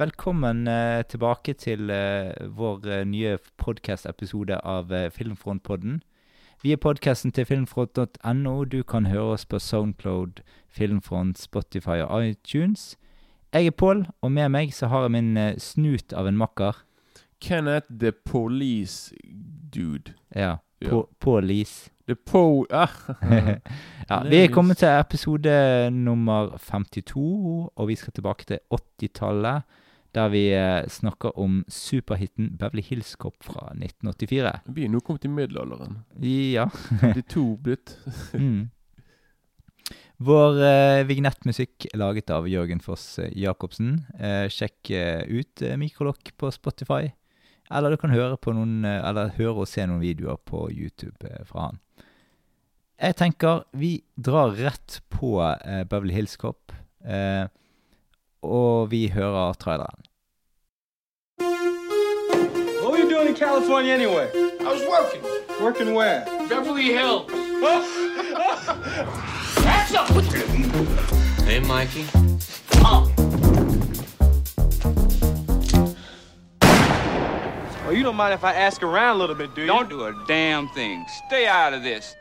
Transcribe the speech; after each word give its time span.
velkommen 0.00 0.68
eh, 0.68 1.02
tilbake 1.04 1.52
til 1.60 1.90
eh, 1.92 2.32
vår 2.56 2.86
eh, 2.88 3.02
nye 3.04 3.34
podcast-episode 3.60 4.56
av 4.64 4.92
Filmfrontpodden. 5.12 5.98
Vi 6.62 6.72
er 6.72 6.80
podcasten 6.80 7.32
til 7.36 7.44
filmfront.no. 7.44 8.54
Du 8.64 8.82
kan 8.82 9.06
høre 9.06 9.34
oss 9.34 9.44
på 9.44 9.58
Soundcloud, 9.58 10.40
Filmfront, 10.68 11.38
Spotify 11.38 12.00
og 12.06 12.30
iTunes. 12.30 12.96
Jeg 13.52 13.66
er 13.66 13.76
Pål, 13.76 14.06
og 14.22 14.32
med 14.32 14.48
meg 14.48 14.72
så 14.72 14.88
har 14.88 15.04
jeg 15.04 15.14
min 15.18 15.36
snut 15.60 16.14
av 16.16 16.30
en 16.30 16.40
makker. 16.40 16.80
Kenneth 17.40 17.92
the 18.00 18.12
Police 18.12 19.12
Dude. 19.74 20.14
Ja, 20.36 20.56
Ja. 20.80 21.02
Police. 21.20 21.90
The 22.08 22.14
Po... 22.14 22.64
Ah. 22.70 22.88
ja, 24.08 24.22
vi 24.24 24.36
er 24.36 24.48
kommet 24.52 24.80
til 24.80 24.88
episode 24.88 25.90
nummer 25.92 26.56
52, 26.56 27.70
og 27.76 27.88
vi 27.88 27.94
skal 27.94 28.12
tilbake 28.12 28.44
til 28.48 28.58
80-tallet. 28.72 29.62
Der 30.16 30.28
vi 30.32 30.48
eh, 30.50 30.88
snakker 30.90 31.36
om 31.38 31.60
superhiten 31.70 32.56
Beverly 32.58 32.82
Hills 32.82 33.14
Cop 33.16 33.36
fra 33.46 33.68
1984. 33.76 34.52
Vi 34.74 34.84
er 34.84 34.90
nå 34.90 35.00
kommet 35.06 35.24
i 35.28 35.30
middelalderen. 35.30 36.00
Ja. 36.26 36.68
52 37.14 37.46
blitt. 37.62 37.96
Mm. 38.34 38.70
Vår 40.20 40.58
eh, 40.60 41.02
vignettmusikk 41.08 41.86
er 41.88 41.96
laget 41.96 42.28
av 42.34 42.44
Jørgen 42.50 42.82
Foss 42.84 43.04
eh, 43.22 43.30
Jacobsen. 43.40 44.02
Eh, 44.20 44.50
sjekk 44.52 44.90
eh, 44.92 45.22
ut 45.24 45.62
eh, 45.64 45.78
Mikrolokk 45.80 46.34
på 46.36 46.50
Spotify. 46.52 47.08
Eller 47.72 47.94
du 47.94 47.96
kan 48.02 48.12
høre, 48.12 48.36
på 48.36 48.52
noen, 48.52 48.82
eller 48.84 49.32
høre 49.38 49.62
og 49.62 49.70
se 49.70 49.86
noen 49.88 50.02
videoer 50.02 50.36
på 50.44 50.66
YouTube 50.74 51.30
fra 51.48 51.70
han. 51.70 51.80
Jeg 53.00 53.16
tenker 53.16 53.62
vi 53.80 53.94
drar 54.18 54.52
rett 54.58 54.98
på 55.08 55.38
Beverly 55.88 56.18
Hills 56.18 56.34
Cop, 56.36 56.74
eh, 57.06 57.46
og 58.42 58.90
vi 58.90 59.08
hører 59.08 59.52
traileren. 59.52 60.02
What 62.82 62.92
were 62.92 62.98
you 62.98 63.10
doing 63.10 63.28
in 63.28 63.34
California 63.34 63.92
anyway? 63.92 64.28
I 64.60 64.64
was 64.64 64.82
working. 64.88 65.22
Working 65.60 65.94
where? 65.94 66.24
Beverly 66.48 66.92
Hills. 66.92 67.26
That's 69.64 69.94
up. 69.94 70.08
Hey, 71.44 71.60
Mikey. 71.60 72.06
Oh, 77.86 77.92
you 77.92 78.02
don't 78.02 78.16
mind 78.16 78.34
if 78.34 78.44
I 78.44 78.52
ask 78.54 78.82
around 78.82 79.16
a 79.16 79.18
little 79.18 79.34
bit, 79.34 79.54
do 79.54 79.62
you? 79.62 79.66
Don't 79.66 79.90
do 79.90 80.04
a 80.04 80.14
damn 80.28 80.68
thing. 80.68 81.04
Stay 81.26 81.46
out 81.46 81.72
of 81.74 81.82
this. 81.82 82.14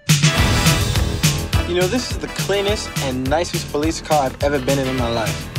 You 1.68 1.76
know, 1.76 1.88
this 1.88 2.10
is 2.12 2.18
the 2.18 2.28
cleanest 2.28 2.90
and 3.04 3.30
nicest 3.30 3.72
police 3.72 4.02
car 4.02 4.24
I've 4.26 4.44
ever 4.44 4.60
been 4.60 4.80
in 4.80 4.88
in 4.88 4.98
my 4.98 5.10
life. 5.12 5.59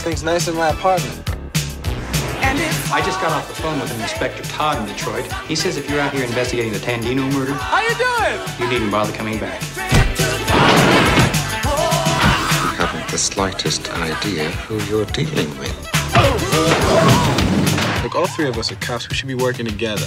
This 0.00 0.06
thing's 0.06 0.22
nicer 0.22 0.50
than 0.52 0.58
my 0.58 0.70
apartment. 0.70 1.12
And 2.40 2.58
I 2.90 3.02
just 3.04 3.20
got 3.20 3.32
off 3.32 3.46
the 3.48 3.54
phone 3.62 3.78
with 3.78 3.94
an 3.94 4.00
Inspector 4.00 4.42
Todd 4.44 4.78
in 4.78 4.86
Detroit. 4.86 5.30
He 5.46 5.54
says 5.54 5.76
if 5.76 5.90
you're 5.90 6.00
out 6.00 6.14
here 6.14 6.24
investigating 6.24 6.72
the 6.72 6.78
Tandino 6.78 7.30
murder, 7.34 7.52
How 7.52 7.82
you 7.82 7.94
doing? 7.94 8.40
you 8.58 8.66
needn't 8.72 8.90
bother 8.90 9.12
coming 9.12 9.38
back. 9.38 9.60
You 9.60 9.82
haven't 12.78 13.10
the 13.10 13.18
slightest 13.18 13.90
idea 13.90 14.48
who 14.48 14.78
you're 14.90 15.04
dealing 15.04 15.50
with. 15.58 15.76
Look, 18.02 18.14
all 18.14 18.26
three 18.28 18.48
of 18.48 18.56
us 18.56 18.72
are 18.72 18.76
cops. 18.76 19.06
We 19.10 19.16
should 19.16 19.28
be 19.28 19.34
working 19.34 19.66
together. 19.66 20.06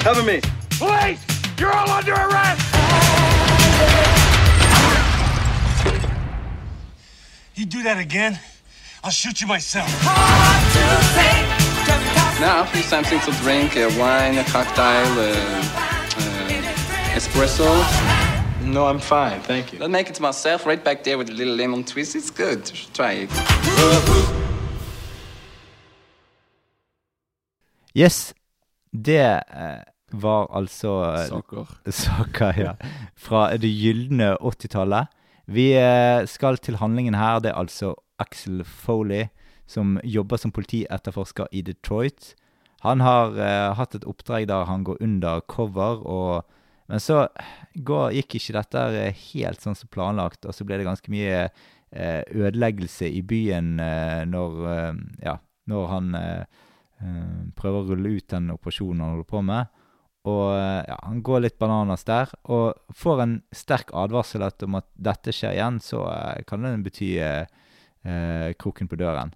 Cover 0.00 0.22
me. 0.22 0.40
Police! 0.78 1.20
You're 1.58 1.70
all 1.70 1.90
under 1.90 2.14
arrest! 2.14 4.21
You 7.54 7.66
do 7.66 7.82
that 7.82 7.98
again, 7.98 8.38
I'll 9.04 9.10
shoot 9.10 9.42
you 9.42 9.46
myself. 9.46 9.86
Now, 12.40 12.64
please 12.64 12.86
something 12.86 13.20
to 13.20 13.32
drink, 13.42 13.76
a 13.76 13.88
wine, 13.98 14.38
a 14.38 14.44
cocktail, 14.44 15.18
a, 15.18 15.32
a 16.16 17.14
espresso. 17.14 17.68
No, 18.64 18.86
I'm 18.86 19.00
fine. 19.00 19.40
Thank 19.42 19.72
you. 19.72 19.82
I'll 19.82 19.90
make 19.90 20.08
it 20.08 20.18
myself 20.18 20.64
right 20.64 20.82
back 20.82 21.04
there 21.04 21.18
with 21.18 21.28
a 21.28 21.32
little 21.32 21.54
lemon 21.54 21.84
twist. 21.84 22.16
It's 22.16 22.30
good. 22.30 22.64
Try 22.94 23.12
it. 23.12 23.30
Yes, 27.94 28.34
det 28.90 29.42
eh, 29.52 29.82
var 30.12 30.56
altså 30.56 31.14
eh, 31.14 31.28
Saker. 31.28 31.66
saker 31.90 32.52
ja, 32.56 32.72
fra 33.16 33.56
det 33.56 33.68
gylne 33.68 34.36
80-tallet. 34.40 35.06
Vi 35.50 35.72
eh, 35.74 36.22
skal 36.30 36.58
til 36.62 36.78
handlingen 36.78 37.16
her. 37.18 37.40
Det 37.42 37.50
er 37.50 37.58
altså 37.58 37.94
Axel 38.22 38.62
Foley 38.64 39.28
som 39.66 39.98
jobber 40.04 40.40
som 40.40 40.52
politietterforsker 40.54 41.50
i 41.52 41.62
Detroit. 41.66 42.34
Han 42.82 43.02
har 43.02 43.36
eh, 43.38 43.74
hatt 43.78 43.94
et 43.94 44.06
oppdrag 44.08 44.48
der 44.50 44.66
han 44.66 44.84
går 44.86 44.98
under 45.02 45.42
cover, 45.46 46.02
og, 46.02 46.42
men 46.90 47.02
så 47.02 47.26
går, 47.74 48.10
gikk 48.18 48.38
ikke 48.38 48.56
dette 48.58 48.82
eh, 48.98 49.22
helt 49.32 49.62
sånn 49.62 49.78
som 49.78 49.90
planlagt, 49.92 50.44
og 50.46 50.54
så 50.54 50.66
ble 50.66 50.80
det 50.80 50.88
ganske 50.88 51.12
mye 51.14 51.44
eh, 51.46 52.22
ødeleggelse 52.26 53.06
i 53.06 53.22
byen 53.22 53.76
eh, 53.82 54.24
når, 54.28 54.58
eh, 54.72 54.92
ja, 55.28 55.38
når 55.70 55.88
han 55.92 56.12
prøver 57.58 57.80
å 57.80 57.86
rulle 57.88 58.10
ut 58.14 58.28
den 58.30 58.52
operasjonen 58.54 59.00
han 59.02 59.16
holder 59.16 59.26
på 59.26 59.40
med. 59.42 59.70
Og 60.28 60.52
eh, 60.54 60.82
ja, 60.86 60.96
han 61.02 61.22
går 61.26 61.42
litt 61.42 61.58
bananas 61.58 62.04
der, 62.06 62.30
og 62.46 62.78
får 62.94 63.22
en 63.24 63.36
sterk 63.54 63.90
advarsel 63.96 64.44
at 64.46 64.62
om 64.62 64.78
at 64.78 64.86
dette 64.94 65.34
skjer 65.34 65.56
igjen, 65.56 65.80
så 65.82 66.04
eh, 66.12 66.44
kan 66.46 66.62
det 66.62 66.76
bety 66.84 67.16
eh, 67.18 67.46
eh, 68.06 68.52
kroken 68.54 68.90
på 68.90 69.00
døren. 69.00 69.34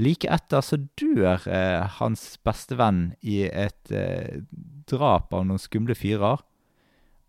Like 0.00 0.30
etter 0.32 0.62
så 0.64 0.78
dør 0.96 1.44
eh, 1.50 1.84
hans 1.98 2.38
beste 2.46 2.78
venn 2.78 3.10
i 3.20 3.42
et 3.50 3.92
eh, 3.92 4.40
drap 4.88 5.34
av 5.34 5.44
noen 5.44 5.60
skumle 5.60 5.96
fyrer. 5.98 6.40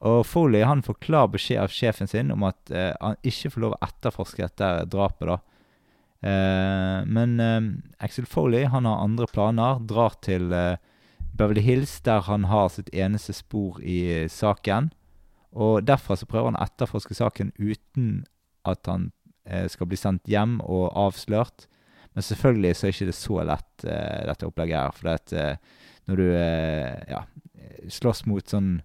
Og 0.06 0.22
Foley 0.23 0.63
han 0.63 0.85
får 0.85 1.01
klar 1.03 1.28
beskjed 1.34 1.59
av 1.66 1.73
sjefen 1.75 2.07
sin 2.07 2.31
om 2.31 2.45
at 2.47 2.72
eh, 2.72 2.94
han 3.01 3.18
ikke 3.28 3.51
får 3.56 3.66
lov 3.66 3.73
å 3.75 3.81
etterforske 3.89 4.45
dette 4.45 4.69
drapet. 4.94 5.34
da. 5.34 5.41
Men 6.19 7.38
Axel 8.03 8.25
Foley 8.28 8.66
han 8.68 8.84
har 8.84 9.03
andre 9.06 9.28
planer, 9.31 9.78
drar 9.88 10.18
til 10.19 10.51
eh, 10.51 10.75
Beverly 11.39 11.61
Hills, 11.63 12.01
der 12.03 12.25
han 12.27 12.50
har 12.51 12.67
sitt 12.73 12.89
eneste 12.91 13.33
spor 13.33 13.79
i 13.79 14.01
eh, 14.11 14.27
saken. 14.31 14.91
Og 15.55 15.85
derfra 15.88 16.17
så 16.19 16.27
prøver 16.29 16.51
han 16.51 16.59
å 16.59 16.66
etterforske 16.67 17.16
saken 17.17 17.53
uten 17.57 18.25
at 18.67 18.89
han 18.91 19.09
eh, 19.47 19.66
skal 19.72 19.89
bli 19.89 19.97
sendt 20.00 20.27
hjem 20.29 20.59
og 20.61 20.91
avslørt. 21.00 21.69
Men 22.13 22.25
selvfølgelig 22.25 22.75
så 22.75 22.88
er 22.88 22.95
ikke 22.95 23.09
det 23.09 23.17
så 23.17 23.39
lett, 23.47 23.85
eh, 23.88 24.25
dette 24.27 24.50
opplegget 24.50 24.81
her. 24.81 24.97
For 25.00 25.39
eh, 25.39 25.79
når 26.09 26.22
du 26.22 26.27
eh, 26.27 27.13
ja, 27.13 27.23
slåss 27.88 28.25
mot 28.27 28.51
sånn 28.51 28.79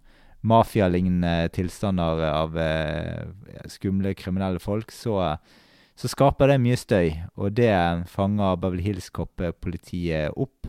mafialignende 0.44 1.50
tilstander 1.56 2.22
av 2.28 2.56
eh, 2.60 3.24
skumle 3.72 4.12
kriminelle 4.14 4.60
folk, 4.62 4.92
så, 4.92 5.34
så 5.96 6.10
skaper 6.12 6.52
det 6.52 6.62
mye 6.62 6.78
støy. 6.78 7.14
Og 7.40 7.56
det 7.58 7.72
fanger 8.12 8.60
Beverly 8.60 8.84
Hills-koppet 8.92 9.58
politiet 9.64 10.36
opp. 10.36 10.68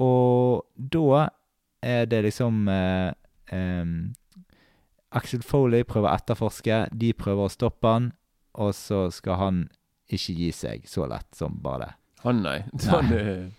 Og 0.00 0.64
da 0.76 1.28
er 1.82 2.06
det 2.08 2.22
liksom 2.24 2.68
eh, 2.68 3.12
Axel 5.12 5.42
Foley 5.44 5.84
prøver 5.84 6.08
å 6.08 6.16
etterforske, 6.16 6.86
de 6.92 7.12
prøver 7.12 7.48
å 7.48 7.52
stoppe 7.52 7.88
han, 7.88 8.12
og 8.56 8.72
så 8.76 9.06
skal 9.12 9.40
han 9.40 9.58
ikke 10.12 10.36
gi 10.36 10.52
seg 10.56 10.86
så 10.88 11.06
lett 11.08 11.28
som 11.36 11.58
bare 11.64 11.84
det. 11.86 11.92
Han, 12.22 12.42
nei. 12.44 12.60
Han 12.88 13.12
er 13.18 13.50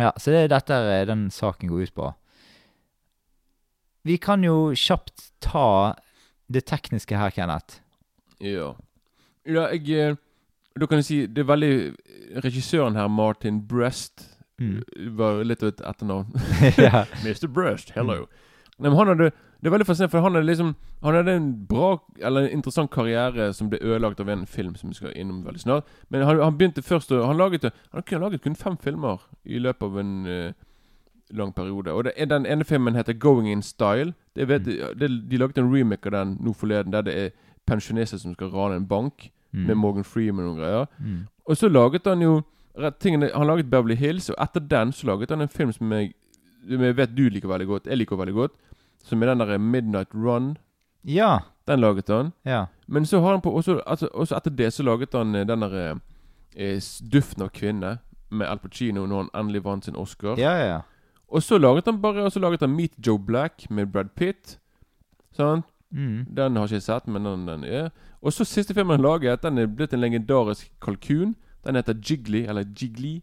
Ja, 0.00 0.10
så 0.16 0.32
det 0.32 0.44
er 0.46 0.52
dette 0.52 0.74
eh, 0.74 1.06
den 1.08 1.28
saken 1.32 1.70
går 1.70 1.86
ut 1.88 1.94
på. 1.96 2.10
Vi 4.08 4.16
kan 4.18 4.42
jo 4.44 4.72
kjapt 4.74 5.30
ta 5.44 5.94
det 6.52 6.64
tekniske 6.66 7.16
her, 7.16 7.30
Kenneth. 7.30 7.80
Ja. 8.42 8.72
Ja, 9.46 9.68
jeg 9.70 9.88
eh, 9.94 10.16
Da 10.78 10.86
kan 10.86 11.00
jeg 11.00 11.06
si 11.06 11.16
Det 11.26 11.42
er 11.42 11.48
veldig 11.50 11.74
Regissøren 12.44 12.94
her, 12.96 13.08
Martin 13.10 13.60
Brest, 13.68 14.31
Mm. 14.60 14.82
var 15.16 15.44
litt 15.44 15.62
av 15.62 15.68
et 15.68 15.80
etternavn. 15.80 16.26
Mr. 17.24 17.46
Brust, 17.48 17.90
hello. 17.96 18.26
Nei, 18.78 18.88
men 18.90 18.96
han 18.98 19.06
hadde 19.12 19.30
Det 19.60 19.68
er 19.68 19.70
veldig 19.70 19.86
fascinerende, 19.86 20.10
for 20.10 20.20
han 20.24 20.34
hadde 20.34 20.46
liksom 20.46 20.74
Han 21.02 21.14
hadde 21.14 21.34
en 21.36 21.66
bra 21.68 21.98
Eller 22.20 22.40
en 22.46 22.56
interessant 22.56 22.90
karriere 22.90 23.52
som 23.52 23.68
ble 23.70 23.78
ødelagt 23.82 24.20
av 24.20 24.28
en 24.28 24.46
film 24.46 24.74
som 24.74 24.88
vi 24.90 24.94
skal 24.94 25.12
innom 25.16 25.44
veldig 25.44 25.60
snart. 25.60 25.84
Men 26.10 26.22
han, 26.26 26.40
han 26.40 26.56
begynte 26.58 26.82
først 26.82 27.12
å 27.12 27.24
Han 27.26 27.36
laget 27.36 27.68
Han 27.92 28.02
kunne 28.02 28.20
laget 28.24 28.42
kun 28.42 28.56
fem 28.56 28.76
filmer 28.80 29.20
i 29.44 29.58
løpet 29.58 29.82
av 29.82 29.98
en 29.98 30.26
uh, 30.26 30.52
lang 31.30 31.52
periode. 31.52 31.92
Og 31.92 32.04
det 32.04 32.28
den 32.30 32.46
ene 32.46 32.64
filmen 32.64 32.94
heter 32.94 33.12
'Going 33.12 33.48
In 33.52 33.62
Style'. 33.62 34.12
Det 34.36 34.48
vet, 34.48 34.64
det, 34.64 35.08
de 35.30 35.38
laget 35.38 35.58
en 35.58 35.74
remake 35.74 36.06
av 36.06 36.12
den 36.12 36.36
nå 36.40 36.52
forleden, 36.52 36.92
der 36.92 37.02
det 37.02 37.16
er 37.18 37.30
pensjonister 37.66 38.18
som 38.18 38.34
skal 38.34 38.48
rane 38.48 38.76
en 38.76 38.86
bank, 38.88 39.30
Mm. 39.52 39.66
med 39.66 39.74
Morgan 39.74 40.04
Freeman 40.04 40.46
og 40.46 40.56
greier. 40.56 40.86
Mm. 40.98 41.26
Og 41.44 41.56
så 41.56 41.68
laget 41.68 42.06
han 42.06 42.22
jo 42.22 42.42
tingene 43.00 43.30
Han 43.34 43.46
laget 43.46 43.70
Beverly 43.70 43.94
Hills, 43.94 44.30
og 44.30 44.36
etter 44.40 44.60
den 44.60 44.92
så 44.92 45.06
laget 45.06 45.30
han 45.30 45.40
en 45.40 45.48
film 45.48 45.72
som 45.72 45.92
jeg 45.92 46.12
jeg 46.68 46.96
vet 46.96 47.16
du 47.16 47.24
liker 47.28 47.48
veldig 47.48 47.66
godt, 47.66 47.86
jeg 47.86 47.98
liker 47.98 48.16
veldig 48.16 48.34
godt, 48.34 48.52
som 49.02 49.22
er 49.22 49.32
den 49.32 49.40
der 49.40 49.58
Midnight 49.58 50.14
Run. 50.14 50.56
Ja. 51.04 51.38
Den 51.66 51.80
laget 51.80 52.08
han. 52.08 52.32
Ja. 52.44 52.64
Men 52.86 53.06
så 53.06 53.20
har 53.20 53.30
han 53.30 53.40
på 53.40 53.50
også, 53.50 53.80
altså, 53.86 54.08
også 54.12 54.36
etter 54.36 54.50
det 54.50 54.72
så 54.72 54.82
laget 54.82 55.12
han 55.12 55.34
eh, 55.34 55.46
den 55.46 55.62
der 55.62 55.98
eh, 56.56 56.80
Duften 57.12 57.42
av 57.42 57.50
kvinne 57.50 57.98
med 58.30 58.46
Al 58.46 58.58
Pacino 58.58 59.06
når 59.06 59.16
han 59.16 59.30
endelig 59.34 59.64
vant 59.64 59.84
sin 59.84 59.96
Oscar. 59.96 60.38
Ja, 60.38 60.54
ja, 60.56 60.66
ja. 60.66 60.80
Og 61.28 61.42
så 61.42 61.58
laget 61.58 61.86
han 61.86 62.00
bare 62.02 62.24
Og 62.24 62.32
så 62.32 62.40
laget 62.40 62.60
han 62.60 62.76
Meet 62.76 62.92
Joe 63.06 63.18
Black 63.18 63.70
med 63.70 63.86
Brad 63.86 64.10
Pitt. 64.16 64.58
Sant? 65.32 65.64
Mm. 65.90 66.26
Den 66.36 66.56
har 66.56 66.64
ikke 66.64 66.74
jeg 66.74 66.82
sett, 66.82 67.08
men 67.08 67.24
den, 67.24 67.48
den 67.48 67.64
er 67.64 67.90
Og 68.20 68.32
så 68.32 68.44
siste 68.44 68.74
filmen 68.74 68.96
han 68.96 69.02
laget, 69.02 69.42
den 69.42 69.58
er 69.58 69.66
blitt 69.66 69.92
en 69.92 70.00
legendarisk 70.00 70.70
kalkun. 70.80 71.34
Den 71.64 71.74
heter 71.76 71.94
Jiggly, 72.02 72.44
eller 72.48 72.64
Jiggly. 72.76 73.20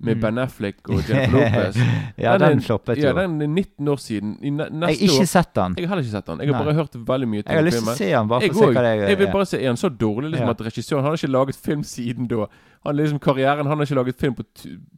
Med 0.00 0.14
Mm. 0.16 0.20
Ben 0.22 0.38
Affleck 0.38 0.76
og 0.88 1.00
Jennifer 1.08 1.32
Lopez. 1.38 1.76
ja, 2.18 2.38
Den 2.38 2.50
den 2.52 2.60
floppet 2.62 2.98
Ja, 3.02 3.12
den 3.12 3.42
er 3.42 3.46
19 3.48 3.88
år 3.88 3.96
siden. 3.96 4.36
I 4.42 4.46
Jeg 4.46 4.80
har 4.80 4.88
ikke 4.94 5.20
år 5.22 5.24
sett 5.26 5.54
den. 5.54 5.74
Jeg 5.76 5.88
har 5.88 5.96
heller 5.96 6.02
ikke 6.04 6.10
sett 6.12 6.26
den. 6.26 6.38
Jeg 6.40 6.54
har 6.54 6.64
Nei. 6.64 6.64
bare 6.64 6.74
hørt 6.74 6.94
veldig 7.08 7.28
mye 7.28 7.42
til 7.42 7.50
Jeg 7.50 7.56
har 7.58 7.64
lyst 7.66 7.78
til 7.78 7.88
å 7.88 7.94
se 7.96 8.04
den, 8.12 8.28
bare 8.28 8.40
for 8.40 8.48
å 8.48 8.58
se 8.58 8.66
hva 8.66 8.82
det 8.86 8.92
er. 8.92 9.08
jeg 9.08 9.18
vil 9.18 9.26
bare 9.32 9.46
se 9.46 9.58
Er 9.62 9.66
han 9.66 9.76
så 9.76 9.88
dårlig 9.88 10.30
liksom 10.30 10.46
Ja. 10.46 10.50
at 10.54 10.60
regissøren 10.60 11.02
Han 11.02 11.10
har 11.10 11.16
ikke 11.18 11.32
laget 11.32 11.56
film 11.56 11.82
siden 11.82 12.28
da. 12.30 12.46
Han 12.86 12.96
liksom 12.96 13.18
Karrieren 13.18 13.66
Han 13.66 13.78
har 13.78 13.84
ikke 13.86 13.94
laget 13.98 14.16
film 14.20 14.34
på, 14.34 14.44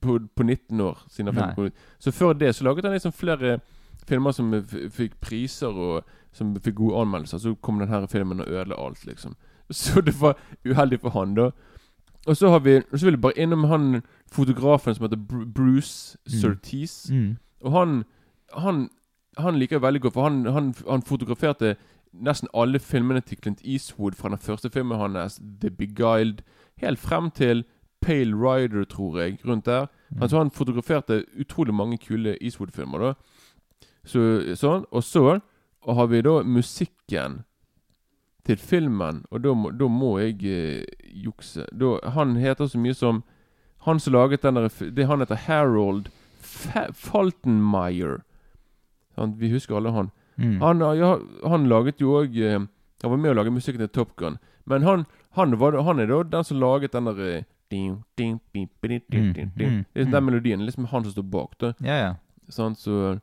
på, 0.03 0.19
på 0.37 0.43
19 0.45 0.81
år. 0.81 0.99
Siden 1.09 1.35
han 1.35 1.55
på, 1.55 1.71
så 1.99 2.11
før 2.13 2.33
det 2.39 2.55
så 2.55 2.65
laget 2.65 2.85
han 2.85 2.93
liksom 2.93 3.13
flere 3.13 3.61
filmer 4.07 4.33
som 4.33 4.53
fikk 4.93 5.17
priser, 5.21 5.69
og 5.73 6.05
som 6.33 6.53
fikk 6.61 6.75
gode 6.75 7.01
anmeldelser. 7.01 7.39
Så 7.39 7.55
kom 7.63 7.79
den 7.79 7.89
her 7.89 8.07
filmen 8.07 8.41
og 8.41 8.49
ødela 8.49 8.77
alt, 8.77 9.07
liksom. 9.07 9.35
Så 9.71 10.01
det 10.05 10.21
var 10.21 10.37
uheldig 10.67 11.01
for 11.01 11.11
han, 11.11 11.35
da. 11.35 11.51
Og 12.27 12.37
så 12.37 12.49
har 12.51 12.59
vi 12.59 12.77
og 12.77 12.99
Så 12.99 13.07
vil 13.07 13.13
jeg 13.13 13.21
bare 13.21 13.39
innom 13.39 13.65
han 13.65 14.03
fotografen 14.33 14.95
som 14.95 15.05
heter 15.05 15.47
Bruce 15.55 16.19
Surtees. 16.27 17.11
Mm. 17.11 17.37
Og 17.63 17.73
han, 17.73 18.05
han, 18.59 18.89
han 19.39 19.59
liker 19.59 19.77
jeg 19.77 19.83
veldig 19.83 20.01
godt, 20.01 20.13
for 20.13 20.23
han, 20.23 20.47
han, 20.47 20.75
han 20.91 21.03
fotograferte 21.03 21.77
nesten 22.13 22.49
alle 22.55 22.79
filmene 22.79 23.21
til 23.21 23.39
Clint 23.39 23.61
Eastwood 23.65 24.13
fra 24.13 24.29
den 24.29 24.39
første 24.39 24.71
filmen 24.71 24.99
hans, 24.99 25.41
The 25.61 25.71
Beguiled, 25.71 26.43
helt 26.77 26.99
frem 26.99 27.31
til 27.31 27.65
Pale 28.01 28.35
Rider, 28.35 28.85
tror 28.85 29.19
jeg, 29.21 29.39
rundt 29.47 29.67
der. 29.67 29.87
Mm. 30.11 30.23
Altså 30.23 30.39
Han 30.39 30.51
fotograferte 30.51 31.25
utrolig 31.41 31.75
mange 31.75 31.99
kule 31.99 32.37
Eastwood-filmer. 32.43 32.99
da 32.99 33.13
Så, 34.05 34.43
sånn, 34.57 34.85
Og 34.91 35.05
så 35.05 35.41
og 35.83 35.95
har 35.97 36.07
vi 36.07 36.21
da 36.21 36.43
musikken 36.43 37.41
til 38.47 38.57
filmen, 38.57 39.25
og 39.31 39.43
da 39.45 39.55
må, 39.55 39.71
da 39.77 39.89
må 39.89 40.15
jeg 40.19 40.41
eh, 40.45 40.85
jukse. 41.25 41.67
Da, 41.73 41.99
han 42.17 42.37
heter 42.41 42.67
så 42.71 42.79
mye 42.81 42.95
som 42.97 43.23
Han 43.87 43.97
som 44.01 44.13
laget 44.13 44.43
den 44.43 44.55
der 44.59 44.69
det, 44.69 45.07
Han 45.09 45.21
heter 45.21 45.39
Harold 45.47 46.11
Fa 46.41 46.91
Faltenmeyer. 46.93 48.21
Han, 49.17 49.35
vi 49.41 49.49
husker 49.51 49.77
alle 49.77 49.91
han. 49.91 50.11
Mm. 50.37 50.61
Han, 50.61 50.81
ja, 50.97 51.19
han 51.49 51.69
laget 51.69 52.01
jo 52.01 52.19
òg 52.21 52.37
Han 52.37 52.69
var 53.11 53.17
med 53.17 53.31
å 53.31 53.39
lage 53.39 53.53
musikken 53.53 53.81
til 53.81 53.89
Top 53.89 54.17
Gun. 54.17 54.37
Men 54.65 54.83
han, 54.83 55.07
han, 55.37 55.57
var, 55.59 55.77
han 55.83 56.01
er 56.01 56.07
da 56.11 56.23
den 56.23 56.45
som 56.45 56.61
laget 56.61 56.93
den 56.93 57.09
der 57.09 57.23
eh, 57.25 57.45
ding, 57.71 58.03
ding, 58.17 58.41
bing, 58.53 58.69
bing, 58.81 59.01
ding, 59.09 59.33
ding, 59.33 59.53
ding. 59.57 59.71
mm, 59.71 59.85
Det 59.95 60.07
mm. 60.07 60.11
Den 60.13 60.25
melodien. 60.25 60.65
Liksom 60.67 60.85
han 60.85 61.05
som 61.05 61.13
står 61.13 61.23
bak. 61.23 61.59
da 61.59 61.73
Ja, 61.81 61.97
ja. 61.97 62.15
Sånn, 62.51 62.75
Så 62.75 63.21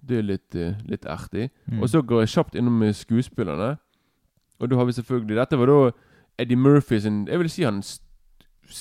det 0.00 0.18
er 0.18 0.22
litt, 0.22 0.54
eh, 0.54 0.74
litt 0.88 1.04
ertig. 1.04 1.50
Mm. 1.66 1.82
Og 1.82 1.88
så 1.92 2.02
går 2.02 2.24
jeg 2.24 2.34
kjapt 2.34 2.54
innom 2.56 2.82
eh, 2.82 2.94
skuespillerne. 2.96 3.76
Og 4.60 4.70
da 4.70 4.76
har 4.76 4.84
vi 4.84 4.92
selvfølgelig 4.92 5.36
Dette 5.36 5.58
var 5.58 5.66
da 5.66 5.90
Eddie 6.38 6.56
Murphy 6.56 6.98
sin 7.00 7.26
Jeg 7.28 7.38
vil 7.38 7.50
si 7.50 7.62
hans 7.62 8.00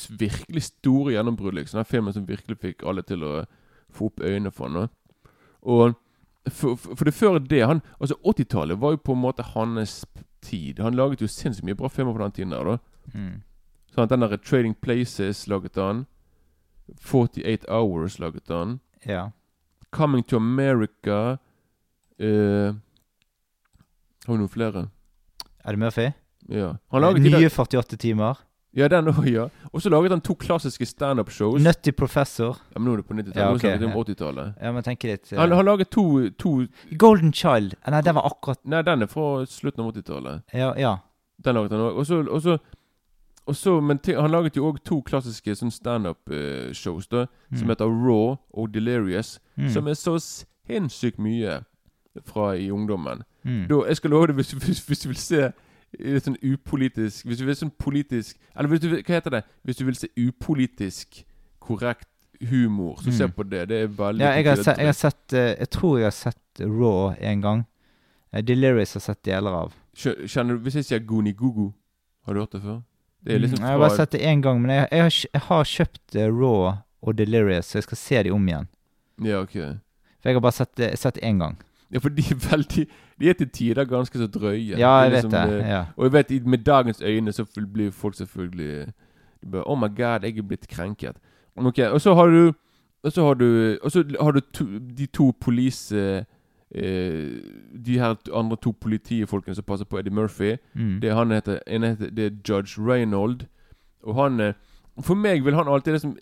virkelig 0.10 0.64
store 0.64 1.14
gjennombrudd. 1.14 1.54
Liksom. 1.54 1.78
Den 1.78 1.86
filmen 1.86 2.14
som 2.14 2.28
virkelig 2.28 2.58
fikk 2.62 2.84
alle 2.86 3.02
til 3.02 3.24
å 3.24 3.46
få 3.90 4.12
opp 4.12 4.22
øynene 4.22 4.52
for 4.52 4.70
han. 4.70 4.90
Og 5.62 5.96
for, 6.50 6.76
for, 6.76 7.06
det 7.06 7.14
før 7.14 7.40
det 7.40 7.66
han, 7.66 7.82
Altså 8.00 8.16
80-tallet 8.26 8.80
var 8.82 8.92
jo 8.92 9.02
på 9.04 9.14
en 9.14 9.22
måte 9.22 9.44
hans 9.44 10.06
tid. 10.42 10.80
Han 10.80 10.94
laget 10.96 11.22
jo 11.22 11.28
sinnssykt 11.28 11.66
mye 11.66 11.76
bra 11.76 11.90
filmer 11.90 12.14
på 12.14 12.24
den 12.24 12.32
tiden. 12.32 12.52
der 12.52 12.64
da 12.64 12.78
Mm. 13.14 13.42
Sånn 13.90 14.04
at 14.04 14.10
Den 14.10 14.22
der 14.22 14.38
Trading 14.38 14.76
Places 14.76 15.48
laget 15.48 15.76
han. 15.76 16.06
48 17.02 17.66
Hours 17.70 18.20
laget 18.20 18.48
han. 18.50 18.80
ja. 19.06 19.32
Coming 19.92 20.24
to 20.24 20.38
America 20.38 21.40
Uh, 22.20 22.76
Har 24.28 24.34
vi 24.34 24.38
noen 24.38 24.52
flere? 24.52 24.90
Det 25.72 25.80
Murphy? 25.80 26.12
Ja. 26.50 26.76
Han 26.92 27.02
laget 27.02 27.24
de 27.24 27.30
Nye 27.30 27.42
der, 27.50 27.50
48 27.50 27.98
timer. 27.98 28.36
ja, 28.74 28.88
den 28.88 29.06
òg, 29.08 29.26
ja. 29.28 29.48
Og 29.74 29.82
så 29.82 29.90
laget 29.90 30.12
han 30.12 30.22
to 30.22 30.34
klassiske 30.36 30.86
standup-shows. 30.86 31.62
Nutty 31.62 31.92
Professor. 31.92 32.58
Ja, 32.74 32.80
men 32.80 32.86
nå 32.88 32.94
er 32.94 32.98
det 33.02 33.06
på 33.08 33.14
90-tallet. 33.14 33.36
Ja, 33.36 33.50
Nå 33.50 33.56
ok, 33.56 33.62
snakker 33.62 33.80
vi 33.80 33.86
om 33.86 33.98
80-tallet. 34.04 34.54
Ja, 34.62 34.72
men 34.72 34.84
tenk 34.84 35.04
litt 35.04 35.32
eh, 35.34 35.40
Han 35.40 35.52
han 35.52 35.66
laget 35.66 35.90
to, 35.92 36.30
to 36.38 36.52
Golden 36.98 37.34
Child. 37.34 37.74
Eh, 37.86 37.92
Nei, 37.92 38.02
den 38.02 38.16
var 38.16 38.26
akkurat 38.30 38.60
Nei, 38.66 38.82
den 38.84 39.02
er 39.02 39.08
fra 39.12 39.46
slutten 39.46 39.84
av 39.86 39.94
80-tallet. 39.94 40.44
Ja. 40.54 40.74
ja. 40.78 40.98
Den 41.44 41.56
laget 41.56 41.72
han 41.72 41.82
òg. 41.88 41.98
Og 41.98 42.06
så, 42.06 42.22
og 42.30 42.42
så, 42.42 42.58
og 43.50 43.56
så 43.56 43.80
Men 43.82 44.00
han 44.06 44.32
laget 44.32 44.56
jo 44.58 44.70
òg 44.72 44.80
to 44.86 45.02
klassiske 45.02 45.56
sånn 45.58 45.72
standup-shows, 45.74 47.08
da. 47.10 47.26
Som 47.54 47.68
Mm. 47.68 47.70
heter 47.74 47.86
Raw 47.90 48.38
og 48.54 48.72
Delirious. 48.74 49.40
Mm. 49.58 49.70
Som 49.74 49.88
er 49.88 49.94
så 49.98 50.18
sinnssykt 50.22 51.18
mye 51.20 51.64
fra 52.26 52.52
i 52.56 52.70
ungdommen. 52.72 53.24
Mm. 53.46 53.68
Da, 53.70 53.76
jeg 53.88 53.96
skal 53.98 54.10
love 54.12 54.28
deg, 54.28 54.36
hvis, 54.36 54.52
hvis, 54.52 54.80
hvis 54.88 55.00
du 55.00 55.08
vil 55.10 55.18
se 55.18 55.52
litt 56.00 56.26
sånn 56.26 56.36
upolitisk 56.44 57.26
Hvis 57.26 57.38
du 57.40 57.46
vil 57.48 57.56
sånn 57.56 57.72
politisk 57.80 58.36
Eller 58.56 58.68
hvis 58.70 58.82
du 58.84 58.90
hva 58.92 59.14
heter 59.16 59.32
det? 59.32 59.44
Hvis 59.64 59.78
du 59.80 59.86
vil 59.88 59.96
se 59.96 60.10
upolitisk 60.20 61.24
korrekt 61.60 62.08
humor, 62.50 62.96
så 63.04 63.12
se 63.12 63.26
Mm. 63.26 63.32
på 63.36 63.44
det. 63.50 63.68
Det 63.70 63.78
er 63.84 63.88
veldig 63.88 64.22
Ja, 64.22 64.32
jeg 64.36 64.46
har, 64.48 64.56
se, 64.64 64.72
jeg 64.78 64.86
har 64.86 64.94
sett 64.94 65.34
eh, 65.34 65.56
Jeg 65.60 65.70
tror 65.70 65.98
jeg 65.98 66.06
har 66.06 66.12
sett 66.12 66.60
Raw 66.60 67.16
en 67.20 67.42
gang. 67.42 67.66
Eh, 68.34 68.42
Delirious 68.44 68.94
har 68.94 69.00
sett 69.02 69.24
deler 69.24 69.52
av. 69.52 69.74
Kjenner 69.96 70.56
du 70.56 70.60
Hvis 70.68 70.76
jeg 70.76 70.86
sier 70.86 71.00
Goni 71.00 71.34
Gogo, 71.34 71.74
har 72.26 72.34
du 72.34 72.40
hørt 72.40 72.52
det 72.52 72.62
før? 72.62 72.82
Det 73.24 73.36
er 73.36 73.40
liksom 73.40 73.60
Mm, 73.60 73.66
jeg 73.66 73.72
har 73.72 73.80
bare 73.80 73.98
sett 73.98 74.12
det 74.12 74.22
én 74.22 74.42
gang, 74.42 74.62
men 74.62 74.72
jeg, 74.72 74.88
jeg, 74.92 75.02
har, 75.02 75.16
jeg 75.34 75.42
har 75.42 75.64
kjøpt 75.64 76.16
eh, 76.16 76.28
Raw 76.32 76.74
og 77.02 77.16
Delirious, 77.18 77.66
så 77.66 77.78
jeg 77.80 77.84
skal 77.84 77.98
se 77.98 78.24
de 78.24 78.32
om 78.32 78.48
igjen. 78.48 78.68
Ja, 79.24 79.42
ok. 79.42 79.52
For 80.22 80.30
jeg 80.30 80.36
har 80.36 80.42
bare 80.42 80.52
sett 80.96 81.16
det 81.16 81.24
én 81.24 81.40
gang. 81.40 81.58
Ja, 81.94 81.98
for 82.00 82.10
de 82.10 82.22
er 82.22 82.36
veldig 82.52 82.88
De 83.20 83.30
er 83.30 83.34
til 83.34 83.50
tider 83.50 83.86
ganske 83.86 84.18
så 84.18 84.28
drøye. 84.28 84.78
Ja, 84.78 84.92
jeg 85.02 85.12
Det 85.12 85.16
vet 85.16 85.24
liksom, 85.24 85.50
det. 85.50 85.60
eh, 85.62 85.70
Ja. 85.70 85.86
Og 85.98 86.04
jeg 86.06 86.14
vet, 86.14 86.46
med 86.46 86.58
dagens 86.66 87.02
øyne 87.02 87.32
så 87.32 87.46
blir 87.74 87.92
folk 87.92 88.16
selvfølgelig 88.16 88.94
bare, 89.52 89.64
Oh 89.66 89.78
my 89.80 89.88
god, 89.88 90.24
jeg 90.24 90.38
er 90.38 90.42
blitt 90.42 90.68
krenket. 90.68 91.16
Ok, 91.58 91.80
Og 91.80 92.02
så 92.02 92.14
har 92.16 92.28
du 92.28 92.54
Og 93.04 93.12
så 93.12 93.24
har 93.26 93.34
du 93.34 93.78
Og 93.84 93.92
så 93.92 94.04
har 94.22 94.32
du 94.32 94.40
to, 94.54 94.66
de 94.98 95.06
to 95.06 95.32
police 95.42 95.96
eh, 95.98 96.24
eh, 96.76 97.30
De 97.86 98.00
her 98.00 98.16
andre 98.34 98.58
to 98.62 98.72
politifolkene 98.72 99.56
som 99.56 99.64
passer 99.64 99.86
på 99.86 99.98
Eddie 100.00 100.14
Murphy. 100.14 100.56
Mm. 100.76 101.00
Det, 101.02 101.14
han 101.14 101.32
heter, 101.32 101.60
en 101.68 101.84
heter 101.84 102.10
Det 102.10 102.26
er 102.26 102.32
Judge 102.50 102.82
Reynold. 102.82 103.40
Og 104.04 104.16
han 104.16 104.40
eh, 104.40 104.54
For 105.02 105.16
meg 105.16 105.46
vil 105.46 105.54
han 105.56 105.68
alltid 105.68 105.92
liksom 105.94 106.18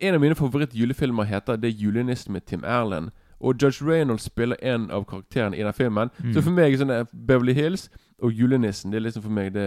En 0.00 0.14
av 0.14 0.20
mine 0.20 0.34
favoritt-julefilmer 0.34 1.24
heter 1.24 1.56
Det 1.56 1.68
er 1.68 1.78
'Julenissen' 1.78 2.30
med 2.32 2.40
Tim 2.46 2.64
Erland. 2.64 3.10
Og 3.40 3.62
Judge 3.62 3.84
Reynolds 3.86 4.22
spiller 4.22 4.56
en 4.62 4.90
av 4.90 5.04
karakterene 5.04 5.56
i 5.56 5.62
den 5.62 5.72
filmen. 5.72 6.10
Mm. 6.18 6.32
Så 6.34 6.42
for 6.42 6.50
meg 6.50 6.72
er 6.72 6.80
sånn 6.80 6.94
eh, 6.94 7.06
Beverly 7.12 7.54
Hills 7.54 7.88
og 8.22 8.32
julenissen 8.32 8.92
Det 8.92 9.00
er 9.00 9.06
liksom 9.08 9.24
for 9.24 9.34
meg 9.34 9.52
Det, 9.54 9.64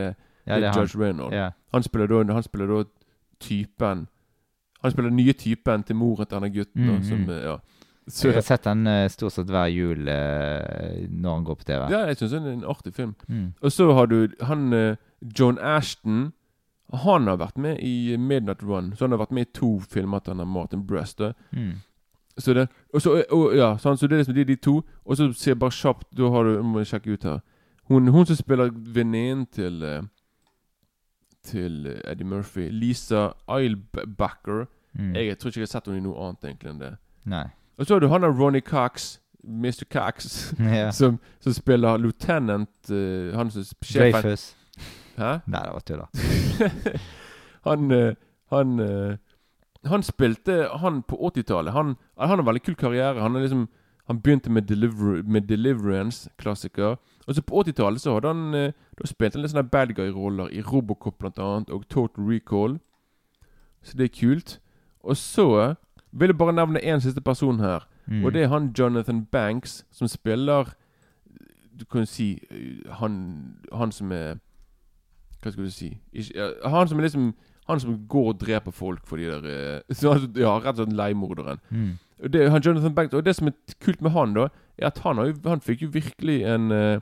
ja, 0.48 0.56
det 0.56 0.64
er 0.64 0.68
er 0.68 0.72
han. 0.72 0.80
Judge 0.82 1.00
Reynold. 1.00 1.34
Ja. 1.36 1.50
Han 1.74 1.84
spiller 1.84 2.08
da 2.08 2.34
Han 2.34 2.44
spiller 2.44 2.68
da 2.72 2.84
typen 3.40 4.08
Han 4.84 4.92
spiller 4.92 5.10
den 5.10 5.18
nye 5.18 5.34
typen 5.34 5.84
til 5.84 5.96
moren 5.96 6.26
til 6.26 6.36
denne 6.36 6.54
gutten. 6.54 6.84
Mm, 6.84 6.96
-hmm. 6.96 7.00
da, 7.00 7.04
som, 7.04 7.30
ja. 7.30 7.58
Jeg 8.24 8.34
har 8.34 8.42
sett 8.42 8.64
den 8.64 8.88
uh, 8.88 9.10
stort 9.10 9.34
sett 9.36 9.50
hver 9.52 9.68
jul 9.68 10.08
uh, 10.08 11.10
når 11.12 11.34
han 11.34 11.44
går 11.44 11.56
på 11.56 11.64
TV. 11.64 11.82
ja, 11.92 12.06
jeg 12.08 12.18
syns 12.18 12.32
det 12.32 12.42
er 12.42 12.54
en 12.54 12.64
artig 12.64 12.94
film. 12.94 13.16
Mm. 13.28 13.54
Og 13.62 13.72
så 13.72 13.94
har 13.94 14.06
du 14.06 14.28
han 14.42 14.74
uh, 14.74 14.96
John 15.40 15.58
Ashton. 15.60 16.32
Han 16.94 17.28
har 17.28 17.36
vært 17.36 17.58
med 17.58 17.80
i 17.84 18.16
Midnight 18.18 18.64
Run. 18.64 18.94
Så 18.96 19.04
han 19.06 19.12
har 19.12 19.18
vært 19.18 19.32
med 19.32 19.42
i 19.42 19.52
to 19.54 19.80
filmer 19.80 20.20
til 20.20 20.36
Martin 20.36 20.88
Brest. 20.88 21.22
Mm. 21.52 21.82
Så 22.38 22.54
det, 22.54 22.68
og 22.94 23.02
så, 23.02 23.24
og, 23.34 23.56
ja, 23.58 23.72
sånn, 23.82 23.98
så 23.98 24.08
det 24.08 24.16
er 24.16 24.22
liksom 24.22 24.36
de, 24.38 24.44
de 24.46 24.56
to. 24.62 24.76
Og 25.06 25.18
så 25.18 25.26
sier 25.34 25.56
jeg 25.56 25.60
bare 25.60 25.74
kjapt 25.74 26.08
Da 26.18 26.30
har 26.30 26.46
du, 26.46 26.60
må 26.64 26.84
jeg 26.84 26.92
sjekke 26.92 27.16
ut 27.16 27.24
her. 27.26 27.40
Hun, 27.90 28.08
hun 28.14 28.26
som 28.30 28.38
spiller 28.38 28.70
venninnen 28.74 29.46
til 29.56 29.82
eh, 29.84 30.02
Til 31.48 31.88
Eddie 32.04 32.28
Murphy, 32.28 32.68
Lisa 32.70 33.32
Eilbacker. 33.50 34.66
Mm. 34.94 35.16
Jeg, 35.16 35.28
jeg 35.28 35.38
tror 35.40 35.50
ikke 35.50 35.60
jeg 35.62 35.68
har 35.68 35.72
sett 35.72 35.88
henne 35.88 36.02
i 36.02 36.06
noe 36.06 36.28
annet 36.28 36.44
egentlig 36.50 36.74
enn 36.74 36.82
det. 36.82 36.92
Nei. 37.32 37.46
Og 37.78 37.86
så 37.86 37.96
har 37.96 38.02
du 38.04 38.08
han 38.12 38.26
der 38.26 38.34
Ronny 38.34 38.62
Cox, 38.66 39.20
Mr. 39.44 39.86
Cox, 39.94 40.54
Ja. 40.60 40.92
som, 40.92 41.20
som 41.40 41.54
spiller 41.54 41.98
lieutenant 42.02 42.90
uh, 42.92 43.34
Han 43.38 43.52
som 43.54 43.64
sjefen 43.86 44.12
Dreyfus. 44.18 44.50
Hæ? 45.18 45.38
Nei, 45.48 45.62
det 45.64 45.74
var 45.74 45.86
tull, 45.86 46.02
da. 46.04 47.00
han 47.70 47.92
uh, 47.98 48.14
Han 48.54 48.80
eh, 48.80 49.18
Han 49.86 50.04
spilte 50.04 50.70
Han 50.82 51.04
på 51.04 51.16
80-tallet. 51.16 51.74
Han, 51.74 51.96
han 52.18 52.30
har 52.30 52.38
en 52.38 52.46
veldig 52.46 52.64
kul 52.64 52.76
karriere. 52.76 53.22
Han 53.22 53.34
liksom 53.34 53.68
Han 54.08 54.22
begynte 54.22 54.50
med, 54.50 54.62
deliver, 54.62 55.24
med 55.24 55.42
Deliverance, 55.42 56.30
klassiker. 56.38 56.96
Og 57.28 57.36
så 57.36 57.42
på 57.42 57.64
80-tallet 57.64 58.02
så 58.02 58.14
hadde 58.14 58.28
han 58.28 58.54
eh, 58.54 58.72
Da 58.98 59.08
spilte 59.08 59.36
han 59.36 59.42
litt 59.42 59.52
sånne 59.52 59.70
bad 59.70 59.92
guy-roller 59.96 60.48
i 60.48 60.62
Robocop 60.62 61.18
blant 61.20 61.40
annet, 61.40 61.70
og 61.70 61.88
Total 61.90 62.24
Recall. 62.24 62.80
Så 63.84 63.98
det 63.98 64.04
er 64.04 64.20
kult. 64.20 64.60
Og 65.04 65.18
så 65.18 65.76
vil 66.12 66.28
jeg 66.28 66.38
bare 66.38 66.54
nevne 66.54 66.80
én 66.80 67.00
siste 67.00 67.22
person 67.22 67.60
her. 67.60 67.88
Mm. 68.08 68.26
Og 68.26 68.34
det 68.34 68.44
er 68.44 68.48
han 68.48 68.74
Jonathan 68.80 69.26
Banks 69.26 69.86
som 69.92 70.08
spiller 70.08 70.74
Du 71.80 71.86
kan 71.86 72.06
si 72.06 72.40
eh, 72.52 72.92
han, 72.92 73.44
han 73.74 73.92
som 73.92 74.12
er 74.12 74.36
Hva 75.42 75.52
skal 75.52 75.64
du 75.64 75.72
si 75.72 75.98
Ikke, 76.14 76.54
Han 76.64 76.88
som 76.88 76.98
er 76.98 77.02
liksom 77.02 77.34
Han 77.68 77.80
som 77.84 77.98
går 78.08 78.30
og 78.34 78.40
dreper 78.42 78.72
folk 78.72 79.06
for 79.08 79.18
de 79.18 79.26
der 79.32 79.48
eh, 79.52 79.96
så, 80.00 80.14
Ja, 80.36 80.58
rett 80.60 80.78
og 80.80 80.86
slett 80.86 80.96
leiemorderen. 80.98 81.60
Mm. 81.70 81.98
Det, 82.34 82.48
han 82.50 82.64
Jonathan 82.66 82.96
Banks 82.96 83.14
Og 83.14 83.26
det 83.26 83.36
som 83.38 83.48
er 83.48 83.54
kult 83.84 84.02
med 84.02 84.12
han, 84.16 84.34
da, 84.34 84.48
er 84.78 84.88
at 84.90 84.98
han, 85.04 85.20
har 85.22 85.36
han 85.46 85.62
fikk 85.62 85.84
jo 85.86 85.90
virkelig 85.94 86.40
en 86.50 86.72
uh, 86.74 87.00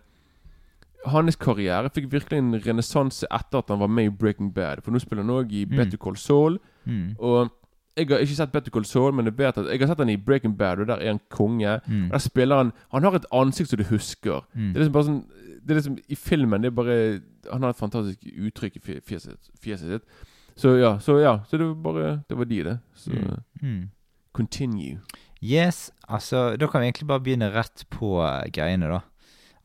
Hans 1.06 1.36
karriere 1.38 1.90
fikk 1.94 2.10
virkelig 2.12 2.40
en 2.42 2.56
renessanse 2.66 3.28
etter 3.32 3.62
at 3.62 3.70
han 3.70 3.80
var 3.80 3.88
med 3.94 4.10
i 4.10 4.10
Breaking 4.10 4.50
Bad. 4.54 4.82
For 4.84 4.92
nå 4.92 5.00
spiller 5.00 5.22
han 5.24 5.36
òg 5.36 5.54
i 5.54 5.66
Mm. 5.66 5.76
Better 5.78 5.98
Call 6.02 6.18
Saul. 6.18 6.58
Mm. 6.86 7.14
Og 7.20 7.52
jeg 7.96 8.08
har 8.10 8.20
ikke 8.26 8.36
sett 8.36 8.52
Better 8.52 8.72
Call 8.74 8.86
Saul, 8.86 9.14
men 9.14 9.26
jeg 9.30 9.38
vet 9.38 9.58
at 9.58 9.70
jeg 9.70 9.80
har 9.80 9.88
sett 9.94 10.02
han 10.02 10.10
i 10.10 10.18
Breaking 10.18 10.58
Bad, 10.58 10.82
og 10.82 10.88
der 10.90 10.98
er 11.00 11.14
han 11.14 11.22
konge. 11.30 11.80
Mm. 11.88 12.10
Der 12.10 12.18
spiller 12.18 12.58
han 12.58 12.72
Han 12.92 13.04
har 13.04 13.16
et 13.16 13.26
ansikt 13.32 13.70
som 13.70 13.78
du 13.78 13.84
husker. 13.84 14.42
Mm. 14.56 14.74
Det 14.74 14.76
er 14.76 14.84
liksom 14.84 14.94
bare 14.98 15.10
sånn 15.12 15.22
Det 15.62 15.72
er 15.72 15.80
liksom 15.80 15.98
I 16.10 16.16
filmen 16.16 16.62
det 16.62 16.72
er 16.74 16.76
bare 16.82 16.98
Han 17.52 17.62
har 17.64 17.70
et 17.70 17.80
fantastisk 17.80 18.26
uttrykk 18.36 18.76
i 18.82 19.00
fjeset, 19.06 19.38
fjeset 19.62 19.88
sitt. 19.94 20.04
Så 20.56 20.78
ja, 20.80 21.00
så 21.00 21.20
ja, 21.20 21.40
så 21.48 21.58
det 21.58 21.68
var 21.68 21.76
bare 21.84 22.22
Det 22.30 22.38
var 22.38 22.46
de, 22.46 22.64
det. 22.64 22.78
Så 22.94 23.12
mm. 23.12 23.42
mm. 23.62 23.90
Continue. 24.34 25.00
Yes, 25.44 25.92
altså 26.08 26.56
Da 26.56 26.68
kan 26.68 26.82
vi 26.82 26.88
egentlig 26.88 27.08
bare 27.08 27.20
begynne 27.20 27.52
rett 27.52 27.86
på 27.90 28.24
eh, 28.24 28.52
greiene, 28.52 28.88
da. 28.88 29.00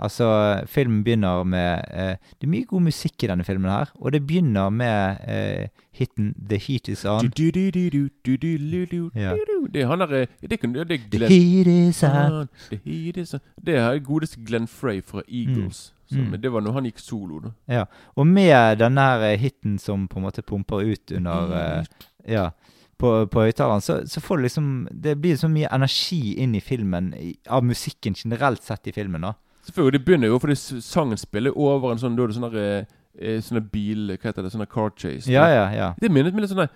Altså, 0.01 0.61
filmen 0.67 1.05
begynner 1.05 1.43
med 1.45 1.83
eh, 1.93 2.17
Det 2.41 2.47
er 2.47 2.51
mye 2.51 2.65
god 2.65 2.81
musikk 2.81 3.25
i 3.25 3.29
denne 3.29 3.45
filmen 3.45 3.71
her, 3.71 3.91
og 3.95 4.13
det 4.13 4.27
begynner 4.27 4.71
med 4.71 5.17
eh, 5.29 5.69
hiten 5.93 6.35
'The 6.49 6.59
Heat 6.59 6.89
Is 6.89 7.05
On'. 7.05 7.29
Du, 7.29 7.51
du, 7.51 7.71
du, 7.71 9.11
ja. 9.15 9.35
Det 9.73 9.83
er 9.83 9.87
han 9.87 10.01
derre 10.01 10.27
det, 10.41 10.51
det, 10.51 10.61
det 10.63 11.01
er 11.01 11.11
Glenn 11.11 11.29
The 11.29 11.41
Heat 11.41 11.67
Is 11.67 12.03
On. 12.03 12.49
The 12.71 12.81
heat 12.85 13.17
is 13.17 13.35
on. 13.35 13.41
Det 13.67 13.77
er 13.77 13.99
godeste 13.99 14.41
Glenn 14.47 14.69
Frey 14.69 15.03
fra 15.05 15.23
Eagles. 15.29 15.93
Mm. 15.93 16.00
Så, 16.11 16.19
Mm. 16.19 16.31
Men 16.31 16.41
det 16.43 16.51
var 16.51 16.61
når 16.61 16.73
han 16.75 16.87
gikk 16.89 16.99
solo, 16.99 17.39
da. 17.45 17.51
Ja. 17.71 17.85
Og 18.19 18.27
med 18.27 18.79
den 18.81 18.99
her 18.99 19.23
eh, 19.29 19.39
hiten 19.39 19.79
som 19.79 20.09
på 20.11 20.19
en 20.19 20.25
måte 20.27 20.43
pumper 20.43 20.83
ut 20.83 21.13
under 21.15 21.53
uh, 21.55 21.85
Ja, 22.27 22.51
på, 22.99 23.27
på 23.31 23.45
høyttaleren, 23.47 23.81
så, 23.81 24.01
så 24.11 24.21
får 24.21 24.37
du 24.37 24.43
liksom 24.43 24.89
Det 24.91 25.15
blir 25.23 25.37
så 25.39 25.49
mye 25.49 25.71
energi 25.73 26.35
inn 26.43 26.55
i 26.55 26.61
filmen 26.61 27.15
i, 27.15 27.37
av 27.49 27.65
musikken 27.65 28.15
generelt 28.19 28.63
sett 28.67 28.91
i 28.91 28.93
filmen, 28.93 29.23
da. 29.23 29.35
Selvfølgelig, 29.69 29.99
det 29.99 30.05
begynner 30.05 30.33
jo 30.33 30.41
fordi 30.43 30.57
sangen 30.83 31.21
spiller 31.21 31.55
over 31.57 31.93
en 31.93 32.03
sånn 32.03 32.19
Da 32.19 32.25
er 32.25 32.33
det 32.33 32.39
sånn 32.41 32.51
der, 32.51 32.87
eh, 33.21 33.41
sånne 33.45 33.63
bil... 33.71 34.17
Hva 34.17 34.31
heter 34.31 34.43
det? 34.43 34.53
Sånne 34.55 34.69
car 34.71 34.91
chase. 34.97 35.31
Ja, 35.31 35.47
ja, 35.53 35.67
ja. 35.77 35.89
Det 36.01 36.11
minnet 36.11 36.35
meg 36.35 36.45
litt 36.45 36.53
sånn 36.53 36.65
der 36.65 36.75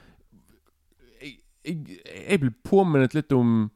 jeg, 1.25 1.39
jeg, 1.65 2.01
jeg 2.29 2.41
ble 2.43 2.55
påminnet 2.65 3.17
litt 3.17 3.33
om 3.35 3.71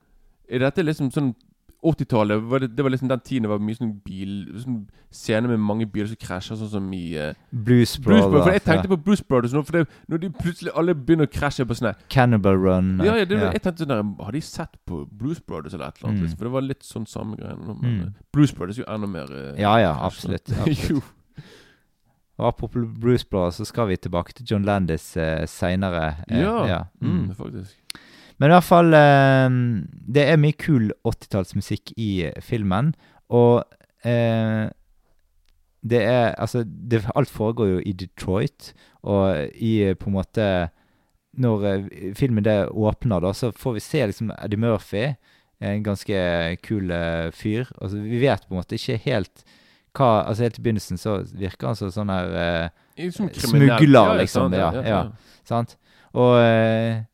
Er 0.48 0.62
dette 0.68 0.84
liksom 0.86 1.10
sånn 1.12 1.34
80-tallet 1.84 2.42
var 2.50 2.58
det, 2.58 2.76
det 2.76 2.82
var 2.82 2.90
liksom 2.90 3.08
den 3.08 3.20
tiden 3.20 3.44
det 3.46 3.50
var 3.52 3.60
mye 3.62 3.78
sånn 3.78 3.92
bil 4.02 4.32
Sånn 4.58 4.78
scene 5.14 5.48
med 5.48 5.60
mange 5.62 5.86
biler 5.88 6.08
som 6.10 6.18
krasjer, 6.20 6.58
sånn 6.58 6.70
som 6.72 6.88
i 6.92 7.14
uh, 7.16 7.30
Blues 7.50 7.94
Blues 8.02 8.24
Brothers. 8.26 8.42
For 8.42 8.52
jeg 8.52 8.60
ja. 8.60 8.64
tenkte 8.66 8.90
på 8.90 8.98
Blues 9.06 9.22
Brothers 9.24 9.54
nå, 9.56 9.62
for 9.64 9.78
det, 9.78 10.00
når 10.10 10.22
de 10.24 10.30
plutselig 10.36 10.72
alle 10.76 10.92
begynner 10.98 11.28
å 11.28 11.32
krasje 11.32 11.64
på 11.64 11.76
sånn 11.78 11.94
Cannibal 12.12 12.58
Run. 12.60 12.90
Ja, 13.06 13.14
ja, 13.16 13.28
det, 13.28 13.38
jeg 13.38 13.62
tenkte 13.64 13.86
sånn 13.86 13.94
der 13.94 14.02
Har 14.26 14.36
de 14.36 14.42
sett 14.44 14.74
på 14.90 15.04
Blues 15.08 15.40
Brothers 15.40 15.76
eller 15.78 15.88
et 15.88 16.00
eller 16.00 16.10
annet? 16.10 16.18
Mm. 16.18 16.26
Liksom, 16.26 16.40
for 16.42 16.50
det 16.50 16.54
var 16.58 16.66
litt 16.66 16.84
sånn 16.88 17.06
samme 17.08 17.38
greie. 17.38 17.54
Mm. 17.56 17.86
eh, 17.86 18.10
Blues 18.34 18.52
Brothers 18.58 18.82
er 18.82 18.84
jo 18.84 18.90
enda 18.98 19.12
mer 19.14 19.32
uh, 19.32 19.54
Ja, 19.60 19.78
ja, 19.80 19.94
absolutt. 20.10 20.50
absolutt. 20.50 20.84
jo. 20.90 21.00
Og 22.38 22.46
apropos 22.52 22.84
Blues 23.00 23.24
Brothers, 23.24 23.62
så 23.62 23.64
skal 23.66 23.88
vi 23.88 23.96
tilbake 23.96 24.34
til 24.36 24.46
John 24.50 24.66
Landis 24.66 25.16
uh, 25.16 25.46
seinere. 25.50 26.18
Eh, 26.28 26.42
Ja, 26.42 26.84
Mm. 27.00 27.16
Mm, 27.16 27.34
faktisk. 27.34 27.78
Men 28.38 28.50
i 28.50 28.54
hvert 28.54 28.66
fall 28.68 28.94
eh, 28.94 29.58
Det 30.14 30.24
er 30.30 30.40
mye 30.40 30.56
kul 30.58 30.92
80-tallsmusikk 31.06 31.94
i 31.98 32.10
eh, 32.28 32.40
filmen. 32.44 32.92
Og 33.34 33.64
eh, 34.06 34.68
det 35.88 36.02
er 36.02 36.34
Altså, 36.38 36.64
det, 36.64 37.04
alt 37.14 37.30
foregår 37.30 37.72
jo 37.74 37.78
i 37.86 37.92
Detroit, 37.92 38.72
og 39.02 39.54
i 39.54 39.94
på 39.94 40.10
en 40.10 40.16
måte 40.18 40.46
Når 41.38 42.14
filmen 42.18 42.44
det 42.44 42.68
åpner, 42.70 43.20
da, 43.22 43.32
så 43.32 43.52
får 43.54 43.78
vi 43.78 43.84
se 43.84 44.06
liksom 44.06 44.32
Eddie 44.42 44.58
Murphy, 44.58 45.04
en 45.60 45.82
ganske 45.82 46.18
kul 46.62 46.90
fyr. 47.34 47.66
Altså, 47.82 47.98
vi 47.98 48.18
vet 48.22 48.46
på 48.46 48.54
en 48.54 48.60
måte 48.60 48.78
ikke 48.78 48.96
helt 49.04 49.44
hva 49.96 50.24
Altså, 50.26 50.46
helt 50.46 50.58
i 50.58 50.62
begynnelsen 50.62 51.00
så 51.00 51.18
virker 51.34 51.70
han 51.70 51.78
som 51.78 51.92
sånn 51.94 52.12
her 52.12 52.34
eh, 52.42 53.10
Smugler, 53.38 54.16
liksom. 54.18 54.54
Ja, 54.54 54.72
ja, 54.74 54.82
ja, 54.82 54.88
ja. 54.88 55.42
Sant? 55.46 55.76
Og 56.18 56.34
eh, 56.42 57.04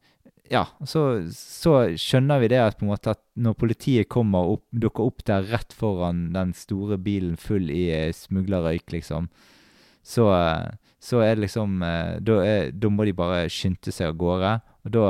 ja, 0.53 0.67
så, 0.85 1.03
så 1.33 1.73
skjønner 1.97 2.43
vi 2.43 2.51
det 2.53 2.61
at 2.61 2.77
på 2.79 2.85
en 2.85 2.93
måte 2.93 3.15
at 3.15 3.21
når 3.41 3.57
politiet 3.57 4.11
kommer 4.13 4.51
opp, 4.55 4.65
dukker 4.71 5.07
opp 5.09 5.25
der 5.25 5.47
rett 5.49 5.73
foran 5.73 6.27
den 6.35 6.53
store 6.57 6.99
bilen 7.01 7.39
full 7.41 7.71
i 7.73 7.87
eh, 7.95 8.11
smuglerrøyk, 8.13 8.85
liksom, 8.93 9.31
så, 10.05 10.29
eh, 10.37 10.75
så 11.01 11.23
er 11.25 11.35
det 11.35 11.47
liksom 11.47 11.81
eh, 11.87 12.19
da, 12.21 12.39
er, 12.45 12.75
da 12.77 12.91
må 12.93 13.07
de 13.09 13.17
bare 13.17 13.47
skynde 13.53 13.95
seg 13.95 14.13
av 14.13 14.19
gårde. 14.21 14.53
Og 14.85 14.93
da 14.93 15.07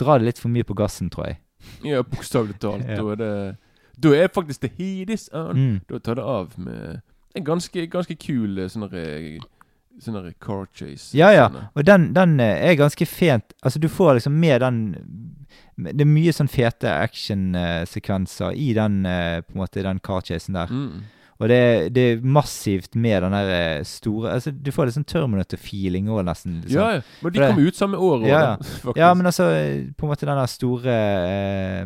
drar 0.00 0.18
det 0.18 0.32
litt 0.32 0.42
for 0.42 0.50
mye 0.50 0.66
på 0.66 0.76
gassen, 0.78 1.10
tror 1.14 1.30
jeg. 1.30 1.40
Ja, 1.86 2.02
bokstavelig 2.02 2.58
talt. 2.62 2.86
Ja. 2.88 2.98
Da 2.98 3.14
er 3.14 3.22
det 3.22 3.32
Da 3.98 4.10
er 4.14 4.28
faktisk 4.30 4.62
the 4.62 4.70
heat 4.78 5.10
is 5.10 5.28
on. 5.34 5.58
Mm. 5.58 5.78
Da 5.90 5.98
tar 6.02 6.18
det 6.18 6.26
av 6.26 6.58
med 6.58 7.00
en 7.34 7.46
ganske, 7.46 7.86
ganske 7.90 8.14
kul 8.18 8.58
sånn 8.70 8.86
Sånn 10.02 10.14
derre 10.14 10.34
car 10.38 10.66
chase. 10.72 11.10
Ja, 11.18 11.32
ja. 11.34 11.48
Og 11.74 11.84
den, 11.86 12.12
den 12.16 12.38
eh, 12.40 12.70
er 12.70 12.78
ganske 12.78 13.06
fent 13.08 13.54
Altså, 13.62 13.80
du 13.82 13.88
får 13.90 14.18
liksom 14.18 14.36
med 14.38 14.60
den 14.62 14.80
Det 15.78 16.04
er 16.04 16.10
mye 16.10 16.34
sånn 16.34 16.50
fete 16.50 16.90
actionsekvenser 16.90 18.56
i 18.58 18.72
den 18.78 19.04
eh, 19.06 19.38
på 19.46 19.56
en 19.56 19.62
måte 19.62 19.84
den 19.86 20.00
car 20.04 20.22
chasen 20.26 20.58
der. 20.58 20.70
Mm. 20.70 21.06
Og 21.38 21.46
det, 21.50 21.60
det 21.94 22.04
er 22.12 22.24
massivt 22.26 22.96
med 22.98 23.22
den 23.22 23.34
der 23.36 23.50
eh, 23.54 23.84
store 23.86 24.32
Altså, 24.34 24.50
du 24.50 24.72
får 24.74 24.88
litt 24.88 24.96
sånn 24.98 25.06
Terminator-feeling 25.06 26.10
òg, 26.10 26.24
nesten. 26.26 26.60
liksom. 26.64 26.80
Ja, 26.80 26.88
ja. 26.98 27.04
Men 27.22 27.34
de 27.36 27.44
kom 27.44 27.62
ut 27.62 27.78
samme 27.78 28.00
år. 28.02 28.26
Ja, 28.26 28.40
ja. 28.42 28.94
Ja, 29.04 29.12
men 29.14 29.30
altså, 29.30 29.46
på 29.94 30.06
en 30.06 30.12
måte 30.14 30.26
den 30.26 30.40
der 30.40 30.50
store 30.50 30.96
eh, 31.30 31.84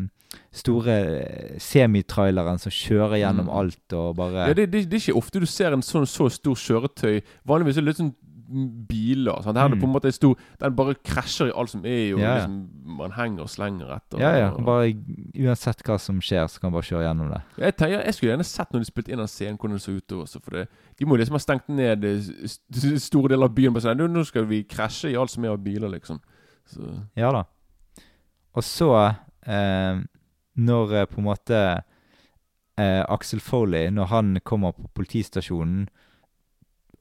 Store 0.53 0.89
eh, 0.89 1.59
semitraileren 1.59 2.59
som 2.61 2.71
kjører 2.73 3.19
gjennom 3.21 3.47
Mm. 3.49 3.57
alt 3.59 3.93
og 3.93 4.17
bare 4.17 4.49
Ja, 4.49 4.53
det, 4.55 4.71
det, 4.73 4.89
det 4.91 4.95
er 5.01 5.12
ikke 5.12 5.19
ofte 5.19 5.41
du 5.41 5.47
ser 5.47 5.73
en 5.73 5.83
sånn 5.83 6.07
så 6.07 6.31
stor 6.31 6.55
kjøretøy. 6.55 7.23
Vanligvis 7.47 7.77
er 7.79 7.81
det 7.83 7.87
litt 7.93 7.97
sånn 8.03 8.15
biler. 8.53 9.41
Sant? 9.43 9.57
Her 9.57 9.65
er 9.65 9.69
det 9.73 9.79
på 9.81 9.87
en 9.87 9.93
Mm. 9.93 9.97
måte 9.97 10.07
en 10.11 10.12
stor 10.12 10.37
Den 10.61 10.75
bare 10.77 10.95
krasjer 10.95 11.49
i 11.49 11.53
alt 11.57 11.71
som 11.71 11.85
er, 11.87 12.12
og 12.15 12.21
Ja, 12.21 12.27
ja. 12.27 12.35
liksom, 12.47 12.69
man 12.85 13.11
henger 13.12 13.41
og 13.43 13.49
slenger 13.49 13.89
etter. 13.97 14.19
Ja, 14.21 14.33
ja. 14.37 14.51
Bare 14.59 14.93
Uansett 15.41 15.83
hva 15.83 15.99
som 15.99 16.21
skjer, 16.21 16.45
så 16.49 16.61
kan 16.61 16.71
man 16.71 16.81
bare 16.81 16.89
kjøre 16.91 17.07
gjennom 17.09 17.31
det. 17.33 17.43
Jeg, 17.59 17.77
tenker, 17.77 18.05
jeg 18.05 18.15
skulle 18.15 18.33
gjerne 18.37 18.45
sett 18.45 18.71
når 18.73 18.81
de 18.81 18.85
spilte 18.91 19.12
inn 19.12 19.19
den 19.19 19.27
scenen, 19.29 19.57
hvordan 19.59 19.73
det 19.79 19.83
så 19.83 19.97
ut 19.97 20.09
også. 20.23 20.43
For 20.45 20.51
det, 20.51 20.69
de 20.99 21.05
må 21.07 21.17
liksom 21.17 21.33
ha 21.33 21.39
stengt 21.39 21.69
ned 21.69 22.05
eh, 22.05 22.99
store 22.99 23.29
deler 23.29 23.45
av 23.45 23.55
byen. 23.55 23.73
Bare 23.73 23.83
sånn, 23.83 23.97
"Nå- 23.97 24.11
Nå 24.12 24.25
skal 24.27 24.45
vi 24.45 24.65
krasje 24.65 25.11
i 25.12 25.17
alt 25.17 25.31
som 25.31 25.45
er 25.45 25.49
av 25.51 25.59
biler, 25.65 25.89
liksom. 25.89 26.21
Så 26.69 27.07
Ja 27.17 27.33
da. 27.33 27.45
Og 28.55 28.62
så, 28.62 29.17
eh, 29.47 30.03
når 30.55 30.95
eh, 30.95 31.09
på 31.11 31.21
en 31.21 31.29
måte 31.29 31.61
eh, 32.77 33.03
Axel 33.09 33.41
Foley, 33.41 33.91
når 33.91 34.11
han 34.13 34.41
kommer 34.45 34.77
på 34.77 34.89
politistasjonen 34.95 35.87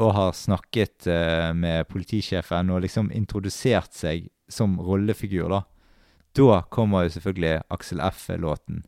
og 0.01 0.13
har 0.17 0.31
snakket 0.37 1.07
eh, 1.11 1.51
med 1.53 1.87
politisjefen 1.91 2.71
og 2.73 2.83
liksom 2.85 3.11
introdusert 3.13 3.93
seg 3.95 4.29
som 4.51 4.79
rollefigur, 4.81 5.51
da, 5.51 5.61
da 6.37 6.61
kommer 6.73 7.05
jo 7.05 7.15
selvfølgelig 7.17 7.61
Axel 7.71 8.01
F-låten. 8.07 8.83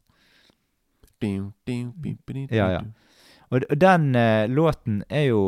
Ja, 2.52 2.72
ja. 2.74 2.82
Og, 3.54 3.64
og 3.70 3.78
den 3.80 4.16
eh, 4.18 4.50
låten 4.50 5.04
er 5.10 5.30
jo 5.30 5.44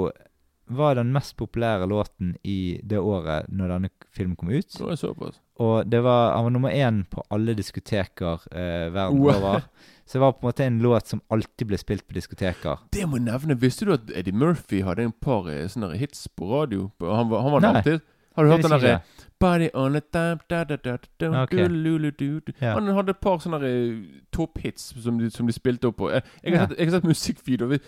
var 0.65 0.95
den 0.97 1.11
mest 1.13 1.35
populære 1.37 1.85
låten 1.85 2.35
i 2.43 2.79
det 2.83 2.97
året 2.97 3.49
når 3.49 3.73
denne 3.75 3.89
filmen 4.09 4.37
kom 4.37 4.49
ut. 4.49 4.69
Det 4.71 4.85
var 4.85 4.95
såpass. 4.97 5.41
Og 5.59 5.85
det 5.87 6.01
var, 6.03 6.33
han 6.35 6.43
var 6.43 6.51
nummer 6.51 6.69
én 6.75 7.03
på 7.09 7.23
alle 7.31 7.53
diskoteker 7.55 8.41
eh, 8.51 8.89
verden 8.91 9.19
Wow. 9.21 9.35
over. 9.35 9.61
Så 10.05 10.17
det 10.17 10.21
var 10.21 10.31
på 10.33 10.43
en 10.43 10.49
måte 10.51 10.65
en 10.65 10.79
låt 10.83 11.07
som 11.07 11.21
alltid 11.31 11.67
ble 11.67 11.77
spilt 11.77 12.03
på 12.07 12.13
diskoteker. 12.13 12.77
Det 12.91 13.05
må 13.07 13.17
jeg 13.17 13.25
nevne. 13.25 13.55
Visste 13.57 13.85
du 13.87 13.93
at 13.93 14.11
Eddie 14.13 14.33
Murphy 14.35 14.81
hadde 14.83 15.03
en 15.07 15.13
par 15.13 15.47
eh, 15.49 15.63
sånne 15.71 15.95
hits 15.97 16.27
på 16.35 16.49
radio? 16.51 16.91
Han 17.01 17.29
var, 17.31 17.41
han 17.41 17.51
var 17.55 17.61
Nei. 17.61 17.71
artist. 17.79 18.03
Har 18.35 18.43
du 18.43 18.49
hørt 18.51 18.61
den 18.65 18.71
visste 18.71 18.87
derre 18.87 19.01
Body 19.39 19.69
on 19.73 19.95
a 19.95 20.01
damp 20.13 20.41
da, 20.49 20.63
da, 20.67 20.75
da, 20.83 20.97
da, 21.19 21.43
Ok. 21.43 21.51
du, 21.55 21.67
lu, 21.71 21.97
lu, 21.97 22.11
du, 22.11 22.39
du. 22.41 22.51
Ja. 22.59 22.73
Han 22.75 22.87
hadde 22.91 23.15
et 23.15 23.21
par 23.23 23.39
sånne 23.39 23.61
eh, 23.63 24.19
topphits 24.35 24.91
som, 25.01 25.17
de- 25.19 25.29
som 25.31 25.47
de 25.47 25.53
spilte 25.55 25.87
opp 25.87 25.97
på. 26.03 26.09
Jeg, 26.11 26.23
jeg, 26.43 26.57
har, 26.59 26.67
sett, 26.67 26.77
jeg 26.79 26.89
har 26.91 26.97
sett 26.99 27.07
musikkvideoer. 27.07 27.69
Vi- 27.69 27.79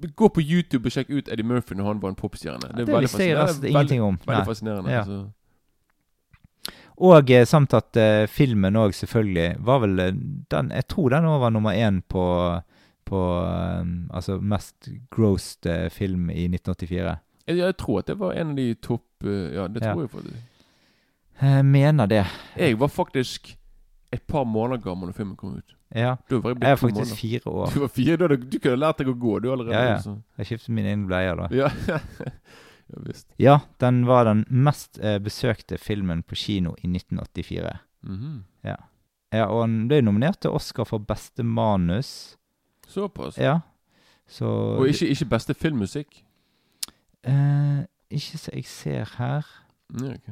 vi- 0.00 0.12
Gå 0.14 0.28
på 0.30 0.40
YouTube 0.40 0.86
og 0.86 0.92
sjekk 0.94 1.10
ut 1.10 1.28
Eddie 1.28 1.42
Murphy 1.44 1.74
når 1.74 1.84
han 1.90 2.00
var 2.00 2.08
en 2.14 2.14
popstjerne. 2.20 2.70
Det, 2.78 2.86
veldig 2.86 3.02
visste 3.08 3.26
jeg 3.26 3.36
Veldig- 3.36 3.70
ingenting 3.74 4.02
om. 4.06 4.18
Veldig 4.26 4.46
fascinerende. 4.46 4.90
Ja. 4.94 5.04
Og 6.98 7.30
eh, 7.30 7.44
samt 7.46 7.74
at 7.78 7.96
eh, 7.96 8.26
filmen 8.30 8.76
òg 8.78 8.94
selvfølgelig 8.96 9.56
var 9.66 9.78
vel 9.84 10.00
eh, 10.02 10.16
den 10.50 10.70
Jeg 10.74 10.88
tror 10.90 11.12
den 11.14 11.28
òg 11.30 11.40
var 11.44 11.52
nummer 11.54 11.76
én 11.78 12.00
på, 12.10 12.24
på 13.06 13.20
um, 13.44 14.08
Altså 14.10 14.40
mest 14.40 14.88
grossed 15.14 15.66
eh, 15.70 15.88
film 15.94 16.30
i 16.30 16.48
1984. 16.50 17.16
Jeg, 17.48 17.56
jeg 17.58 17.76
tror 17.78 18.00
at 18.02 18.10
det 18.10 18.18
var 18.20 18.34
en 18.36 18.50
av 18.50 18.56
de 18.58 18.74
topp 18.74 19.06
uh, 19.24 19.46
Ja, 19.54 19.68
det 19.68 19.82
Ja. 19.84 19.92
tror 19.94 20.02
jeg 20.02 20.10
faktisk. 20.10 20.44
Jeg 21.40 21.64
mener 21.64 22.06
det. 22.10 22.24
Jeg 22.58 22.80
var 22.80 22.88
faktisk 22.90 23.56
et 24.12 24.22
par 24.26 24.44
måneder 24.44 24.82
gammel 24.82 25.12
da 25.12 25.14
filmen 25.14 25.36
kom 25.36 25.54
ut. 25.56 25.74
Ja. 25.94 26.16
Jeg 26.30 26.38
er 26.60 26.76
faktisk 26.76 26.94
måneder. 26.98 27.16
fire 27.16 27.40
år. 27.46 27.70
Du 27.74 27.80
var 27.80 27.88
fire, 27.88 28.16
du, 28.16 28.36
du 28.36 28.58
kunne 28.58 28.76
lært 28.76 28.98
deg 28.98 29.08
å 29.08 29.14
gå, 29.14 29.38
du 29.38 29.52
allerede. 29.52 29.76
Ja, 29.76 29.84
ja. 29.84 29.94
altså. 30.00 30.16
Jeg 30.38 30.46
skiftet 30.50 30.74
mine 30.74 30.90
egen 30.90 31.06
bleier 31.06 31.38
da. 31.38 31.46
Ja, 31.54 31.68
ja 32.92 33.02
visst. 33.06 33.26
Ja, 33.38 33.58
den 33.80 34.06
var 34.06 34.24
den 34.24 34.44
mest 34.50 34.98
eh, 35.02 35.18
besøkte 35.18 35.78
filmen 35.78 36.22
på 36.22 36.34
kino 36.34 36.74
i 36.82 36.88
1984. 36.88 37.78
Mhm. 38.02 38.44
Ja, 38.64 38.76
ja. 39.32 39.46
og 39.46 39.66
den 39.68 39.88
ble 39.88 40.00
nominert 40.02 40.40
til 40.40 40.50
Oscar 40.50 40.84
for 40.88 40.98
beste 40.98 41.42
manus. 41.44 42.36
Såpass. 42.88 43.36
Ja. 43.38 43.58
Så 44.28 44.46
Og 44.78 44.88
ikke, 44.88 45.08
ikke 45.08 45.24
beste 45.28 45.54
filmmusikk? 45.54 46.22
eh, 47.24 47.84
Ikke 48.10 48.38
så 48.38 48.50
jeg 48.54 48.64
ser 48.64 49.04
her. 49.18 49.46
Ja, 50.00 50.14
ok. 50.14 50.30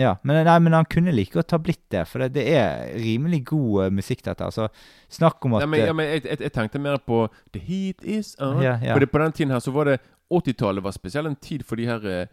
Ja, 0.00 0.14
men, 0.24 0.40
nei, 0.48 0.58
men 0.64 0.72
han 0.72 0.86
kunne 0.88 1.12
like 1.12 1.32
godt 1.36 1.50
ha 1.52 1.58
blitt 1.60 1.82
det, 1.92 2.06
for 2.08 2.22
det, 2.24 2.32
det 2.38 2.46
er 2.56 2.94
rimelig 2.96 3.42
god 3.52 3.84
eh, 3.84 3.90
musikk, 3.92 4.22
dette. 4.24 4.46
Altså, 4.46 4.68
snakk 5.12 5.44
om 5.44 5.54
at 5.58 5.66
Nei, 5.66 5.70
men, 5.74 5.80
eh, 5.80 5.86
ja, 5.86 5.92
men 5.98 6.06
jeg, 6.14 6.24
jeg, 6.24 6.40
jeg 6.46 6.52
tenkte 6.56 6.80
mer 6.80 6.96
på 7.04 7.24
The 7.52 7.60
heat 7.60 8.04
is 8.04 8.34
on. 8.40 8.62
Ja, 8.64 8.78
ja. 8.82 8.94
For 8.94 9.00
det, 9.04 9.10
på 9.12 9.18
den 9.22 9.32
tiden 9.36 9.52
her 9.52 9.60
så 9.60 9.74
var 9.76 9.84
det 9.92 9.98
80-tallet 10.32 10.82
var 10.86 10.94
spesielt 10.96 11.26
en 11.26 11.36
tid 11.36 11.62
for 11.66 11.76
de 11.76 11.86
her 11.90 12.06
eh, 12.08 12.26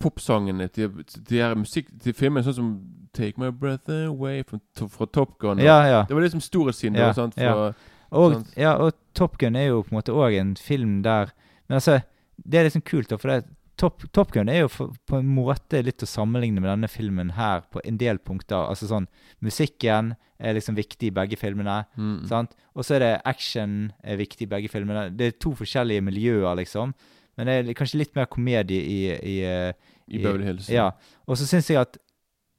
popsangene 0.00 0.68
til, 0.74 0.90
til 1.08 1.24
de 1.28 1.40
her 1.42 1.54
musikk 1.58 1.88
til 2.02 2.14
filmen, 2.16 2.44
sånn 2.44 2.56
som 2.56 2.70
Take 3.14 3.38
My 3.40 3.50
Breath 3.54 3.90
Away 3.94 4.42
fra, 4.48 4.58
fra 4.90 5.06
Top 5.14 5.36
Gun. 5.38 5.58
og- 5.60 5.64
Ja, 5.64 5.78
ja. 5.86 6.00
Det 6.08 6.14
var 6.16 6.22
liksom 6.26 6.40
storhetssiden. 6.42 6.96
Ja, 6.98 7.06
Ja, 7.08 7.12
sant? 7.12 7.34
Fra, 7.34 7.74
Og, 8.14 8.44
ja, 8.56 8.74
og 8.78 8.92
Top 9.14 9.38
Gun 9.38 9.56
er 9.56 9.68
jo 9.68 9.82
på 9.82 9.90
en 9.92 9.98
måte 9.98 10.12
òg 10.14 10.36
en 10.40 10.54
film 10.56 11.02
der 11.02 11.32
Men 11.68 11.76
altså, 11.80 12.00
det 12.44 12.58
er 12.60 12.64
liksom 12.68 12.82
kult, 12.84 13.08
da, 13.08 13.16
for 13.16 13.28
det, 13.28 13.44
Top, 13.80 14.04
Top 14.14 14.30
Gun 14.34 14.48
er 14.52 14.60
jo 14.62 14.68
for, 14.70 14.92
på 15.08 15.18
en 15.18 15.30
måte 15.34 15.80
litt 15.82 16.02
å 16.04 16.08
sammenligne 16.08 16.62
med 16.62 16.70
denne 16.70 16.88
filmen 16.90 17.32
her 17.34 17.64
på 17.74 17.80
en 17.84 17.96
del 17.98 18.20
punkter. 18.22 18.68
Altså 18.70 18.86
sånn 18.90 19.08
Musikken 19.42 20.12
er 20.38 20.54
liksom 20.56 20.76
viktig 20.78 21.08
i 21.10 21.14
begge 21.14 21.38
filmene. 21.40 21.80
Mm. 21.98 22.20
Sant? 22.30 22.54
Og 22.74 22.86
så 22.86 22.96
er 22.96 23.04
det 23.04 23.12
action 23.26 23.92
er 24.02 24.20
viktig 24.20 24.46
i 24.46 24.50
begge 24.54 24.70
filmene. 24.70 25.08
Det 25.14 25.26
er 25.32 25.36
to 25.42 25.54
forskjellige 25.58 26.04
miljøer, 26.06 26.54
liksom. 26.60 26.94
Men 27.34 27.50
det 27.50 27.54
er 27.58 27.76
kanskje 27.78 27.98
litt 28.02 28.14
mer 28.14 28.28
komedie 28.30 28.78
i, 28.78 28.98
i, 29.10 29.36
i, 29.42 30.16
I 30.18 30.22
Beverly 30.22 30.46
Hills. 30.52 30.68
Ja. 30.70 30.90
Og 31.26 31.38
så 31.40 31.48
syns 31.50 31.70
jeg 31.72 31.80
at 31.82 31.98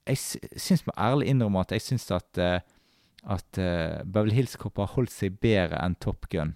Jeg 0.05 0.19
sy- 0.21 0.59
syns 0.61 0.83
må 0.85 0.93
ærlig 1.01 1.31
innrømme 1.31 1.63
at 1.63 1.71
jeg 1.73 1.81
syns 1.81 2.03
at 2.13 2.37
eh, 2.37 2.59
at 3.25 3.57
uh, 3.57 4.03
Beverly 4.05 4.35
Hills 4.37 4.53
Cop 4.61 4.77
har 4.77 4.91
holdt 4.93 5.09
seg 5.09 5.39
bedre 5.41 5.79
enn 5.81 5.95
Top 5.97 6.27
Gun. 6.29 6.51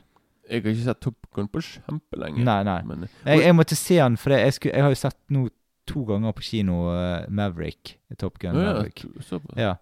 Jeg 0.50 0.64
har 0.64 0.70
ikke 0.74 0.84
sett 0.84 1.00
Top 1.02 1.16
Gun 1.36 1.48
på 1.48 1.62
kjempelenge. 1.62 2.44
Nei, 2.44 2.64
nei. 2.64 2.82
Men, 2.90 3.08
Jeg, 3.26 3.44
jeg 3.46 3.56
måtte 3.56 3.76
se 3.78 3.96
den, 4.02 4.18
for 4.18 4.34
jeg, 4.34 4.54
skulle, 4.54 4.76
jeg 4.76 4.84
har 4.84 4.90
jo 4.90 4.96
sett 4.96 5.18
nå 5.30 5.48
to 5.90 6.04
ganger 6.06 6.34
på 6.38 6.42
kino 6.46 6.80
uh, 6.94 7.26
Maverick. 7.30 7.96
Top 8.18 8.38
Gun 8.40 8.56
ja, 8.58 8.74
Maverick. 8.74 9.06
ja. 9.58 9.76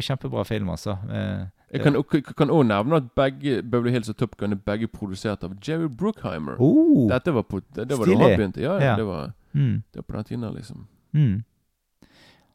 Kjempebra 0.00 0.44
film, 0.44 0.68
altså. 0.72 0.96
Uh, 1.08 1.46
Jeg 1.72 1.82
kan, 1.82 1.96
og- 1.96 2.08
kan 2.36 2.50
også 2.50 2.66
nevne 2.68 2.96
at 2.96 3.10
begge 3.16 3.62
Beverly 3.62 3.90
Hills 3.92 4.08
og 4.08 4.16
Top 4.16 4.36
Gun 4.36 4.52
er 4.52 4.56
begge 4.56 4.88
produsert 4.88 5.44
av 5.44 5.52
Jerry 5.68 5.88
Bruckheimer. 5.88 6.56
oh, 6.58 7.08
Dette 7.10 7.32
var 7.34 7.42
på 7.42 7.60
Det, 7.60 7.88
det 7.88 7.98
var 7.98 8.06
da 8.06 8.16
han 8.16 8.36
begynte. 8.38 8.60
Ja, 8.60 8.74
ja, 8.74 8.84
Ja. 8.90 8.96
Det, 8.96 9.06
var, 9.06 9.32
mm, 9.52 9.82
det 9.92 9.96
var 9.96 10.02
på 10.02 10.16
den 10.16 10.24
tiden, 10.24 10.54
liksom. 10.54 10.86
mm. 11.12 11.44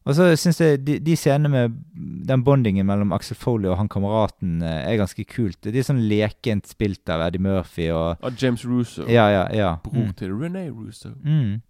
Og 0.05 0.13
så 0.13 0.27
syns 0.37 0.59
jeg 0.61 0.83
de, 0.85 0.99
de 1.01 1.15
scenene 1.17 1.49
med 1.49 1.77
den 2.29 2.43
bondingen 2.45 2.85
mellom 2.85 3.13
Axel 3.15 3.37
Foley 3.41 3.71
og 3.71 3.79
han 3.79 3.89
kameraten 3.89 4.59
eh, 4.61 4.83
er 4.91 4.99
ganske 5.01 5.25
kult. 5.25 5.57
Det 5.65 5.73
er 5.81 5.87
sånn 5.87 6.03
lekent 6.09 6.69
spilt 6.69 7.09
av 7.09 7.23
Eddie 7.25 7.41
Murphy 7.41 7.87
og 7.89 8.21
Av 8.21 8.35
James 8.37 8.61
Russo. 8.69 9.07
Ja, 9.09 9.25
ja, 9.33 9.47
ja. 9.55 9.71
Bror 9.85 10.03
Mm. 10.11 10.13
til 10.19 10.35
René 10.37 10.67
Russo. 10.69 11.09
Mm. 11.25 11.63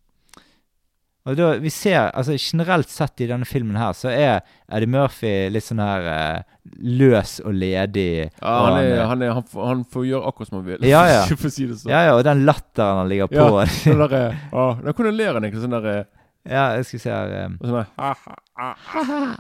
Og 1.26 1.34
da, 1.40 1.46
vi 1.58 1.72
ser, 1.74 2.12
altså 2.14 2.36
Generelt 2.38 2.92
sett 2.94 3.24
i 3.24 3.28
denne 3.32 3.48
filmen 3.50 3.80
her, 3.82 3.96
så 3.98 4.12
er 4.14 4.44
Eddie 4.70 4.92
Murphy 4.94 5.32
litt 5.50 5.66
sånn 5.66 5.80
her 5.82 6.06
eh, 6.12 6.44
løs 6.86 7.40
og 7.42 7.56
ledig. 7.58 8.28
Ja, 8.28 8.52
og 8.52 8.68
han, 8.68 8.76
er, 8.84 8.92
eh, 8.92 9.06
han, 9.10 9.24
er, 9.26 9.32
han, 9.40 9.48
får, 9.50 9.64
han 9.72 9.82
får 9.96 10.06
gjøre 10.12 10.30
akkurat 10.30 10.52
som 10.52 10.60
han 10.60 10.68
vil. 10.68 10.86
Ja, 10.92 11.02
ja. 11.10 11.24
Å 11.34 11.50
si 11.56 11.66
det 11.72 11.80
sånn. 11.80 11.90
ja, 11.96 12.04
ja, 12.12 12.14
og 12.20 12.22
den 12.28 12.44
latteren 12.46 13.02
han 13.02 13.10
ligger 13.10 13.32
på. 13.32 13.48
Ja, 13.48 13.66
Den 13.88 14.04
der, 14.06 14.38
ah, 14.54 14.76
Da 14.86 14.94
kunne 14.94 15.16
ler 15.16 15.34
han 15.40 15.48
egentlig 15.48 15.64
sånn 15.66 15.74
derre 15.80 15.98
jeg 16.46 16.86
skal 16.86 17.00
se 17.00 17.10
her 17.10 17.32
eh, 17.34 17.54
Sånn 17.62 17.78
der. 17.80 17.86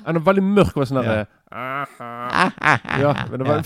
Han 0.05 0.15
er 0.19 0.23
veldig 0.25 0.43
mørk 0.43 0.77
og 0.77 0.87
sånn 0.89 1.01
der. 1.05 1.25
Ja, 1.55 3.11
men 3.29 3.39
det 3.39 3.47
var 3.47 3.61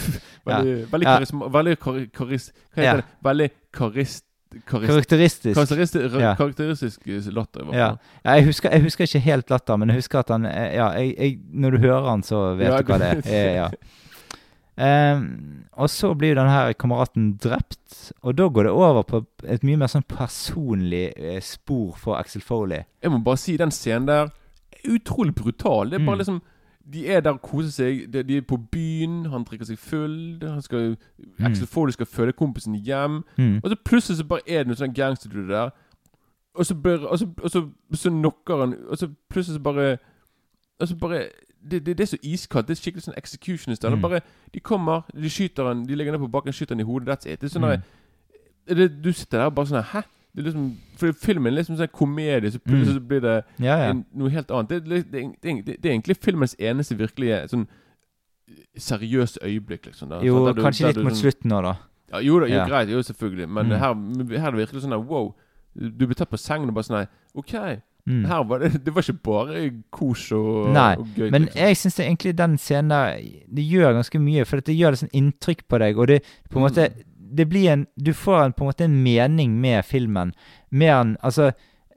veldig, 0.46 0.74
veldig, 0.92 1.08
karisma... 1.08 1.48
Veldig 1.54 1.76
karis... 2.16 2.50
Hva 2.76 2.84
heter 2.84 3.02
det? 3.02 3.06
Veldig 3.30 3.50
karist... 3.76 4.26
karist 4.66 4.90
Karakteristisk. 4.90 5.56
karakteristisk, 5.56 6.16
Ja. 6.20 6.34
karakteristisk 6.38 7.08
latter, 7.38 7.70
i 7.70 7.78
Ja. 7.78 7.90
Ja, 8.26 8.32
jeg, 8.40 8.46
husker, 8.50 8.70
jeg 8.74 8.82
husker 8.82 9.04
ikke 9.06 9.20
helt 9.26 9.50
latter, 9.54 9.78
men 9.78 9.90
jeg 9.94 10.02
husker 10.02 10.20
at 10.24 10.30
han 10.34 10.46
eh, 10.50 10.76
Ja, 10.76 10.90
jeg, 10.98 11.16
jeg, 11.18 11.40
når 11.54 11.70
du 11.72 11.78
hører 11.86 12.10
han, 12.10 12.24
så 12.24 12.56
vet 12.58 12.68
Ja, 12.72 12.78
du 12.82 12.92
hva 12.92 12.98
det 13.02 13.10
er. 13.14 13.22
Ja, 13.30 13.64
Ja. 13.64 13.70
Ehm, 14.80 15.66
og 15.74 15.90
så 15.90 16.14
blir 16.16 16.30
jo 16.34 16.40
denne 16.40 16.74
kameraten 16.80 17.34
drept, 17.44 18.12
og 18.24 18.38
da 18.38 18.46
går 18.48 18.64
det 18.64 18.72
over 18.72 19.04
på 19.04 19.26
et 19.44 19.64
mye 19.68 19.78
mer 19.82 19.88
sånn 19.92 20.06
personlig 20.08 21.10
eh, 21.18 21.42
spor 21.44 21.98
for 22.00 22.16
Axel 22.16 22.42
Foley. 22.42 22.86
Jeg 23.04 23.12
må 23.12 23.20
bare 23.26 23.38
si 23.42 23.58
den 23.60 23.72
scenen 23.76 24.08
der 24.08 24.30
er 24.30 24.94
utrolig 24.96 25.36
brutal. 25.36 25.90
Det 25.92 26.00
er 26.02 26.06
bare 26.06 26.16
Mm. 26.16 26.24
liksom 26.24 26.42
De 26.90 27.04
er 27.08 27.20
der 27.22 27.32
og 27.36 27.42
koser 27.42 27.70
seg. 27.70 28.12
De, 28.14 28.24
de 28.24 28.38
er 28.38 28.42
på 28.42 28.58
byen, 28.72 29.26
han 29.30 29.44
drikker 29.46 29.66
seg 29.66 29.78
full. 29.78 30.40
Han 30.42 30.62
skal, 30.62 30.96
Axel 31.46 31.68
Foley 31.68 31.92
skal 31.94 32.06
følge 32.10 32.34
kompisen 32.34 32.74
hjem. 32.76 33.20
Mm. 33.38 33.60
Og 33.64 33.70
så 33.70 33.76
plutselig 33.86 34.18
så 34.18 34.24
bare 34.26 34.42
er 34.48 34.64
det 34.64 34.68
noe 34.72 34.80
sånn 34.80 34.96
gangsterdude 34.98 35.52
der. 35.52 35.70
Og 36.56 36.66
så, 36.66 36.74
bør, 36.76 37.06
og 37.12 37.20
så, 37.20 37.28
og 37.44 37.50
så, 37.52 37.62
så 37.94 38.10
knocker 38.10 38.60
han 38.64 38.74
Og 38.90 38.98
så 38.98 39.08
plutselig 39.30 39.60
så 39.60 39.62
bare 39.64 39.98
Og 40.82 40.88
så 40.88 40.96
bare 40.98 41.20
det, 41.62 41.86
det, 41.86 41.98
det 41.98 42.04
er 42.04 42.06
så 42.16 42.18
iskaldt. 42.24 42.68
Det 42.68 42.78
er 42.78 42.82
skikkelig 42.82 43.04
sånn 43.04 43.18
executionist. 43.18 43.84
Mm. 43.84 44.02
Bare, 44.02 44.22
de 44.54 44.60
kommer, 44.60 45.04
de 45.14 45.30
skyter 45.30 45.68
han, 45.68 45.86
de 45.86 45.96
legger 45.96 46.12
ned 46.12 46.20
på 46.20 46.32
bakken, 46.32 46.54
skyter 46.54 46.76
han 46.76 46.80
i 46.80 46.84
hodet. 46.88 47.08
That's 47.08 47.26
it. 47.28 47.40
Det 47.42 47.50
er 47.50 47.60
sånn 47.60 47.64
Mm. 47.68 47.82
der, 48.68 48.76
det, 48.76 49.02
Du 49.02 49.12
sitter 49.14 49.38
der 49.40 49.46
og 49.46 49.56
bare 49.56 49.66
sånn 49.68 49.84
Hæ? 49.84 50.02
Det 50.36 50.46
er 50.46 50.52
liksom, 50.52 50.78
for 50.96 51.12
filmen 51.12 51.54
er 51.54 51.58
liksom 51.64 51.76
sånn 51.78 51.90
komedie, 51.92 52.52
så 52.52 52.60
plutselig 52.60 52.94
så 52.96 53.08
blir 53.08 53.20
det 53.22 53.44
Ja, 53.60 53.76
ja. 53.78 53.90
en, 53.90 54.06
noe 54.14 54.30
helt 54.30 54.52
annet. 54.52 54.70
Det, 54.70 54.84
det, 54.86 55.12
det, 55.12 55.24
det, 55.66 55.82
det 55.82 55.86
er 55.90 55.94
egentlig 55.98 56.18
filmens 56.22 56.56
eneste 56.60 56.96
virkelige 56.96 57.48
sånn 57.50 57.68
seriøse 58.78 59.40
øyeblikk, 59.44 59.86
liksom. 59.86 60.10
Der, 60.10 60.24
Jo? 60.26 60.46
Der 60.46 60.54
du- 60.54 60.62
kanskje 60.64 60.88
litt 60.88 60.96
du 60.96 61.04
mot 61.04 61.14
sånn- 61.14 61.22
slutten 61.32 61.50
nå, 61.52 61.62
da. 61.62 61.76
ja, 62.14 62.20
jo 62.20 62.40
da, 62.40 62.46
jo, 62.48 62.54
Ja. 62.56 62.66
greit, 62.68 62.90
jo 62.90 63.02
selvfølgelig. 63.02 63.50
Men 63.50 63.66
Mm. 63.70 63.80
her, 63.80 64.40
her 64.40 64.48
er 64.48 64.52
det 64.52 64.68
virkelig 64.70 64.82
sånn 64.84 64.90
der, 64.92 65.00
wow. 65.00 65.36
Du 65.76 66.06
blir 66.08 66.16
tatt 66.16 66.30
på 66.32 66.38
sengen 66.40 66.68
og 66.70 66.74
bare 66.76 66.84
sånn 66.84 67.08
OK. 67.36 67.82
Mm. 68.08 68.24
Her 68.26 68.44
var 68.48 68.64
det 68.64 68.86
Det 68.86 68.94
var 68.96 69.04
ikke 69.04 69.24
bare 69.28 69.64
kos 69.94 70.32
og, 70.34 70.70
Nei, 70.74 70.96
og 70.98 71.08
gøy. 71.16 71.30
Men 71.30 71.46
liksom. 71.46 71.60
jeg 71.62 71.78
syns 71.78 72.00
egentlig 72.00 72.34
den 72.38 72.58
scenen 72.58 72.94
der 72.94 73.20
Det 73.56 73.66
gjør 73.68 73.98
ganske 74.00 74.22
mye, 74.24 74.46
for 74.50 74.66
det 74.66 74.78
gjør 74.78 74.96
litt 74.96 75.04
sånn 75.04 75.18
inntrykk 75.20 75.66
på 75.70 75.82
deg. 75.84 76.00
Og 76.00 76.10
det 76.10 76.22
på 76.50 76.60
en 76.60 76.66
måte 76.66 76.88
Det 77.18 77.46
blir 77.50 77.74
en 77.74 77.88
Du 78.00 78.14
får 78.18 78.44
en, 78.44 78.56
på 78.56 78.66
en 78.66 78.72
måte 78.72 78.88
en 78.88 79.02
mening 79.04 79.60
med 79.62 79.86
filmen. 79.86 80.34
Mer 80.72 80.96
enn 81.02 81.18
Altså, 81.22 81.52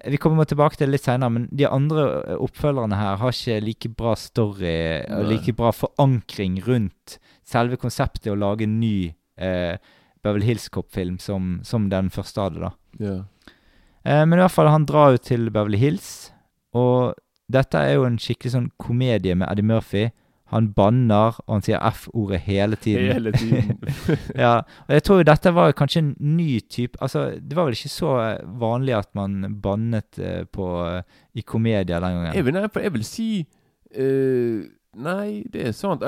vi 0.04 0.18
kommer 0.18 0.44
tilbake 0.44 0.76
til 0.76 0.90
det 0.90 0.96
litt 0.96 1.06
seinere, 1.06 1.30
men 1.30 1.48
de 1.54 1.68
andre 1.68 2.06
eh, 2.26 2.38
oppfølgerne 2.42 2.98
her 2.98 3.20
har 3.20 3.34
ikke 3.34 3.60
like 3.62 3.90
bra 3.94 4.16
story 4.18 4.76
og 5.06 5.28
like 5.30 5.54
bra 5.54 5.70
forankring 5.70 6.58
rundt 6.66 7.20
selve 7.46 7.78
konseptet 7.78 8.32
å 8.32 8.38
lage 8.38 8.66
en 8.66 8.80
ny 8.80 9.12
eh, 9.38 9.78
Beverly 10.22 10.46
Hills 10.46 10.68
Cop-film 10.74 11.18
som, 11.22 11.60
som 11.66 11.88
den 11.90 12.10
første 12.10 12.48
hadde, 12.48 12.66
da. 12.66 12.72
ja. 13.02 13.20
Eh, 14.04 14.24
men 14.26 14.38
i 14.38 14.42
hvert 14.42 14.54
fall, 14.54 14.70
han 14.72 14.86
drar 14.88 15.14
jo 15.14 15.22
til 15.22 15.50
Beverly 15.50 15.78
Hills, 15.78 16.32
og 16.74 17.14
dette 17.52 17.78
er 17.78 17.96
jo 17.96 18.08
en 18.08 18.18
skikkelig 18.20 18.54
sånn 18.54 18.68
komedie 18.80 19.36
med 19.38 19.48
Eddie 19.50 19.68
Murphy. 19.68 20.08
Han 20.52 20.68
banner, 20.76 21.38
og 21.46 21.54
han 21.54 21.64
sier 21.64 21.80
F-ordet 21.88 22.42
hele 22.44 22.76
tiden. 22.76 23.08
Hele 23.08 23.32
tiden. 23.32 23.78
ja, 24.44 24.58
og 24.60 24.92
jeg 24.92 25.04
tror 25.06 25.22
jo 25.22 25.28
dette 25.30 25.52
var 25.56 25.72
kanskje 25.76 26.02
en 26.02 26.10
ny 26.36 26.58
type 26.68 27.00
Altså, 27.00 27.30
det 27.40 27.56
var 27.56 27.70
vel 27.70 27.78
ikke 27.78 27.92
så 27.92 28.10
eh, 28.20 28.42
vanlig 28.60 28.98
at 28.98 29.08
man 29.16 29.56
bannet 29.64 30.20
eh, 30.20 30.42
på 30.44 30.66
i 31.32 31.44
komedier 31.48 32.04
den 32.04 32.18
gangen. 32.18 32.34
jeg, 32.36 32.44
vil, 32.44 32.56
nei, 32.58 32.68
for 32.68 32.84
jeg 32.84 32.92
vil 32.92 33.06
si 33.08 33.28
uh, 33.96 34.60
Nei, 34.92 35.40
det 35.48 35.62
er 35.70 35.72
sant. 35.72 36.04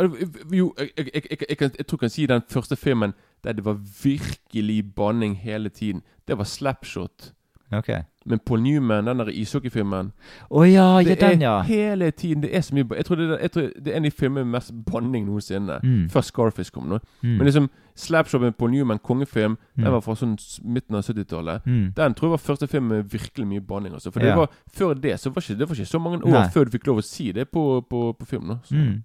Jo, 0.52 0.74
jeg, 0.76 0.90
jeg, 0.98 1.22
jeg, 1.24 1.48
jeg 1.48 1.86
tror 1.88 1.96
jeg 1.96 2.00
kan 2.02 2.12
si 2.12 2.26
den 2.28 2.44
første 2.52 2.76
filmen 2.76 3.14
der 3.44 3.56
det 3.56 3.64
var 3.64 3.78
virkelig 4.02 4.94
banning 4.94 5.38
hele 5.40 5.72
tiden. 5.72 6.02
Det 6.28 6.36
var 6.36 6.44
Slapshot. 6.44 7.32
Ok. 7.72 7.88
Men 8.26 8.38
Paul 8.46 8.60
Newman, 8.62 9.06
den 9.06 9.18
der 9.18 9.28
ishockeyfilmen 9.28 10.12
oh, 10.50 10.64
ja, 10.72 10.98
ja, 11.00 11.08
Det 11.08 11.20
den, 11.20 11.42
er 11.42 11.62
hele 11.62 12.10
tiden 12.10 12.42
Det 12.42 12.56
er 12.56 12.60
så 12.60 12.74
mye 12.74 12.86
Jeg 12.96 13.04
tror 13.04 13.16
det, 13.16 13.38
jeg 13.42 13.50
tror 13.52 13.62
det 13.84 13.88
er 13.92 13.96
en 13.96 14.04
av 14.04 14.10
de 14.10 14.16
filmene 14.16 14.44
med 14.44 14.52
mest 14.52 14.72
banning 14.90 15.26
noensinne. 15.26 15.80
Mm. 15.82 16.08
Før 16.10 16.20
Scarface 16.20 16.70
kom 16.72 16.84
nå. 16.88 16.98
Mm. 17.22 17.28
Men 17.36 17.44
liksom 17.46 17.70
Slapshoppen 17.96 18.46
med 18.46 18.56
Paul 18.58 18.70
Newman, 18.70 18.98
kongefilm, 18.98 19.56
Mm. 19.76 19.84
den 19.84 19.92
var 19.92 20.00
fra 20.00 20.14
sånn 20.14 20.36
midten 20.64 20.96
av 20.96 21.02
70-tallet. 21.02 21.62
Mm. 21.66 21.92
Den 21.96 22.14
tror 22.14 22.26
jeg 22.28 22.30
var 22.30 22.36
første 22.54 22.66
film 22.68 22.84
med 22.88 23.04
virkelig 23.12 23.46
mye 23.46 23.60
banning. 23.60 23.92
Altså. 23.94 24.10
For 24.10 24.20
Ja. 24.20 24.26
det 24.26 24.36
var, 24.36 24.48
før 24.74 24.94
det 24.94 25.20
så 25.20 25.30
var 25.30 25.42
ikke, 25.42 25.58
det 25.58 25.68
var 25.68 25.74
ikke 25.76 25.86
så 25.86 25.98
mange 26.00 26.18
år 26.24 26.30
Nei. 26.30 26.48
før 26.48 26.64
du 26.64 26.70
fikk 26.70 26.86
lov 26.86 26.98
å 26.98 27.02
si 27.04 27.32
det 27.32 27.50
på, 27.50 27.80
på, 27.90 28.12
på 28.18 28.26
film. 28.26 28.46
nå. 28.48 28.58
Mm. 28.72 29.02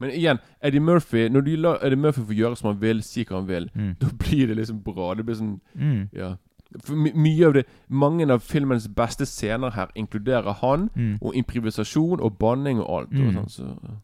Men 0.00 0.10
igjen, 0.10 0.38
Eddie 0.62 0.80
Murphy 0.80 1.28
Når 1.28 1.40
du 1.40 1.56
lar 1.56 1.78
Eddie 1.84 1.96
Murphy 1.96 2.20
få 2.26 2.34
gjøre 2.34 2.56
som 2.56 2.72
han 2.72 2.80
vil, 2.80 3.02
si 3.02 3.24
hva 3.24 3.36
han 3.36 3.46
vil, 3.46 3.70
Mm. 3.74 3.94
da 4.00 4.06
blir 4.18 4.46
det 4.48 4.56
liksom 4.56 4.82
bra. 4.82 5.14
Det 5.14 5.24
blir 5.26 5.34
sånn. 5.36 5.60
Ja. 6.12 6.36
Mye 6.90 7.46
av 7.46 7.52
det 7.54 7.64
Mange 7.88 8.26
av 8.32 8.40
filmens 8.42 8.88
beste 8.88 9.26
scener 9.26 9.70
her 9.76 9.88
inkluderer 9.94 10.52
han, 10.60 10.88
Mm. 10.96 11.18
og 11.22 11.34
improvisasjon 11.36 12.20
og 12.20 12.38
banning 12.38 12.80
og 12.80 12.90
alt. 12.98 13.10
Mm. 13.12 13.26
Og 13.28 13.32
sånt, 13.34 13.50
så, 13.52 13.98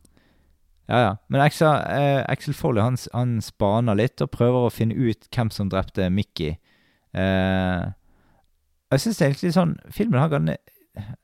Ja, 0.88 0.98
ja. 1.04 1.14
Men 1.28 1.40
Axel, 1.40 1.68
eh, 1.68 2.24
Axel 2.28 2.54
Foley 2.54 2.83
han, 2.83 2.96
han 3.14 3.40
spaner 3.40 3.94
litt 3.94 4.20
og 4.22 4.30
prøver 4.33 4.66
å 4.66 4.72
finne 4.72 4.94
ut 4.94 5.28
hvem 5.30 5.50
som 5.50 5.68
drepte 5.70 6.11
Mickey. 6.11 6.56
Eh, 7.14 7.85
jeg 8.90 9.00
syns 9.00 9.20
egentlig 9.22 9.52
sånn 9.54 9.76
Filmen 9.90 10.18
har 10.20 10.28
ganske 10.28 10.59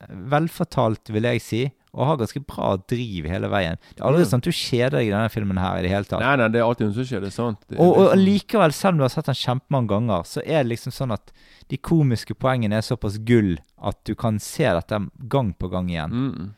velfortalt, 0.09 1.09
vil 1.11 1.23
jeg 1.23 1.41
si, 1.43 1.71
og 1.93 2.05
har 2.05 2.17
ganske 2.19 2.41
bra 2.45 2.73
driv 2.89 3.25
hele 3.31 3.49
veien. 3.49 3.79
Det 3.93 4.01
er 4.01 4.07
aldri 4.09 4.25
mm. 4.25 4.29
sånn 4.31 4.43
at 4.43 4.49
du 4.49 4.55
kjeder 4.55 4.97
deg 4.99 5.07
i 5.07 5.13
denne 5.13 5.31
filmen 5.33 5.57
her 5.61 5.79
i 5.79 5.85
det 5.85 5.93
hele 5.93 6.09
tatt. 6.09 6.21
Nei, 6.21 6.35
nei, 6.41 6.49
det 6.53 6.59
er 6.61 6.67
alltid 6.67 6.89
hun 6.89 6.93
som 6.97 7.07
skjer. 7.09 7.23
Det 7.23 7.31
er 7.31 7.35
sant. 7.37 7.63
Det 7.69 7.79
Og, 7.79 7.95
og 7.95 8.03
liksom- 8.11 8.25
likevel, 8.27 8.75
selv 8.75 8.93
om 8.93 8.97
du 8.97 9.05
har 9.07 9.13
sett 9.15 9.31
den 9.31 9.39
kjempemange 9.39 9.91
ganger, 9.93 10.27
så 10.27 10.43
er 10.45 10.63
det 10.63 10.71
liksom 10.73 10.93
sånn 10.93 11.15
at 11.15 11.33
de 11.71 11.77
komiske 11.77 12.35
poengene 12.37 12.77
er 12.77 12.85
såpass 12.85 13.17
gull 13.27 13.57
at 13.81 13.97
du 14.05 14.13
kan 14.15 14.39
se 14.39 14.63
dette 14.63 15.01
gang 15.27 15.53
på 15.57 15.69
gang 15.71 15.89
igjen. 15.89 16.11
Mm. 16.13 16.53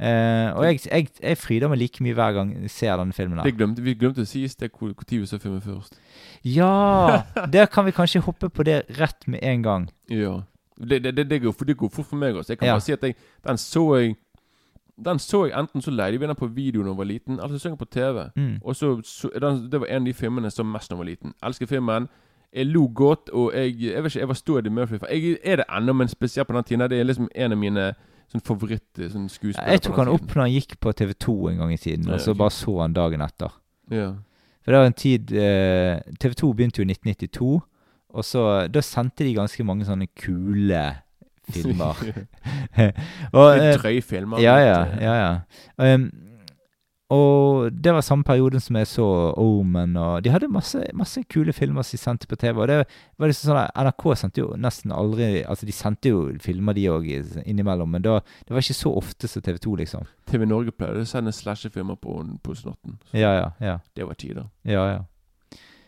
Uh, 0.00 0.56
og 0.56 0.64
jeg, 0.64 0.78
jeg, 0.88 1.08
jeg 1.20 1.36
fryder 1.36 1.68
meg 1.68 1.76
like 1.82 2.00
mye 2.00 2.16
hver 2.16 2.32
gang 2.32 2.54
jeg 2.56 2.70
ser 2.72 2.96
denne 2.96 3.12
filmen. 3.12 3.36
her 3.36 3.52
glemte, 3.52 3.82
vi 3.84 3.92
glemte 4.00 4.24
å 4.24 4.28
si 4.28 4.46
sted 4.48 4.72
hvor 4.72 4.94
hvor 4.94 5.04
tid 5.04 5.20
vi 5.20 5.26
så 5.28 5.36
filmen 5.42 5.60
først. 5.60 5.98
Ja! 6.42 7.20
Der 7.52 7.66
kan 7.68 7.84
vi 7.84 7.92
kanskje 7.92 8.22
hoppe 8.24 8.48
på 8.48 8.64
det 8.64 8.86
rett 8.96 9.28
med 9.28 9.44
en 9.44 9.62
gang. 9.66 9.90
Ja. 10.08 10.38
Det, 10.80 11.02
det, 11.04 11.12
det, 11.18 11.26
det, 11.28 11.42
går, 11.42 11.52
for- 11.52 11.68
det 11.68 11.76
går 11.76 11.92
fort 11.92 12.08
for 12.08 12.16
meg 12.16 12.32
også. 12.34 12.54
Jeg 12.54 12.58
kan 12.62 12.70
Ja. 12.70 12.78
bare 12.78 12.86
si 12.86 12.92
at 12.96 13.02
jeg, 13.04 13.14
den 13.44 13.60
så 13.60 13.84
jeg 14.00 14.16
Den 15.04 15.18
så 15.18 15.44
jeg 15.46 15.58
enten 15.58 15.82
så 15.82 15.90
leide 15.90 16.18
vi 16.20 16.26
den 16.26 16.36
på 16.36 16.46
video 16.46 16.82
da 16.82 16.92
jeg 16.92 16.98
var 16.98 17.08
liten, 17.08 17.38
eller 17.38 17.48
så 17.48 17.58
så 17.58 17.68
jeg 17.68 17.76
den 17.76 17.78
på 17.78 17.90
TV. 17.90 18.24
Mm. 18.36 18.56
Og 18.62 18.76
så, 18.76 19.00
så 19.04 19.30
den, 19.34 19.70
Det 19.72 19.80
var 19.80 19.86
en 19.86 20.02
av 20.02 20.06
de 20.06 20.14
filmene 20.14 20.50
jeg 20.50 20.52
så 20.52 20.64
mest 20.64 20.90
da 20.90 20.94
jeg 20.94 20.98
var 20.98 21.10
liten. 21.10 21.34
Elsker 21.42 21.66
filmen. 21.66 22.08
Jeg 22.52 22.66
lo 22.66 22.90
godt, 22.94 23.28
og 23.32 23.52
jeg 23.54 23.82
Jeg 23.82 24.02
vet 24.02 24.12
ikke, 24.12 24.20
jeg 24.20 24.28
var 24.28 24.34
stor 24.34 24.58
Eddie 24.58 24.72
Murphy. 24.72 24.98
Jeg 25.10 25.38
er 25.44 25.56
det 25.56 25.64
ennå, 25.70 25.92
men 25.92 26.08
spesielt 26.08 26.48
på 26.48 26.56
den 26.56 26.64
tiden. 26.64 26.90
Det 26.90 27.00
er 27.00 27.04
liksom 27.04 27.28
en 27.34 27.52
av 27.52 27.58
mine 27.58 27.92
sånn 28.30 28.42
favoritt 28.46 29.00
sånn 29.10 29.28
skuespillere. 29.30 29.74
Jeg 29.74 29.82
tok 29.86 29.96
han 29.96 30.10
opp 30.12 30.26
når 30.28 30.42
han 30.44 30.52
gikk 30.52 30.76
på 30.82 30.92
TV2 30.94 31.36
en 31.50 31.62
gang 31.62 31.72
i 31.74 31.78
tiden, 31.80 32.10
og 32.10 32.20
så 32.22 32.34
bare 32.34 32.54
så 32.54 32.76
han 32.80 32.94
dagen 32.94 33.22
etter. 33.26 33.54
Ja. 33.90 34.12
For 34.60 34.72
det 34.72 34.80
var 34.80 34.90
en 34.90 34.98
tid 34.98 35.32
eh, 35.34 35.98
TV2 36.22 36.52
begynte 36.54 36.82
jo 36.82 36.86
i 36.86 36.92
1992, 36.92 37.60
og 38.10 38.26
så 38.26 38.42
Da 38.66 38.82
sendte 38.82 39.24
de 39.24 39.36
ganske 39.36 39.64
mange 39.64 39.86
sånne 39.86 40.08
kule 40.18 40.82
filmer. 41.54 42.00
og, 43.36 43.46
uh, 43.46 43.70
drøy 43.80 44.00
filmer. 44.02 44.42
Ja, 44.42 44.56
ja. 44.62 44.82
ja, 45.00 45.14
ja. 45.20 45.94
Um, 45.94 46.10
og 47.10 47.72
det 47.74 47.90
var 47.90 48.04
samme 48.06 48.22
perioden 48.24 48.62
som 48.62 48.76
jeg 48.78 48.86
så 48.86 49.04
Omen, 49.36 49.96
og 49.98 50.22
de 50.22 50.30
hadde 50.30 50.48
masse, 50.48 50.78
masse 50.94 51.22
kule 51.32 51.52
filmer 51.52 51.82
som 51.82 51.96
de 51.96 52.02
sendte 52.02 52.28
på 52.30 52.38
TV. 52.38 52.60
Og 52.60 52.68
det 52.70 52.76
var 53.18 53.32
liksom 53.32 53.50
sånn 53.50 53.58
at 53.64 53.74
NRK 53.74 54.04
sendte 54.20 54.44
jo 54.44 54.52
nesten 54.54 54.94
aldri 54.94 55.42
Altså, 55.42 55.66
de 55.66 55.74
sendte 55.74 56.12
jo 56.12 56.22
filmer, 56.42 56.76
de 56.78 56.86
òg, 56.92 57.08
innimellom, 57.42 57.90
men 57.90 58.06
da, 58.06 58.20
det 58.46 58.54
var 58.54 58.62
ikke 58.62 58.78
så 58.78 58.94
ofte 58.94 59.30
som 59.30 59.42
TV2, 59.42 59.74
liksom. 59.82 60.06
TV 60.30 60.46
Norge 60.46 60.74
pleide 60.76 61.02
å 61.02 61.08
sende 61.08 61.34
slasherfilmer 61.34 61.98
på, 61.98 62.14
på 62.44 62.54
Snotten. 62.54 63.00
Ja, 63.10 63.34
ja, 63.34 63.48
ja. 63.58 63.78
Det 63.96 64.06
var 64.06 64.20
tider. 64.20 64.46
Ja, 64.62 64.86
ja. 64.92 65.00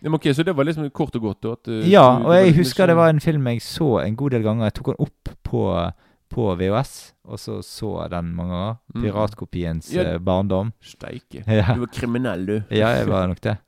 Ja, 0.02 0.10
ok, 0.10 0.24
Så 0.34 0.42
det 0.44 0.56
var 0.56 0.64
liksom 0.64 0.90
kort 0.90 1.14
og 1.16 1.22
godt? 1.22 1.44
At, 1.52 1.68
eh, 1.68 1.88
Ja, 1.90 2.18
du- 2.18 2.26
og 2.26 2.34
jeg 2.34 2.46
liksom 2.46 2.58
husker 2.64 2.86
det 2.86 2.96
var 2.96 3.08
en 3.08 3.20
film 3.20 3.46
jeg 3.46 3.60
så 3.62 4.04
en 4.06 4.16
god 4.16 4.30
del 4.30 4.42
ganger. 4.42 4.64
Jeg 4.64 4.74
tok 4.74 4.86
den 4.86 4.96
opp 4.98 5.28
på, 5.44 5.92
på 6.30 6.56
VHS, 6.58 7.14
og 7.24 7.38
så 7.38 7.62
så 7.62 8.08
den 8.10 8.34
mange 8.34 8.50
ganger. 8.52 8.76
Mm. 8.94 9.02
Piratkopiens 9.02 9.94
Ja. 9.94 10.02
eh, 10.14 10.18
barndom. 10.18 10.72
Steike. 10.82 11.44
Ja. 11.46 11.74
Du 11.74 11.80
var 11.80 11.86
kriminell, 11.92 12.46
du. 12.46 12.62
ja, 12.70 12.88
jeg 12.88 13.06
var 13.08 13.26
nok 13.28 13.40
det. 13.40 13.56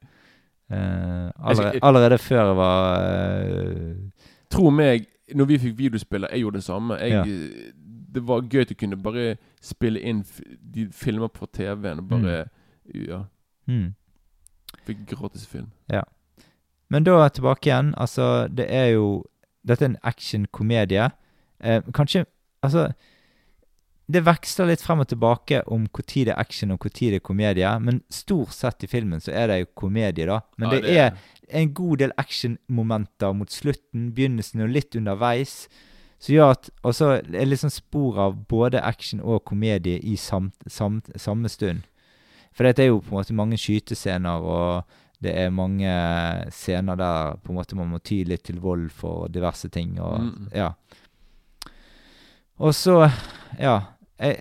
Uh, 0.73 1.31
allerede, 1.45 1.79
allerede 1.83 2.19
før 2.19 2.47
jeg 2.47 2.57
var 2.57 2.99
uh, 2.99 3.95
Tro 4.51 4.71
meg, 4.71 5.07
når 5.35 5.45
vi 5.45 5.59
fikk 5.59 5.75
videospiller, 5.79 6.29
jeg 6.33 6.41
gjorde 6.41 6.55
det 6.57 6.65
samme. 6.65 6.95
Jeg, 6.95 7.11
Ja. 7.11 7.25
Det 8.15 8.23
var 8.27 8.41
gøy 8.41 8.65
til 8.65 8.77
å 8.77 8.79
kunne 8.81 8.97
bare 9.03 9.37
spille 9.61 10.01
inn 10.01 10.25
de 10.75 10.89
filmer 10.93 11.29
på 11.29 11.47
TV-en 11.53 11.99
og 11.99 12.09
bare 12.09 12.49
Ja. 12.95 13.25
Mm. 13.69 13.95
Fikk 14.87 15.07
gratis 15.07 15.47
film. 15.47 15.67
Men 16.95 17.07
da 17.07 17.29
tilbake 17.29 17.71
igjen. 17.71 17.95
Altså, 17.99 18.47
det 18.51 18.69
er 18.71 18.95
jo 18.95 19.25
Dette 19.65 19.87
er 19.87 19.95
en 19.95 20.01
action-komedie. 20.05 21.09
Eh, 21.61 21.83
kanskje 21.97 22.27
Altså 22.63 22.93
Det 24.07 24.21
veksler 24.21 24.69
litt 24.69 24.83
frem 24.85 25.01
og 25.01 25.09
tilbake 25.09 25.63
om 25.73 25.87
når 25.89 26.05
det 26.13 26.33
er 26.35 26.39
action 26.39 26.71
og 26.71 26.85
når 26.85 26.91
det 27.01 27.15
er 27.15 27.21
komedie, 27.25 27.71
men 27.81 28.03
stort 28.11 28.53
sett 28.53 28.85
i 28.85 28.87
filmen 28.87 29.21
så 29.21 29.33
er 29.33 29.49
det 29.49 29.59
jo 29.63 29.67
komedie, 29.75 30.27
da. 30.27 30.41
Men 30.59 30.71
Ja, 30.71 30.81
det, 30.81 30.97
er 31.49 31.61
en 31.61 31.73
god 31.73 31.97
del 31.99 32.13
actionmomenter 32.19 33.33
mot 33.33 33.51
slutten, 33.51 34.13
begynnelsen 34.13 34.61
og 34.61 34.69
litt 34.69 34.95
underveis. 34.95 35.69
Som 36.21 36.35
gjør 36.35 36.51
at 36.53 36.71
Og 36.83 36.95
så 36.95 37.11
er 37.17 37.23
det 37.23 37.49
liksom 37.49 37.71
spor 37.71 38.19
av 38.19 38.37
både 38.49 38.81
action 38.81 39.21
og 39.21 39.45
komedie 39.45 39.99
i 39.99 40.17
samt, 40.17 40.55
samt, 40.67 41.09
samme 41.17 41.49
stund. 41.49 41.81
For 42.53 42.65
det 42.65 42.79
er 42.79 42.93
jo 42.93 43.01
på 43.01 43.09
en 43.09 43.19
måte 43.19 43.35
mange 43.35 43.57
skytescener, 43.57 44.41
og 44.41 44.85
det 45.23 45.33
er 45.39 45.51
mange 45.51 45.89
scener 46.51 46.95
der 46.99 47.37
på 47.45 47.53
en 47.53 47.59
måte 47.59 47.77
man 47.77 47.89
må 47.89 47.99
ty 48.05 48.23
litt 48.27 48.43
til 48.45 48.59
vold 48.61 48.91
for 48.91 49.29
diverse 49.29 49.69
ting. 49.69 50.01
Og, 50.01 50.21
Mm. 50.21 50.49
ja. 50.55 50.71
og 52.59 52.75
så 52.75 53.11
Ja. 53.61 53.79
Jeg, 54.21 54.37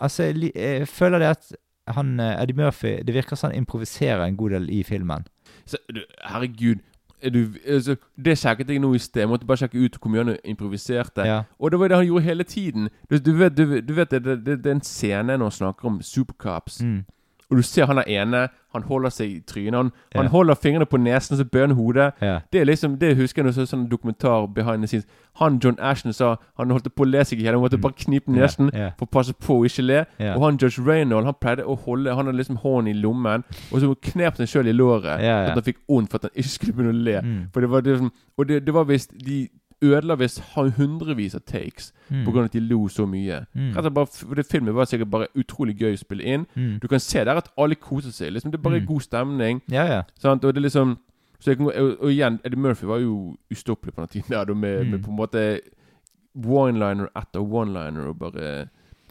altså, 0.00 0.22
jeg, 0.22 0.52
jeg 0.54 0.88
føler 0.88 1.18
det 1.18 1.26
at 1.26 1.52
han 1.88 2.20
eh, 2.20 2.42
Eddie 2.42 2.56
Murphy 2.56 2.98
Det 3.06 3.14
virker 3.14 3.36
som 3.36 3.50
han 3.50 3.58
improviserer 3.58 4.24
en 4.24 4.36
god 4.36 4.50
del 4.50 4.70
i 4.70 4.82
filmen. 4.82 5.26
Så, 5.66 5.76
herregud. 6.24 6.76
Er 7.22 7.30
du, 7.30 7.46
altså, 7.66 7.96
det 8.24 8.38
sjekket 8.38 8.68
jeg 8.70 8.78
nå 8.82 8.94
i 8.94 8.98
sted. 8.98 9.20
Jeg 9.22 9.28
måtte 9.30 9.46
bare 9.46 9.56
sjekke 9.62 9.78
ut 9.84 9.96
hvor 10.00 10.10
mye 10.10 10.24
han 10.24 10.36
improviserte. 10.44 11.22
Ja. 11.26 11.42
Og 11.58 11.70
det 11.70 11.78
var 11.80 11.88
det 11.88 11.96
han 11.96 12.06
gjorde 12.06 12.24
hele 12.24 12.44
tiden. 12.44 12.88
Du, 13.10 13.16
du 13.18 13.32
vet, 13.38 13.56
du, 13.56 13.80
du 13.80 13.92
vet 13.94 14.10
det, 14.10 14.24
det, 14.24 14.36
det, 14.46 14.56
det 14.64 14.70
er 14.70 14.74
en 14.74 14.80
scene 14.84 15.36
når 15.38 15.44
han 15.44 15.50
snakker 15.58 15.86
om 15.88 16.00
supercops. 16.02 16.80
Mm. 16.82 17.04
Og 17.52 17.58
du 17.60 17.62
ser 17.62 17.86
han 17.86 17.98
er 18.00 18.08
ene. 18.08 18.46
Han 18.72 18.82
holder 18.88 19.12
seg 19.12 19.28
i 19.28 19.40
trynet. 19.44 19.76
Han, 19.76 19.90
han 20.16 20.30
holder 20.32 20.56
fingrene 20.56 20.86
på 20.88 20.96
nesen, 20.96 21.36
så 21.36 21.44
bøyer 21.44 21.66
han 21.66 21.76
hodet. 21.76 22.06
Yeah. 22.22 22.40
Det 22.52 22.60
er 22.60 22.64
liksom, 22.64 22.94
det 22.98 23.10
husker 23.18 23.42
jeg 23.42 23.44
når 23.44 23.52
jeg 23.52 23.66
så 23.66 23.74
sånn 23.74 23.82
dokumentar 23.90 24.46
behind 24.54 24.80
the 24.80 24.88
scenes. 24.88 25.04
Han 25.40 25.58
John 25.64 25.76
Ashton 25.76 26.16
sa 26.16 26.30
han 26.56 26.72
holdt 26.72 26.88
på 26.96 27.04
å 27.04 27.10
le 27.10 27.24
seg 27.28 27.42
i 27.42 27.44
hjel. 27.44 27.58
Han 27.58 27.64
måtte 27.66 27.80
bare 27.82 27.98
knipe 28.00 28.32
nesen 28.32 28.70
yeah. 28.72 28.94
for 28.96 29.04
å 29.04 29.12
passe 29.18 29.36
på 29.36 29.58
å 29.60 29.66
ikke 29.68 29.84
le. 29.84 30.00
Og 30.32 30.46
han 30.46 30.60
Judge 30.62 30.80
Reynold 30.86 31.28
han 31.28 31.36
pleide 31.40 31.68
å 31.68 31.76
holde 31.84 32.16
Han 32.16 32.30
hadde 32.30 32.38
liksom 32.40 32.62
hånden 32.64 32.94
i 32.94 32.96
lommen, 32.96 33.44
og 33.68 33.84
så 33.84 33.92
knep 34.08 34.40
han 34.40 34.48
sjøl 34.48 34.72
i 34.72 34.76
låret. 34.76 35.20
Ja. 35.20 35.42
At 35.50 35.60
han 35.60 35.68
fikk 35.68 35.82
vondt 35.88 36.12
for 36.12 36.22
at 36.22 36.30
han 36.30 36.40
ikke 36.40 36.54
skulle 36.56 36.78
begynne 36.78 36.96
å 36.96 37.04
le. 37.10 37.18
Mm. 37.20 37.40
For 37.52 37.64
det 37.64 37.72
var 37.74 37.84
liksom 37.84 38.12
Og 38.38 38.48
det, 38.48 38.62
det 38.64 38.72
var 38.74 38.88
visst 38.88 39.12
De 39.12 39.42
ødela 39.82 40.14
visst 40.18 40.40
hundrevis 40.54 41.34
av 41.34 41.40
takes 41.46 41.92
Mm. 42.10 42.28
av 42.28 42.44
at 42.44 42.52
de 42.52 42.60
lo 42.60 42.88
så 42.88 43.06
mye. 43.08 43.46
Mm. 43.56 43.72
Rett 43.76 43.86
og 43.86 43.94
bare, 43.94 44.06
for 44.06 44.34
det 44.34 44.46
Filmen 44.46 44.74
var 44.74 44.84
sikkert 44.84 45.10
bare 45.10 45.26
utrolig 45.34 45.76
gøy 45.78 45.94
å 45.94 45.98
spille 45.98 46.22
inn. 46.24 46.46
Mm. 46.56 46.78
Du 46.80 46.88
kan 46.88 47.00
se 47.00 47.24
der 47.24 47.36
at 47.36 47.48
alle 47.58 47.74
koser 47.74 48.10
seg. 48.10 48.32
Liksom 48.32 48.50
Det 48.50 48.58
er 48.58 48.62
bare 48.62 48.80
Mm. 48.80 48.86
god 48.86 49.00
stemning. 49.00 49.62
Ja, 49.70 49.84
ja. 49.86 50.02
Sant? 50.18 50.44
Og 50.44 50.54
det 50.54 50.60
er 50.60 50.68
liksom 50.68 50.98
kan- 51.44 51.66
og, 51.66 51.96
og 52.00 52.10
igjen, 52.10 52.38
Eddie 52.44 52.58
Murphy 52.58 52.86
var 52.86 52.98
jo 52.98 53.36
ustoppelig 53.50 53.94
på 53.94 54.00
den 54.02 54.08
tiden. 54.08 54.28
Der, 54.46 54.54
med, 54.54 54.84
Mm. 54.86 54.90
med 54.90 55.02
på 55.04 55.10
en 55.10 55.16
måte 55.16 55.60
one-liner 56.36 57.08
etter 57.16 57.40
one-liner 57.40 58.08
og 58.08 58.18
bare 58.18 58.68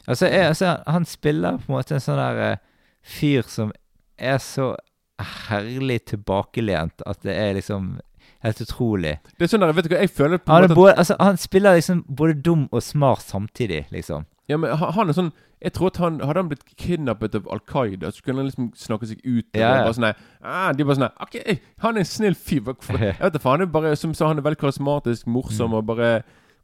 Altså, 0.07 0.25
jeg, 0.27 0.45
altså, 0.47 0.81
han 0.87 1.05
spiller 1.05 1.57
på 1.57 1.69
en 1.69 1.75
måte 1.77 1.91
en 1.93 1.99
sånn 1.99 2.17
der 2.17 2.53
uh, 2.53 2.57
fyr 3.03 3.43
som 3.47 3.71
er 4.17 4.37
så 4.37 4.75
herlig 5.19 5.99
tilbakelent 6.09 7.03
at 7.05 7.21
det 7.21 7.35
er 7.37 7.53
liksom 7.53 7.99
helt 8.43 8.61
utrolig. 8.61 9.13
Det 9.37 9.45
er 9.45 9.51
sånn 9.53 9.63
der, 9.63 9.73
vet 9.77 9.85
du 9.87 9.93
hva, 9.93 10.01
jeg 10.03 10.11
føler 10.15 10.41
på 10.41 10.51
Han, 10.51 10.65
måte 10.65 10.75
både, 10.77 10.93
altså, 10.97 11.15
han 11.19 11.37
spiller 11.37 11.77
liksom 11.77 12.03
både 12.09 12.35
dum 12.45 12.67
og 12.71 12.83
smart 12.83 13.21
samtidig, 13.27 13.85
liksom. 13.93 14.25
Ja, 14.49 14.57
men 14.57 14.73
han 14.75 15.07
er 15.09 15.15
sånn 15.15 15.31
Jeg 15.61 15.71
tror 15.77 15.91
at 15.91 15.97
han 16.01 16.17
Hadde 16.19 16.41
han 16.41 16.47
blitt 16.49 16.63
kidnappet 16.75 17.35
av 17.37 17.45
Al 17.53 17.61
Qaida, 17.69 18.09
så 18.11 18.23
kunne 18.25 18.41
han 18.41 18.47
liksom 18.49 18.71
snakke 18.75 19.07
seg 19.07 19.21
ut. 19.23 19.45
Ja, 19.55 19.69
ja. 19.77 19.83
Bare 19.85 19.93
sånn 19.95 20.07
ah, 20.09 20.71
De 20.75 20.83
bare 20.83 20.97
sånn 20.97 21.21
Ok, 21.23 21.37
han 21.85 21.95
er 21.95 22.03
en 22.03 22.09
snill 22.09 22.35
fyr. 22.35 22.73
Jeg 22.89 23.15
vet 23.21 23.35
da 23.37 23.39
faen. 23.39 23.61
Han 23.63 23.71
bare 23.71 23.93
Som 23.95 24.15
sa, 24.17 24.27
han 24.27 24.41
er 24.41 24.47
veldig 24.49 24.59
karismatisk, 24.59 25.27
morsom 25.29 25.69
Mm. 25.71 25.77
og 25.77 25.85
bare 25.93 26.09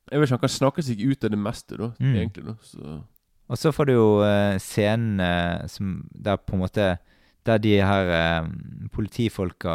Jeg 0.09 0.19
vet 0.19 0.25
ikke, 0.25 0.33
Han 0.39 0.43
kan 0.47 0.55
snakke 0.57 0.83
seg 0.83 1.05
ut 1.05 1.23
av 1.23 1.31
det 1.31 1.39
meste, 1.39 1.77
da. 1.77 1.91
Mm. 2.01 2.15
Egentlig, 2.15 2.45
da. 2.49 2.57
Så 2.63 2.97
Og 3.47 3.57
så 3.61 3.71
får 3.71 3.85
du 3.87 3.93
jo 3.93 4.07
uh, 4.25 4.57
scenen 4.59 5.21
uh, 5.21 5.67
som 5.71 6.01
Der 6.11 6.35
på 6.41 6.57
en 6.57 6.65
måte 6.65 6.97
Der 7.47 7.57
de 7.63 7.77
her 7.79 8.11
eh, 8.11 8.47
politifolka 8.93 9.73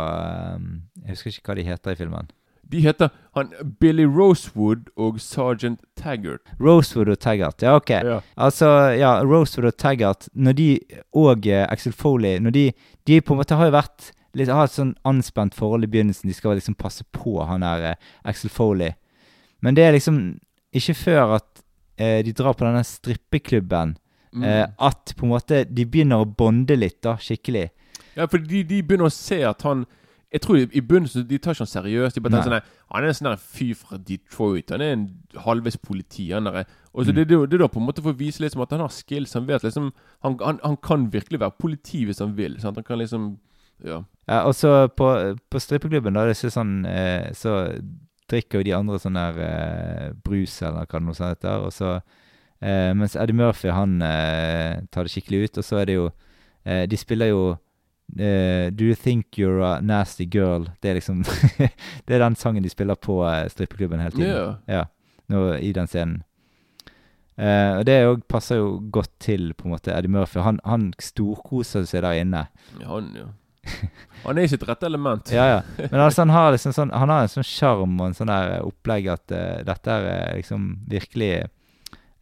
eh, 0.55 0.71
Jeg 1.03 1.17
husker 1.17 1.33
ikke 1.33 1.51
hva 1.51 1.59
de 1.59 1.67
heter 1.67 1.95
i 1.95 1.99
filmen. 1.99 2.31
De 2.73 2.81
heter 2.81 3.11
han 3.37 3.51
Billy 3.81 4.05
Rosewood 4.05 4.89
og 4.97 5.21
Sergeant 5.21 5.81
Taggart. 5.97 6.53
Rosewood 6.61 7.11
og 7.13 7.19
Taggart. 7.21 7.63
Ja, 7.63 7.75
ok. 7.77 7.91
Ja. 7.91 8.21
Altså, 8.37 8.67
ja, 8.97 9.19
Rosewood 9.25 9.73
og 9.73 9.77
Taggart, 9.77 10.29
når 10.33 10.57
de 10.57 10.69
og 11.13 11.47
eh, 11.47 11.67
Axel 11.69 11.93
Foley 11.93 12.39
Når 12.41 12.51
de 12.51 12.73
De 13.07 13.21
på 13.21 13.35
en 13.35 13.41
måte 13.43 13.57
har 13.59 13.67
jo 13.67 13.75
vært 13.75 14.13
litt, 14.35 14.49
har 14.49 14.65
et 14.65 14.73
sånn 14.77 14.95
anspent 15.05 15.55
forhold 15.55 15.85
i 15.85 15.91
begynnelsen. 15.91 16.31
De 16.31 16.37
skal 16.37 16.57
liksom 16.57 16.77
passe 16.79 17.05
på 17.13 17.43
han 17.45 17.65
der 17.65 17.91
eh, 17.91 18.13
Axel 18.25 18.51
Foley. 18.51 18.95
Men 19.61 19.77
det 19.77 19.85
er 19.85 19.93
liksom 19.97 20.23
ikke 20.73 20.95
før 20.97 21.37
at 21.37 21.63
eh, 22.01 22.23
de 22.25 22.33
drar 22.33 22.57
på 22.57 22.65
denne 22.65 22.85
strippeklubben, 22.87 23.97
Mm. 24.33 24.45
eh, 24.49 24.67
at 24.81 25.13
på 25.19 25.27
en 25.27 25.33
måte 25.35 25.65
de 25.69 25.85
begynner 25.85 26.23
å 26.23 26.29
bonde 26.37 26.77
litt, 26.79 27.03
da, 27.05 27.17
skikkelig. 27.21 27.67
Ja, 28.17 28.27
for 28.27 28.39
de, 28.39 28.63
de 28.65 28.83
begynner 28.83 29.09
å 29.11 29.13
se 29.13 29.43
at 29.45 29.63
han 29.69 29.87
Jeg 30.33 30.41
tror 30.41 30.57
i, 30.57 30.81
begynnelsen 30.81 31.27
de 31.29 31.37
tar 31.39 31.53
ikke 31.53 31.67
han 31.67 31.69
seriøst. 31.69 32.15
De 32.17 32.21
bare 32.25 32.39
tenker 32.39 32.49
sånn 32.49 32.71
Han 32.95 33.05
er 33.05 33.09
en 33.11 33.17
sånn 33.19 33.37
fyr 33.37 33.75
fra 33.77 33.99
Detroit. 34.01 34.71
Han 34.73 34.81
er 34.81 34.93
en 34.95 35.03
halvveis 35.45 35.77
politi. 35.77 36.31
Han 36.33 36.45
der. 36.49 36.65
Og 36.95 37.05
så 37.05 37.13
Mm. 37.13 37.17
det, 37.19 37.25
det, 37.29 37.41
det 37.51 37.59
er 37.59 37.63
da 37.67 37.69
på 37.69 37.81
en 37.81 37.85
måte 37.87 38.01
for 38.01 38.13
å 38.15 38.17
vise 38.17 38.41
liksom 38.41 38.63
at 38.65 38.71
han 38.73 38.81
har 38.81 38.89
skills. 38.89 39.35
Han 39.37 39.45
vet 39.47 39.63
liksom 39.63 39.91
Han, 40.23 40.39
han, 40.41 40.59
han 40.65 40.77
kan 40.81 41.05
virkelig 41.13 41.39
være 41.41 41.53
politi 41.61 42.07
hvis 42.09 42.21
han 42.25 42.33
vil. 42.37 42.57
Sant? 42.61 42.77
Han 42.81 42.85
kan 42.85 42.99
liksom 42.99 43.39
Ja. 43.85 44.03
Ja, 44.29 44.45
og 44.49 44.55
så 44.55 44.89
på, 44.89 45.37
på 45.51 45.61
strippeklubben, 45.61 46.15
da, 46.15 46.25
det 46.25 46.37
er 46.45 46.51
sånn 46.55 46.87
eh, 46.87 47.33
Så 47.35 47.83
drikker 48.31 48.61
jo 48.61 48.65
de 48.65 48.73
andre 48.73 48.99
sånn 49.03 49.19
der 49.21 49.39
eh, 49.45 50.13
brus, 50.25 50.63
eller 50.63 50.87
hva 50.87 50.99
det 50.99 51.07
nå 51.11 51.13
heter. 51.19 51.61
Og 51.67 51.73
så 51.77 52.01
Mens 52.63 53.17
Eddie 53.19 53.35
Murphy, 53.35 53.73
han 53.75 53.97
eh, 54.07 54.83
tar 54.95 55.07
det 55.07 55.13
skikkelig 55.15 55.49
ut. 55.49 55.59
Og 55.59 55.67
så 55.67 55.81
er 55.83 55.91
det 55.91 55.97
jo 55.97 56.09
eh, 56.65 56.85
De 56.87 56.99
spiller 57.01 57.33
jo 57.33 57.43
eh, 58.19 58.71
Do 58.71 58.87
you 58.87 58.95
think 58.95 59.39
you're 59.39 59.65
a 59.67 59.81
nasty 59.81 60.25
girl? 60.25 60.69
Det 60.81 60.91
er 60.91 61.01
liksom 61.01 61.25
Det 62.07 62.15
er 62.15 62.23
den 62.23 62.37
sangen 62.39 62.63
de 62.63 62.71
spiller 62.71 62.95
på 62.95 63.23
eh, 63.27 63.49
strippeklubben 63.51 64.01
hele 64.01 64.15
tiden. 64.15 64.31
Ja. 64.31 64.55
Ja, 64.67 64.85
nå, 65.33 65.55
i 65.59 65.73
den 65.73 65.91
scenen. 65.91 66.23
Uh, 67.33 67.79
og 67.81 67.87
det 67.89 67.97
passer 68.29 68.59
jo 68.61 68.75
godt 68.93 69.09
til 69.25 69.55
på 69.57 69.65
en 69.65 69.73
måte 69.73 69.95
Eddie 69.97 70.13
Murphy. 70.13 70.43
Han, 70.45 70.61
han 70.69 70.91
storkoser 71.01 71.87
seg 71.89 72.05
der 72.05 72.21
inne. 72.21 72.43
ja 72.79 72.91
han, 72.91 73.09
ja. 73.17 73.31
Han 74.25 74.39
er 74.39 74.47
i 74.47 74.51
sitt 74.51 74.65
rette 74.67 74.87
element. 74.87 75.31
Ja, 75.33 75.47
ja. 75.49 75.61
Men 75.91 76.01
altså, 76.01 76.23
han 76.23 76.35
har 76.35 76.53
liksom 76.55 76.75
sånn 76.75 76.93
Han 76.95 77.11
har 77.13 77.25
en 77.25 77.33
sånn 77.33 77.47
sjarm 77.47 77.95
og 78.01 78.09
en 78.09 78.17
sånn 78.19 78.31
der 78.31 78.67
opplegg 78.67 79.09
at 79.15 79.35
uh, 79.35 79.63
dette 79.67 79.97
er 79.97 80.09
eh, 80.13 80.37
liksom 80.43 80.69
virkelig 80.91 81.31
eh, 81.39 81.51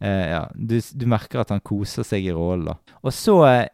Ja, 0.01 0.41
du, 0.55 0.79
du 0.81 1.05
merker 1.09 1.43
at 1.43 1.53
han 1.53 1.61
koser 1.61 2.03
seg 2.07 2.25
i 2.25 2.33
rollen, 2.33 2.71
da. 2.71 2.97
Og 3.05 3.13
så 3.13 3.37
eh, 3.47 3.67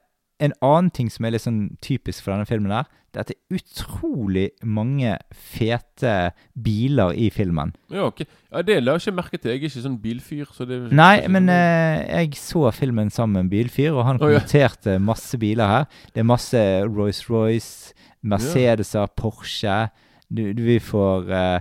en 0.43 0.53
annen 0.61 0.91
ting 0.93 1.09
som 1.09 1.25
er 1.25 1.33
litt 1.33 1.45
sånn 1.45 1.63
typisk 1.81 2.21
for 2.25 2.35
denne 2.35 2.45
filmen 2.49 2.73
her, 2.75 2.85
det 3.15 3.17
er 3.17 3.23
at 3.23 3.29
det 3.31 3.37
er 3.37 3.57
utrolig 3.57 4.43
mange 4.67 5.13
fete 5.33 6.11
biler 6.53 7.15
i 7.17 7.29
filmen. 7.33 7.71
Ja, 7.89 8.09
ok. 8.11 8.25
Ja, 8.51 8.61
Det 8.67 8.75
la 8.83 8.97
jeg 8.97 9.07
ikke 9.07 9.15
merke 9.17 9.39
til. 9.39 9.51
Jeg 9.53 9.61
er 9.63 9.69
ikke 9.71 9.83
sånn 9.85 9.95
bilfyr. 10.03 10.51
Så 10.53 10.67
det 10.69 10.81
Nei, 10.93 11.23
men 11.31 11.49
eh, 11.49 12.03
jeg 12.27 12.37
så 12.37 12.67
filmen 12.75 13.09
sammen 13.13 13.39
med 13.39 13.45
en 13.47 13.53
bilfyr, 13.55 13.95
og 13.95 14.03
han 14.05 14.19
Å, 14.19 14.27
ja. 14.29 14.41
kommenterte 14.43 14.97
masse 15.01 15.39
biler 15.41 15.71
her. 15.71 15.87
Det 16.13 16.21
er 16.21 16.29
masse 16.29 16.61
Rolls-Royce, 16.85 17.95
Mercedeser, 18.27 19.07
Porsche. 19.17 19.79
Du, 20.27 20.43
du 20.53 20.61
vi 20.67 20.77
får 20.83 21.29
eh, 21.31 21.59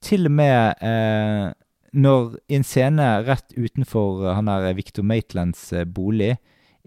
Til 0.00 0.26
og 0.30 0.32
med 0.40 0.82
eh, 0.82 1.52
når 1.92 2.38
i 2.48 2.58
en 2.58 2.66
scene 2.66 3.08
rett 3.26 3.54
utenfor 3.56 4.26
eh, 4.26 4.36
han 4.36 4.50
der 4.50 4.76
Victor 4.76 5.06
Maitlands 5.06 5.72
eh, 5.72 5.84
bolig, 5.84 6.36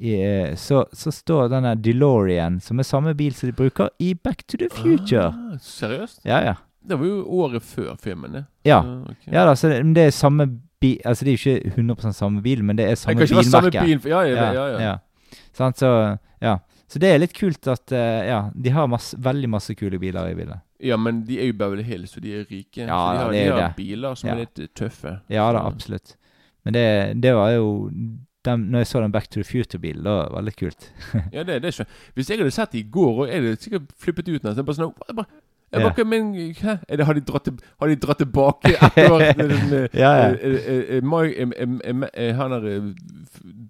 i, 0.01 0.15
eh, 0.17 0.55
så, 0.55 0.85
så 0.93 1.11
står 1.13 1.51
denne 1.51 1.75
DeLorean, 1.77 2.59
som 2.63 2.79
er 2.79 2.87
samme 2.87 3.13
bil 3.17 3.35
som 3.37 3.51
de 3.51 3.55
bruker 3.57 3.91
i 4.01 4.13
Back 4.17 4.43
to 4.47 4.57
the 4.57 4.69
Future. 4.73 5.29
Ah, 5.29 5.59
seriøst? 5.61 6.23
Ja, 6.25 6.41
ja. 6.45 6.57
Det 6.81 6.97
var 6.97 7.05
jo 7.05 7.21
året 7.43 7.63
før 7.63 7.93
filmen, 8.01 8.33
det. 8.33 8.43
Ja. 8.65 8.81
Så, 8.81 9.13
ok. 9.13 9.27
Ja 9.33 9.45
da, 9.45 9.55
så 9.55 9.69
det, 9.69 9.83
det 9.95 10.07
er 10.09 10.15
samme 10.15 10.47
bil 10.81 10.97
Altså 11.05 11.25
det 11.25 11.33
er 11.33 11.37
jo 11.37 11.51
ikke 11.53 11.75
100% 11.77 12.17
samme 12.17 12.41
bil, 12.41 12.63
men 12.65 12.79
det 12.79 12.87
er 12.89 12.95
samme 12.97 13.21
være 13.21 13.43
samme 13.45 13.69
bil. 13.69 13.99
Ja, 14.09 14.23
ja, 14.25 14.47
ja. 14.49 14.53
ja, 14.57 14.81
ja. 14.81 14.95
Sånn, 15.53 15.75
så, 15.77 15.91
ja. 16.41 16.55
så 16.89 17.01
det 17.03 17.11
er 17.11 17.21
litt 17.21 17.35
kult 17.37 17.69
at 17.69 17.93
eh, 17.93 18.23
ja, 18.31 18.39
de 18.55 18.73
har 18.73 18.89
masse, 18.89 19.19
veldig 19.21 19.51
masse 19.53 19.75
kule 19.77 19.99
biler 20.01 20.31
i 20.31 20.37
bildet. 20.39 20.63
Ja, 20.83 20.97
men 20.97 21.23
de 21.27 21.39
er 21.39 21.45
jo 21.51 21.53
Beverly 21.53 21.83
Hills, 21.83 22.17
og 22.17 22.23
de 22.23 22.33
er 22.39 22.45
rike. 22.49 22.81
Ja, 22.87 22.87
så 22.87 23.13
de 23.13 23.17
har, 23.23 23.31
det 23.31 23.39
er 23.41 23.45
de 23.45 23.51
har 23.61 23.67
det. 23.67 23.75
biler 23.77 24.15
som 24.15 24.27
Ja. 24.29 24.33
er 24.35 24.39
litt 24.45 24.59
tøffe. 24.75 25.19
Ja 25.29 25.51
da, 25.53 25.59
absolutt. 25.67 26.15
Men 26.65 26.73
det, 26.73 27.21
det 27.23 27.33
var 27.35 27.49
jo 27.55 27.89
den, 28.45 28.59
Når 28.71 28.77
jeg 28.79 28.87
så 28.87 29.01
den 29.01 29.11
Back 29.11 29.27
to 29.29 29.41
the 29.41 29.43
Future-bilen, 29.43 30.03
da 30.03 30.09
var 30.29 30.41
det 30.41 30.45
litt 30.45 30.55
kult. 30.57 30.91
Ja, 31.33 31.43
det, 31.43 31.61
det 31.61 31.67
er 31.69 31.77
jeg. 31.83 31.87
Hvis 32.15 32.29
jeg 32.29 32.37
hadde 32.41 32.51
sett 32.51 32.71
det 32.71 32.79
i 32.79 32.89
går, 32.91 33.19
og 33.21 33.27
jeg 33.29 33.35
hadde 33.43 33.55
sikkert 33.61 33.81
flippet 33.97 34.27
ut 34.29 34.43
nesten. 34.43 34.65
Bare 34.65 34.75
sånn 34.75 34.93
jeg 35.07 35.15
bare, 35.15 35.25
jeg 35.71 35.81
bare, 35.85 36.05
men, 36.05 36.33
hæ? 36.57 36.75
Er 36.89 36.95
det, 36.97 37.05
har, 37.05 37.13
de 37.13 37.21
dratt, 37.21 37.47
har 37.79 37.87
de 37.87 37.95
dratt 37.95 38.17
tilbake 38.19 38.69
et 38.75 39.11
år? 39.11 39.21
Eh, 39.21 39.87
Ja, 39.93 40.15
ja. 40.17 40.27
Han 42.41 42.51
er 42.57 42.65
eh, 42.67 42.81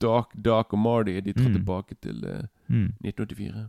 Dark, 0.01 0.27
Dark 0.45 0.73
og 0.73 0.79
Marty, 0.79 1.19
de 1.21 1.33
dratt 1.33 1.47
Mm. 1.51 1.55
tilbake 1.59 1.95
til 2.01 2.23
uh, 2.25 2.41
Mm. 2.71 2.93
1984. 3.03 3.67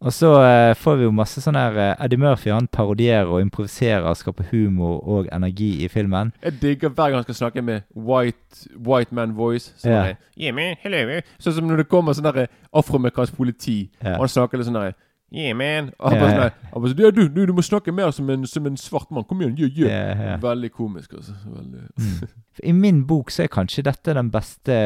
Og 0.00 0.12
så 0.12 0.30
eh, 0.42 0.74
får 0.76 0.96
vi 0.98 1.04
jo 1.06 1.12
masse 1.16 1.40
sånn 1.40 1.56
her 1.56 1.76
eh, 1.80 1.92
Eddie 2.04 2.18
Murphy 2.20 2.50
han 2.52 2.66
parodierer 2.68 3.30
og 3.30 3.40
improviserer 3.40 4.04
og 4.10 4.16
skaper 4.20 4.50
humor 4.50 4.98
og 5.08 5.28
energi 5.32 5.84
i 5.84 5.88
filmen. 5.88 6.32
Jeg 6.44 6.58
digger 6.60 6.88
hver 6.92 7.08
gang 7.12 7.20
han 7.22 7.24
skal 7.24 7.38
snakke 7.38 7.62
med 7.64 7.86
white, 7.96 8.66
white 8.76 9.14
man 9.16 9.32
voice. 9.38 9.72
Sånn 9.80 9.92
Ja. 9.94 10.02
der, 10.10 10.16
yeah, 10.36 10.54
man, 10.54 10.76
hello. 10.82 11.20
Sånn 11.40 11.56
som 11.56 11.66
når 11.70 11.84
det 11.84 11.88
kommer 11.88 12.12
sånn 12.12 12.26
der 12.32 12.46
afroamerikansk 12.74 13.36
politi, 13.36 13.90
Ja. 14.02 14.16
og 14.18 14.26
han 14.26 14.28
snakker 14.34 14.58
litt 14.60 14.66
sånn 14.68 14.80
der 14.80 14.94
Yeah, 15.34 15.56
man. 15.56 15.88
Og 15.98 16.10
han 16.12 16.14
Ja, 16.14 16.20
bare 16.20 16.30
ja. 16.30 16.34
sånn 16.36 16.42
der, 16.44 16.52
han 16.72 16.82
bare 16.82 16.90
sånn, 16.92 17.00
ja, 17.02 17.10
du, 17.10 17.28
du, 17.28 17.46
du 17.46 17.52
må 17.56 17.62
snakke 17.64 17.90
mer 17.92 18.10
som 18.14 18.28
en, 18.30 18.44
som 18.46 18.66
en 18.66 18.76
svart 18.76 19.10
mann. 19.10 19.24
Kom 19.24 19.40
igjen, 19.40 19.56
yeah, 19.58 19.72
yeah. 19.78 19.90
Ja, 20.20 20.26
ja. 20.30 20.36
Veldig 20.38 20.70
komisk, 20.76 21.14
altså. 21.16 21.32
Veldig. 21.48 22.28
I 22.62 22.72
min 22.76 23.00
bok 23.08 23.30
så 23.34 23.42
er 23.42 23.48
kanskje 23.50 23.82
dette 23.82 24.14
den 24.14 24.30
beste 24.30 24.76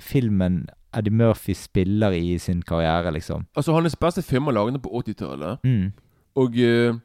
filmen 0.00 0.64
Eddie 0.94 1.10
Murphy 1.12 1.54
spiller 1.54 2.10
i 2.10 2.38
sin 2.38 2.62
karriere, 2.62 3.12
liksom. 3.12 3.46
Altså, 3.56 3.72
hans 3.72 3.96
beste 3.96 4.22
filmer 4.22 4.52
laget 4.52 4.82
på 4.82 4.88
80-tallet. 5.02 5.58
Mm. 5.64 5.92
Og 6.36 6.52
uh, 6.58 6.98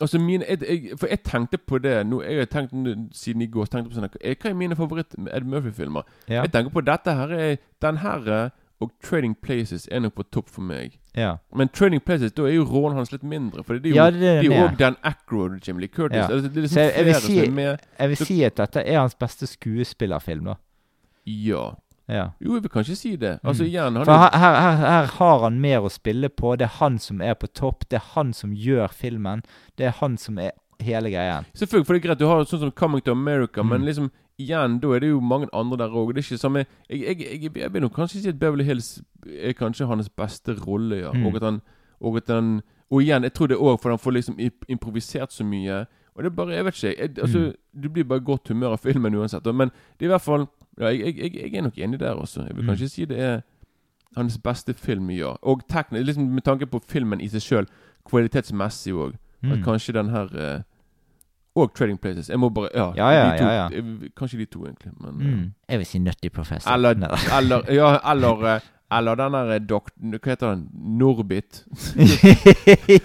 Altså 0.00 0.18
mine, 0.18 0.44
jeg, 0.48 0.62
jeg, 0.68 0.98
For 0.98 1.06
jeg 1.06 1.18
tenkte 1.24 1.58
på 1.58 1.78
det 1.78 2.06
nå, 2.06 2.22
Jeg 2.22 2.38
har 2.38 2.44
tenkt 2.48 2.72
siden 3.12 3.42
i 3.42 3.46
går 3.46 3.66
tenkte 3.68 3.90
på 3.90 3.98
sånn, 3.98 4.06
Hva 4.08 4.48
er 4.50 4.54
mine 4.56 4.76
favoritt 4.78 5.12
Ed 5.28 5.44
Murphy-filmer? 5.44 6.02
Ja. 6.28 6.40
Jeg 6.46 6.52
tenker 6.54 6.72
på 6.72 6.80
dette 6.80 7.12
her 7.18 7.28
er 7.36 7.56
Den 7.84 7.98
her 8.00 8.30
eh, 8.32 8.50
og 8.80 8.94
Trading 9.04 9.34
Places 9.42 9.84
er 9.92 10.00
nok 10.00 10.14
på 10.16 10.24
topp 10.32 10.48
for 10.48 10.62
meg. 10.64 10.94
ja. 11.14 11.34
Men 11.54 11.68
Trading 11.68 12.00
Places, 12.00 12.32
da 12.32 12.46
er 12.48 12.54
jo 12.54 12.64
rollen 12.64 12.96
hans 12.96 13.12
litt 13.12 13.22
mindre. 13.28 13.60
For 13.62 13.76
det 13.76 13.90
er 13.90 13.92
jo, 13.92 13.96
Ja, 13.98 14.06
det 14.10 14.22
er 14.24 14.40
det 14.40 14.56
er 14.56 14.76
Dan 14.78 14.96
Ackroyd 15.04 15.58
og 15.58 15.60
Jimmy 15.68 15.80
Lee 15.84 15.88
Curtis. 15.92 16.16
Ja. 16.16 16.30
Altså, 16.30 16.48
det 16.48 16.56
er 16.56 16.62
liksom 16.62 16.74
Så 16.78 16.80
jeg- 16.80 16.96
jeg 16.96 17.04
vil 17.04 17.14
si-. 17.14 17.76
Jeg 17.98 18.08
vil 18.08 18.16
si 18.16 18.42
at 18.44 18.56
dette 18.56 18.80
er 18.86 19.00
hans 19.00 19.14
beste 19.14 19.46
skuespillerfilm, 19.46 20.44
da. 20.44 20.54
Ja. 21.26 21.66
Ja. 22.10 22.24
Jo, 22.40 22.54
jeg 22.56 22.62
vil 22.64 22.70
kanskje 22.74 22.96
si 22.96 23.16
det. 23.16 23.38
Altså 23.44 23.62
Mm. 23.64 23.68
igjen 23.70 23.96
han 23.96 24.04
For 24.04 24.12
er, 24.12 24.38
her, 24.38 24.60
her, 24.60 24.76
her 24.76 25.06
har 25.18 25.38
han 25.44 25.60
mer 25.60 25.80
å 25.86 25.90
spille 25.90 26.28
på. 26.28 26.56
Det 26.58 26.64
er 26.66 26.76
han 26.80 26.98
som 26.98 27.20
er 27.22 27.34
på 27.34 27.46
topp. 27.54 27.84
Det 27.88 27.96
er 28.00 28.06
han 28.14 28.32
som 28.32 28.52
gjør 28.52 28.88
filmen. 28.92 29.42
Det 29.78 29.86
er 29.86 29.90
han 30.00 30.16
som 30.16 30.38
er 30.38 30.50
hele 30.80 31.10
greien. 31.10 31.44
Selvfølgelig, 31.54 31.86
for 31.86 31.94
det 31.94 32.04
er 32.04 32.08
greit, 32.08 32.18
du 32.18 32.26
har 32.26 32.44
sånn 32.44 32.60
som 32.60 32.70
Coming 32.72 33.02
to 33.04 33.12
America, 33.12 33.62
Mm. 33.62 33.68
men 33.68 33.84
liksom 33.84 34.10
igjen, 34.40 34.80
da 34.80 34.88
er 34.96 35.00
det 35.00 35.10
jo 35.10 35.20
mange 35.20 35.48
andre 35.52 35.76
der 35.76 35.88
òg. 35.92 36.14
Det 36.14 36.24
er 36.24 36.34
ikke 36.34 36.40
samme 36.40 36.64
jeg, 36.88 37.00
jeg, 37.18 37.42
jeg, 37.42 37.56
jeg 37.56 37.72
vil 37.72 37.82
nok 37.82 37.92
kanskje 37.92 38.22
si 38.22 38.28
at 38.28 38.38
Beverly 38.38 38.64
Hills 38.64 39.02
er 39.28 39.52
kanskje 39.52 39.86
hans 39.86 40.08
beste 40.08 40.56
rolle, 40.66 40.96
ja. 41.02 41.12
Mm. 41.12 41.26
Og 41.26 41.36
at 41.36 41.42
han 41.42 41.60
Og 42.02 42.16
at 42.16 42.28
han 42.28 42.62
Og 42.90 43.02
igjen, 43.02 43.22
jeg 43.22 43.32
tror 43.34 43.46
det 43.48 43.56
òg, 43.58 43.78
for 43.80 43.90
han 43.90 43.98
får 43.98 44.12
liksom 44.12 44.38
improvisert 44.68 45.30
så 45.32 45.44
mye. 45.44 45.86
Og 46.16 46.24
det 46.24 46.26
er 46.26 46.34
bare 46.36 46.54
Jeg 46.56 46.64
vet 46.64 46.74
ikke. 46.74 46.98
Jeg, 46.98 47.18
altså, 47.22 47.38
Mm. 47.38 47.54
Du 47.82 47.88
blir 47.88 48.04
bare 48.04 48.18
i 48.18 48.24
godt 48.24 48.48
humør 48.48 48.72
av 48.72 48.80
filmen 48.80 49.14
uansett. 49.14 49.44
Men 49.54 49.70
det 49.98 50.06
er 50.06 50.10
i 50.10 50.16
hvert 50.16 50.20
fall 50.22 50.48
Ja, 50.78 50.86
jeg, 50.92 51.16
jeg, 51.16 51.34
jeg, 51.34 51.52
jeg 51.52 51.58
er 51.58 51.62
nok 51.62 51.78
enig 51.78 52.00
der 52.00 52.12
også. 52.14 52.42
Jeg 52.46 52.56
vil 52.56 52.64
Mm. 52.64 52.68
kanskje 52.68 52.88
si 52.88 53.04
det 53.04 53.18
er 53.20 53.40
hans 54.16 54.38
beste 54.38 54.74
film, 54.74 55.10
ja. 55.10 55.34
Og 55.42 55.60
teknisk, 55.68 56.06
liksom 56.06 56.22
med 56.34 56.42
tanke 56.42 56.66
på 56.66 56.80
filmen 56.88 57.20
i 57.20 57.28
seg 57.28 57.40
sjøl, 57.42 57.66
kvalitetsmessig 58.08 58.92
òg. 58.94 59.12
Mm. 59.42 59.62
kanskje 59.64 59.92
den 59.96 60.08
her 60.10 60.28
eh, 60.36 60.60
Og 61.56 61.72
Trading 61.74 61.98
Places. 62.00 62.28
Jeg 62.28 62.38
må 62.38 62.48
bare 62.50 62.68
Ja, 62.74 62.92
Ja, 62.96 63.10
ja, 63.10 63.32
de 63.32 63.38
to, 63.38 63.44
ja, 63.44 63.52
ja. 63.52 63.68
eh, 63.78 64.10
Kanskje 64.16 64.38
de 64.38 64.44
to, 64.46 64.64
egentlig. 64.66 64.92
Men, 65.00 65.14
Mm. 65.14 65.52
Jeg 65.68 65.78
vil 65.78 65.86
si 65.86 65.98
Nutty 65.98 66.28
Professor. 66.28 66.70
Eller, 66.72 66.90
eller 67.38 67.72
Ja, 67.72 67.98
eller 68.12 68.44
eh, 68.54 68.60
Eller 68.92 69.14
den 69.14 69.32
der 69.32 69.50
eh. 69.54 70.18
Hva 70.18 70.30
heter 70.30 70.50
den? 70.50 70.68
Norbit. 70.98 71.64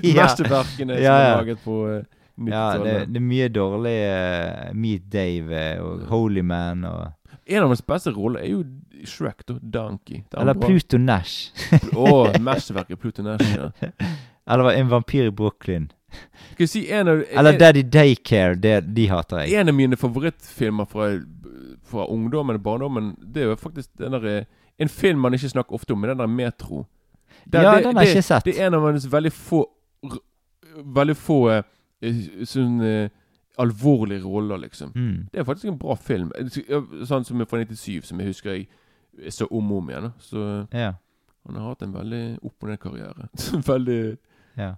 ja. 0.04 0.24
Mesterverkene 0.26 0.96
som 0.98 1.04
Ja, 1.04 1.14
er 1.14 1.36
laget 1.38 1.60
på 1.64 1.76
uh, 1.86 1.92
ja, 1.92 2.02
det, 2.78 2.84
90-tallet. 2.84 3.08
det 3.14 3.16
er 3.22 3.26
mye 3.26 3.48
dårlig 3.50 3.98
uh, 4.10 4.76
Meet 4.76 5.04
Dave 5.14 5.62
og 5.82 6.02
Holy 6.10 6.42
Man 6.42 6.84
og 6.86 7.12
En 7.46 7.64
av 7.64 7.68
hans 7.74 7.82
beste 7.86 8.12
roller 8.16 8.40
er 8.44 8.50
jo 8.54 8.64
Shrek, 9.06 9.44
da. 9.48 9.58
Donkey. 9.62 10.24
Er 10.34 10.42
Eller 10.42 10.54
bra. 10.58 10.68
Pluto 10.70 10.98
Nash. 10.98 11.52
Å, 11.94 12.34
mesterverket 12.42 13.00
Pluto 13.02 13.24
Nash. 13.26 13.46
Ja. 13.56 13.70
Eller 14.54 14.72
En 14.80 14.90
vampyr 14.92 15.28
i 15.28 15.32
Brooklyn. 15.34 15.88
Skal 16.54 16.64
jeg 16.64 16.70
si 16.70 16.82
en 16.94 17.08
av 17.12 17.24
Eller 17.32 17.58
Daddy 17.60 17.82
Daycare. 17.92 18.56
Det, 18.62 18.76
de 18.96 19.08
hater 19.12 19.42
jeg. 19.44 19.56
en 19.60 19.70
av 19.70 19.76
mine 19.76 19.98
favorittfilmer 20.00 20.86
fra, 20.88 21.10
fra 21.84 22.06
ungdommen 22.14 22.56
og 22.60 22.64
barndommen, 22.64 23.16
det 23.20 23.42
er 23.44 23.50
jo 23.52 23.56
faktisk 23.60 23.90
den 24.00 24.14
der 24.16 24.26
eh, 24.32 24.46
En 24.80 24.90
film 24.92 25.20
man 25.24 25.34
ikke 25.34 25.50
snakker 25.50 25.74
ofte 25.76 25.94
om, 25.96 26.00
men 26.04 26.10
den 26.14 26.18
der 26.24 26.28
Metro. 26.28 26.86
Der- 27.52 27.62
Ja, 27.64 27.76
det, 27.76 27.84
den 27.86 27.96
har 27.96 28.04
jeg 28.04 28.16
ikke 28.18 28.28
sett. 28.28 28.46
Det 28.46 28.56
er 28.60 28.68
en 28.68 28.74
av 28.78 28.82
hans 28.90 29.06
veldig 29.12 29.32
få 29.34 29.66
Veldig 30.96 31.16
få 31.18 31.38
eh, 31.56 31.64
sånn 32.46 32.82
eh, 32.84 33.10
alvorlige 33.58 34.24
roller, 34.24 34.58
liksom. 34.58 34.92
Mm. 34.96 35.28
Det 35.32 35.40
er 35.40 35.44
faktisk 35.48 35.72
en 35.72 35.78
bra 35.80 35.96
film. 35.96 36.32
Eh, 36.38 37.06
Sånn 37.06 37.26
som 37.26 37.46
fra 37.46 37.60
97, 37.64 38.04
som 38.06 38.20
jeg 38.20 38.28
husker 38.34 38.54
jeg 38.56 38.68
så 39.32 39.48
om 39.52 39.72
og 39.72 39.78
om 39.84 39.90
igjen. 39.90 40.14
Så 40.20 40.68
Ja. 40.74 40.94
han 41.48 41.56
har 41.56 41.70
hatt 41.70 41.82
en 41.84 41.94
veldig 41.94 42.24
opp 42.44 42.64
og 42.64 42.70
ned-karriere. 42.70 43.30
veldig 43.72 44.18
ja. 44.58 44.74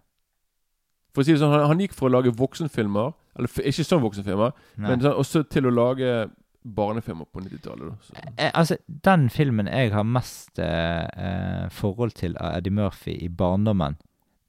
For 1.13 1.21
å 1.21 1.25
si 1.25 1.33
det 1.33 1.39
sånn, 1.41 1.51
han, 1.53 1.65
han 1.71 1.79
gikk 1.81 1.93
for 1.97 2.09
å 2.09 2.13
lage 2.13 2.33
voksenfilmer, 2.37 3.13
eller 3.37 3.49
ikke 3.65 3.85
sånn 3.85 4.03
voksenfilmer, 4.03 4.51
Nei. 4.77 4.89
men 4.91 5.01
sånn, 5.01 5.15
også 5.17 5.41
til 5.49 5.65
å 5.65 5.73
lage 5.73 6.29
barnefilmer 6.67 7.25
på 7.31 7.41
90-tallet. 7.41 7.87
da. 7.89 7.95
Så. 8.03 8.13
Eh, 8.37 8.51
altså, 8.53 8.77
den 8.87 9.29
filmen 9.29 9.69
jeg 9.71 9.93
har 9.93 10.03
mest 10.03 10.59
eh, 10.59 11.07
eh, 11.17 11.69
forhold 11.73 12.13
til 12.19 12.35
av 12.37 12.57
Eddie 12.59 12.73
Murphy 12.75 13.15
i 13.23 13.29
barndommen, 13.29 13.95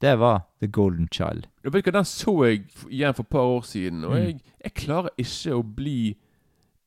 det 0.01 0.19
var 0.19 0.41
The 0.61 0.67
Golden 0.67 1.07
Child. 1.11 1.47
Jeg 1.63 1.73
vet 1.73 1.79
ikke, 1.85 1.91
Den 1.91 2.05
så 2.05 2.33
jeg 2.47 2.63
igjen 2.89 3.13
for 3.13 3.23
et 3.23 3.29
par 3.29 3.41
år 3.57 3.61
siden, 3.67 4.03
og 4.03 4.11
Mm. 4.15 4.23
jeg, 4.25 4.39
jeg 4.63 4.73
klarer 4.73 5.09
ikke 5.17 5.53
å 5.55 5.63
bli 5.75 6.15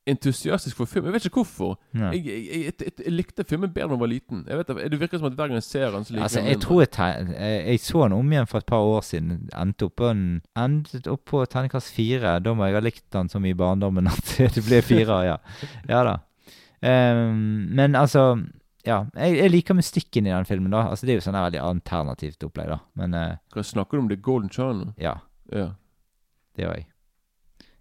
entusiastisk 0.05 0.75
for 0.75 0.85
film. 0.85 1.05
Jeg 1.05 1.13
vet 1.13 1.25
ikke 1.29 1.39
hvorfor. 1.39 1.77
Jeg, 1.95 2.25
jeg, 2.25 2.47
jeg, 2.65 2.91
jeg, 3.05 3.11
likte 3.13 3.45
filmen 3.47 3.71
bedre 3.71 3.87
da 3.87 3.93
jeg 3.95 3.99
var 4.01 4.07
liten. 4.11 4.41
Jeg 4.49 4.57
vet, 4.57 4.67
det- 4.67 4.91
Det 4.91 4.99
virker 4.99 5.17
som 5.17 5.27
at 5.27 5.33
hver 5.33 5.47
gang 5.47 5.53
jeg 5.53 5.63
ser 5.63 5.91
den, 5.91 6.03
så 6.03 6.11
liker 6.13 6.23
Altså, 6.23 6.39
jeg 6.41 6.53
den 6.53 6.61
tror 6.61 6.81
jeg 6.81 7.79
så 7.79 8.03
den 8.03 8.11
om 8.17 8.31
igjen 8.31 8.47
for 8.47 8.57
et 8.57 8.65
par 8.65 8.77
år 8.83 9.01
siden. 9.01 9.49
Endte 9.55 9.83
opp 9.85 9.95
på, 9.95 10.09
en, 10.11 10.41
endet 10.57 11.07
opp 11.07 11.23
på 11.25 11.45
terningkast 11.45 11.93
fire. 11.95 12.39
Da 12.43 12.53
må 12.53 12.65
jeg 12.65 12.73
ha 12.73 12.79
likt 12.81 13.05
den 13.13 13.29
så 13.29 13.39
mye 13.39 13.51
i 13.51 13.53
barndommen 13.53 14.07
at 14.07 14.35
det 14.55 14.65
ble 14.65 14.81
fire, 14.81 15.23
ja. 15.23 15.37
Ja 15.87 16.03
da. 16.03 16.17
Um, 16.83 17.69
men 17.71 17.95
altså 17.95 18.43
Ja, 18.85 19.05
jeg, 19.15 19.37
jeg 19.37 19.51
liker 19.53 19.73
mystikken 19.77 20.25
i 20.27 20.33
den 20.33 20.45
filmen, 20.45 20.71
da. 20.73 20.81
Altså, 20.91 21.05
det 21.07 21.13
er 21.13 21.19
jo 21.21 21.23
sånn 21.23 21.37
veldig 21.39 21.61
alternativt 21.63 22.43
opplegg, 22.43 22.67
da. 22.73 22.79
Men 22.99 23.13
uh, 23.15 23.35
Hva 23.55 23.63
snakker 23.63 23.95
du 23.97 24.01
om? 24.03 24.09
The 24.09 24.17
Golden 24.19 24.49
Channel? 24.51 24.89
ja, 24.99 25.13
Ja. 25.53 25.69
det 26.57 26.65
gjør 26.65 26.73
jeg. 26.75 26.85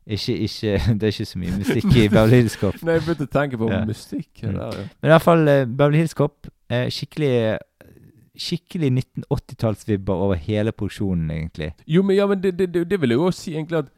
Ikke, 0.06 0.34
ikke 0.46 0.70
Det 0.98 1.02
er 1.08 1.12
ikke 1.14 1.26
så 1.30 1.38
mye 1.38 1.56
mystikk 1.58 1.84
i 1.94 2.08
Beverly 2.10 2.38
Hills 2.42 2.56
Cop. 2.58 2.78
Nei, 2.86 2.96
jeg 2.98 3.04
begynte 3.06 3.26
å 3.28 3.32
tenke 3.34 3.58
på 3.60 3.68
Ja. 3.70 3.82
mystikk. 3.86 4.30
Mm. 4.42 4.54
Der, 4.58 4.78
ja. 4.78 4.86
Men 5.02 5.10
i 5.10 5.12
hvert 5.16 5.26
fall 5.26 5.42
uh, 5.48 5.64
Beverly 5.66 6.00
Hills 6.02 6.14
Cop. 6.18 6.48
uh, 6.72 6.86
skikkelig 6.90 7.58
Skikkelig 8.42 8.88
1980-tallsvibber 9.28 10.14
over 10.24 10.38
hele 10.40 10.72
produksjonen, 10.72 11.30
egentlig. 11.30 11.66
Jo, 11.86 12.00
men, 12.02 12.16
ja, 12.16 12.24
men 12.26 12.40
det, 12.40 12.54
det, 12.58 12.70
det, 12.74 12.86
det 12.90 12.98
vil 13.02 13.12
jeg 13.12 13.18
jo 13.20 13.26
også 13.28 13.42
si 13.42 13.52
egentlig 13.52 13.78
at 13.82 13.90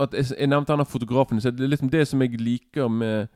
At 0.00 0.14
jeg, 0.16 0.30
jeg 0.40 0.48
nevnte 0.48 0.72
han 0.72 0.80
av 0.80 0.88
fotografen. 0.88 1.40
Så 1.44 1.50
det 1.52 1.66
er 1.66 1.68
liksom 1.74 1.90
det 1.92 2.06
som 2.08 2.22
jeg 2.24 2.38
liker 2.40 2.88
med 2.88 3.28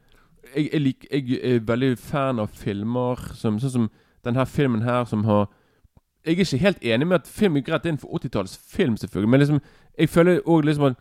Jeg, 0.54 0.68
jeg, 0.72 0.80
lik, 0.80 1.07
jeg 1.11 1.38
er 1.42 1.62
veldig 1.66 1.92
fan 1.98 2.42
av 2.42 2.52
filmer 2.54 3.20
som, 3.35 3.59
sånn 3.62 3.74
som 3.74 3.88
denne 4.24 4.46
filmen 4.48 4.83
her, 4.83 5.04
som 5.09 5.24
har 5.28 5.48
Jeg 6.24 6.38
er 6.38 6.44
ikke 6.44 6.62
helt 6.62 6.85
enig 6.85 7.07
med 7.07 7.20
at 7.20 7.28
film 7.28 7.57
er 7.57 7.64
greit, 7.66 7.83
det 7.85 7.90
er 7.90 7.96
en 7.96 8.00
for 8.00 8.16
80-tallsfilm, 8.18 8.96
selvfølgelig, 8.96 9.30
men 9.30 9.40
liksom 9.40 9.61
Jeg 9.98 10.09
føler 10.09 10.40
òg 10.48 10.64
liksom 10.64 10.85
at 10.85 10.96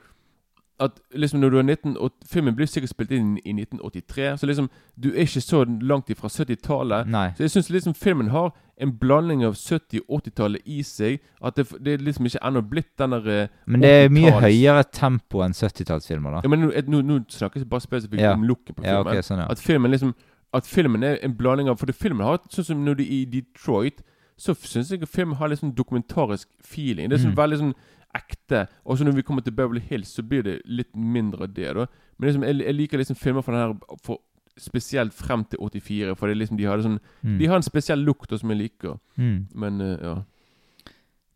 at 0.83 0.99
liksom 1.15 1.39
når 1.41 1.49
du 1.53 1.57
er 1.59 1.63
19 1.63 1.97
og 1.97 2.11
Filmen 2.29 2.55
blir 2.55 2.67
sikkert 2.69 2.89
spilt 2.91 3.11
inn 3.15 3.37
i 3.45 3.53
1983, 3.53 4.39
så 4.39 4.47
liksom 4.49 4.69
Du 4.99 5.09
er 5.13 5.23
ikke 5.25 5.41
så 5.41 5.63
langt 5.81 6.09
ifra 6.13 6.27
70-tallet. 6.29 7.07
Nei. 7.07 7.29
Så 7.37 7.43
jeg 7.45 7.51
syns 7.55 7.69
liksom 7.73 7.95
filmen 7.97 8.29
har 8.33 8.51
en 8.81 8.91
blanding 8.99 9.43
av 9.45 9.53
70- 9.55 10.01
og 10.09 10.21
80-tallet 10.25 10.61
i 10.65 10.81
seg. 10.83 11.19
At 11.43 11.55
det, 11.55 11.67
det 11.85 12.01
liksom 12.01 12.25
ikke 12.25 12.41
ennå 12.45 12.61
blitt 12.69 12.89
den 12.99 13.11
der 13.15 13.27
eh, 13.43 13.47
Men 13.65 13.81
det 13.81 13.89
er 14.03 14.09
mye 14.09 14.31
høyere 14.41 14.83
tempo 14.91 15.43
enn 15.45 15.53
70-tallsfilmer, 15.53 16.37
da. 16.37 16.41
Ja, 16.43 16.49
men 16.49 16.69
nå, 16.87 17.01
nå, 17.01 17.19
snakker 17.29 17.59
jeg 17.61 17.69
bare 17.69 17.81
spesifikt 17.85 18.21
Ja. 18.21 18.33
om 18.33 18.43
looken 18.43 18.75
på 18.75 18.81
filmen. 18.81 18.93
Ja, 18.95 19.01
okay, 19.01 19.21
ok, 19.21 19.27
sånn, 19.29 19.43
ja. 19.45 19.47
At 19.49 19.59
filmen 19.61 19.91
liksom 19.93 20.13
At 20.53 20.67
filmen 20.69 21.03
er 21.03 21.17
en 21.25 21.33
blanding 21.37 21.69
av 21.69 21.77
For 21.81 21.85
det 21.89 21.95
filmen 21.97 22.25
har 22.25 22.37
Sånn 22.49 22.65
som 22.65 22.83
når 22.85 22.95
de 22.99 23.05
er 23.09 23.21
i 23.21 23.25
Detroit, 23.39 24.01
så 24.37 24.53
syns 24.57 24.89
jeg 24.91 25.07
filmen 25.07 25.35
har 25.37 25.47
litt 25.49 25.59
sånn 25.61 25.75
dokumentarisk 25.77 26.47
feeling. 26.61 27.09
Det 27.09 27.19
er 27.19 27.23
sånn 27.23 27.35
Mm. 27.35 27.37
veldig 27.37 27.57
sånn 27.59 27.73
ekte. 28.15 28.67
Og 28.85 28.97
så 28.97 29.07
når 29.07 29.17
vi 29.17 29.25
kommer 29.25 29.41
til 29.41 29.55
Beverly 29.55 29.81
Hills, 29.89 30.13
så 30.13 30.23
blir 30.23 30.43
det 30.45 30.59
litt 30.65 30.95
mindre 30.95 31.47
det. 31.47 31.73
da 31.73 31.85
Men 32.17 32.27
liksom, 32.27 32.43
jeg, 32.43 32.59
jeg 32.65 32.75
liker 32.75 32.97
liksom 32.97 33.15
filmer 33.15 33.41
fra 33.41 33.53
den 33.53 33.61
her 33.61 33.97
for, 34.03 34.21
spesielt 34.57 35.13
frem 35.13 35.45
til 35.49 35.59
84, 35.59 36.15
for 36.15 36.27
det 36.27 36.37
liksom 36.37 36.57
de 36.57 36.69
hadde 36.69 36.85
sånn 36.85 36.99
Mm. 37.23 37.37
De 37.39 37.47
har 37.47 37.55
en 37.55 37.65
spesiell 37.65 37.99
lukt 37.99 38.33
som 38.39 38.49
jeg 38.49 38.59
liker. 38.59 38.97
Mm. 39.17 39.47
Men 39.55 39.81
uh, 39.81 39.97
ja. 40.01 40.15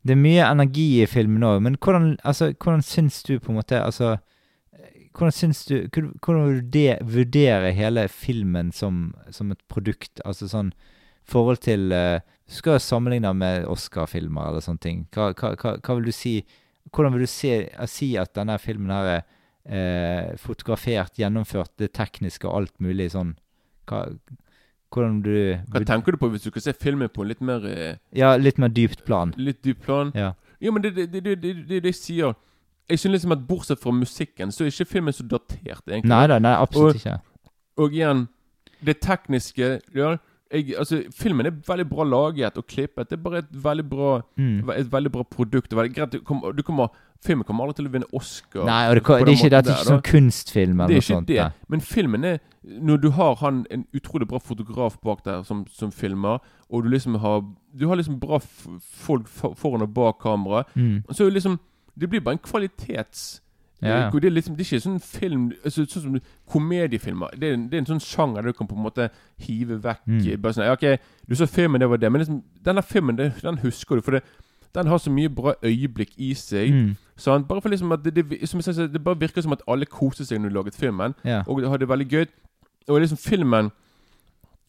Det 0.03 0.11
er 0.13 0.21
mye 0.21 0.45
energi 0.51 1.01
i 1.01 1.05
filmen 1.05 1.43
òg, 1.43 1.61
men 1.61 1.77
hvordan, 1.81 2.17
altså, 2.23 2.53
hvordan 2.63 2.81
syns 2.81 3.23
du 3.23 3.39
på 3.39 3.51
en 3.51 3.57
måte 3.57 3.81
Altså 3.81 4.17
Hvordan 5.17 5.31
syns 5.31 5.65
du 5.65 5.89
Hvordan 5.89 6.43
vurderer 6.45 7.03
vil 7.03 7.07
du 7.09 7.13
vurdere 7.17 7.71
hele 7.71 8.07
filmen 8.07 8.71
som, 8.71 9.15
som 9.31 9.51
et 9.51 9.63
produkt? 9.67 10.21
Altså 10.25 10.47
sånn 10.47 10.71
forhold 11.27 11.57
til 11.57 11.91
uh, 11.91 12.19
skal 12.47 12.79
sammenligne 12.79 13.33
med 13.33 13.65
Oscar-filmer 13.67 14.47
eller 14.47 14.63
sånne 14.63 14.83
ting. 14.83 14.99
Hva, 15.11 15.33
hva, 15.35 15.55
hva, 15.59 15.73
hva 15.83 15.95
vil 15.97 16.07
du 16.07 16.15
si 16.15 16.37
Hvordan 16.93 17.13
vil 17.13 17.25
du 17.25 17.31
se, 17.31 17.53
eh, 17.67 17.85
si 17.89 18.15
at 18.17 18.33
denne 18.35 18.57
filmen 18.59 18.91
her 18.93 19.11
er 19.17 19.21
eh, 19.67 20.35
fotografert, 20.39 21.17
gjennomført, 21.19 21.73
det 21.79 21.91
tekniske 21.97 22.47
og 22.47 22.61
alt 22.61 22.75
mulig 22.83 23.11
sånn 23.15 23.35
hva, 23.87 24.05
Hvordan 24.87 25.21
du 25.21 25.31
Hva 25.67 25.81
tenker 25.83 26.15
du 26.15 26.17
på 26.21 26.29
hvis 26.31 26.45
du 26.45 26.51
skal 26.53 26.63
se 26.69 26.73
filmen 26.79 27.09
på 27.11 27.25
litt 27.27 27.41
mer 27.43 27.65
eh, 27.67 27.97
Ja, 28.15 28.35
litt 28.39 28.59
mer 28.59 28.71
dypt 28.71 29.03
plan. 29.07 29.33
Litt 29.37 29.59
dypt 29.65 29.83
plan? 29.83 30.13
Ja. 30.15 30.33
Jo, 30.63 30.71
men 30.71 30.85
det 30.85 30.93
er 30.97 31.35
det, 31.35 31.81
det, 31.83 31.95
sier. 31.95 32.33
Jeg 32.89 32.99
synes 32.99 33.17
liksom 33.17 33.35
at 33.35 33.43
bortsett 33.47 33.81
fra 33.83 33.91
musikken, 33.91 34.51
så 34.51 34.63
er 34.63 34.71
ikke 34.71 34.87
filmen 34.95 35.13
så 35.13 35.25
datert, 35.27 35.83
egentlig. 35.85 36.07
Nei 36.09 36.23
da, 36.31 36.39
nei, 36.39 36.55
absolutt 36.55 36.95
Og- 36.95 37.01
ikke. 37.01 37.17
Og 37.77 37.93
igjen, 37.93 38.23
det 38.81 38.99
tekniske 39.03 39.81
ja, 39.93 40.15
jeg, 40.53 40.75
altså, 40.79 41.01
Filmen 41.15 41.45
er 41.45 41.51
veldig 41.67 41.85
bra 41.89 42.03
laget 42.07 42.57
og 42.57 42.67
klippet. 42.67 43.09
Det 43.09 43.17
er 43.17 43.23
bare 43.23 43.37
et 43.43 43.49
veldig 43.63 43.85
bra 43.89 44.21
Mm. 44.37 44.69
Et 44.69 44.91
veldig 44.91 45.11
bra 45.11 45.23
produkt. 45.23 45.73
Veldig, 45.75 45.93
greit, 45.95 46.11
du 46.11 46.19
kommer, 46.21 46.51
du 46.53 46.61
kommer, 46.63 46.87
filmen 47.25 47.43
kommer 47.43 47.63
aldri 47.65 47.75
til 47.81 47.87
å 47.89 47.91
vinne 47.91 48.05
Oscar. 48.13 48.65
Nei, 48.65 48.93
det, 48.93 49.03
det, 49.03 49.15
er 49.17 49.31
ikke, 49.33 49.49
det 49.49 49.57
er 49.57 49.73
ikke 49.73 49.87
sånn 49.89 50.01
kunstfilm 50.05 50.77
Det 50.77 50.83
eller 50.83 50.85
er 50.85 50.93
noe 50.93 51.01
ikke 51.01 51.15
sånt. 51.15 51.27
det. 51.27 51.47
Men 51.69 51.81
filmen 51.81 52.23
er 52.25 52.37
Når 52.81 52.97
du 53.01 53.09
har 53.15 53.35
han 53.41 53.65
en 53.71 53.85
utrolig 53.95 54.27
bra 54.27 54.39
fotograf 54.43 54.97
bak 55.03 55.23
der 55.25 55.43
som, 55.43 55.65
som 55.71 55.91
filmer, 55.91 56.39
og 56.69 56.83
du 56.83 56.89
liksom 56.89 57.15
har 57.23 57.41
Du 57.73 57.87
har 57.87 57.95
liksom 57.95 58.19
bra 58.19 58.39
folk 58.39 59.27
foran 59.27 59.81
og 59.81 59.93
bak 59.93 60.19
kamera, 60.21 60.63
Mm. 60.75 61.03
så 61.11 61.25
er 61.25 61.31
liksom 61.31 61.59
Det 61.99 62.09
blir 62.09 62.19
bare 62.21 62.35
en 62.37 62.43
kvalitets... 62.45 63.41
Ja, 63.81 63.97
ja. 63.99 64.09
Det, 64.09 64.25
er 64.25 64.33
liksom, 64.33 64.55
det 64.57 64.63
er 64.63 64.71
ikke 64.71 64.81
sånn 64.81 64.99
film 64.99 65.41
altså, 65.63 65.83
Sånn 65.85 66.01
som 66.01 66.15
komediefilmer. 66.49 67.35
Det 67.37 67.51
er, 67.51 67.59
det 67.69 67.77
er 67.77 67.83
en 67.83 67.89
sånn 67.91 68.01
sjanger 68.01 68.41
der 68.41 68.55
du 68.55 68.57
kan 68.57 68.69
på 68.69 68.73
en 68.73 68.85
måte 68.87 69.09
hive 69.45 69.77
vekk 69.83 70.07
Mm. 70.07 70.41
Bare 70.41 70.55
sånn, 70.55 70.65
ja, 70.65 70.73
OK, 70.73 71.13
du 71.29 71.35
så 71.35 71.45
filmen, 71.45 71.81
det 71.81 71.89
var 71.89 71.99
det. 72.01 72.09
Men 72.11 72.23
liksom, 72.23 72.41
denne 72.65 72.81
filmen, 72.83 73.17
det, 73.19 73.31
den 73.43 73.59
husker 73.61 73.99
du. 73.99 74.01
For 74.01 74.17
det, 74.17 74.23
den 74.75 74.87
har 74.87 74.97
så 74.97 75.11
mye 75.11 75.29
bra 75.29 75.53
øyeblikk 75.63 76.15
i 76.17 76.33
seg. 76.33 76.73
Mm. 76.73 76.95
Sant? 77.17 77.47
Bare 77.47 77.61
for 77.61 77.69
liksom 77.69 77.91
at 77.91 78.03
det, 78.05 78.15
det, 78.15 78.49
som 78.49 78.61
jeg 78.61 78.75
sa, 78.75 78.87
det 78.87 79.03
bare 79.03 79.19
virker 79.19 79.41
som 79.41 79.53
at 79.53 79.61
alle 79.67 79.85
koste 79.85 80.25
seg 80.25 80.41
når 80.41 80.49
de 80.49 80.57
laget 80.57 80.79
filmen. 80.79 81.13
Ja. 81.25 81.43
Og 81.47 81.61
har 81.69 81.77
det 81.77 81.89
veldig 81.89 82.07
gøy. 82.09 82.25
Og 82.87 83.01
liksom 83.01 83.17
filmen 83.19 83.71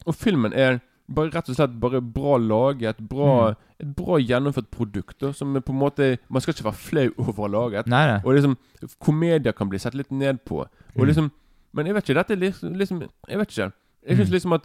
Og 0.05 0.15
filmen 0.15 0.53
er 0.53 0.79
bare 1.09 1.31
rett 1.33 1.49
og 1.49 1.55
slett 1.57 1.79
bare 1.79 2.01
bra 2.01 2.37
laget. 2.37 2.97
Bra, 3.09 3.49
Mm. 3.49 3.55
Et 3.81 3.95
bra 3.95 4.17
gjennomført 4.19 4.69
produkt. 4.71 5.19
Da, 5.19 5.31
som 5.31 5.53
på 5.53 5.71
en 5.71 5.79
måte 5.79 6.17
Man 6.29 6.41
skal 6.41 6.53
ikke 6.53 6.65
være 6.65 6.73
flau 6.73 7.09
over 7.29 7.47
laget. 7.47 7.87
Nei, 7.87 8.05
nei. 8.07 8.19
Og 8.25 8.35
liksom 8.35 8.57
komedier 8.99 9.53
kan 9.55 9.69
bli 9.69 9.79
sett 9.79 9.95
litt 9.95 10.11
ned 10.11 10.43
på. 10.45 10.61
Og 10.65 10.69
Mm. 10.97 11.05
liksom 11.07 11.31
Men 11.73 11.85
jeg 11.85 11.95
vet 11.95 12.03
ikke. 12.09 12.13
Dette 12.15 12.31
er 12.33 12.35
liksom, 12.37 12.75
liksom 12.75 12.99
Jeg 13.29 13.37
vet 13.37 13.49
ikke. 13.51 13.71
Jeg 14.07 14.17
syns 14.17 14.29
Mm. 14.29 14.33
liksom 14.33 14.53
at 14.53 14.61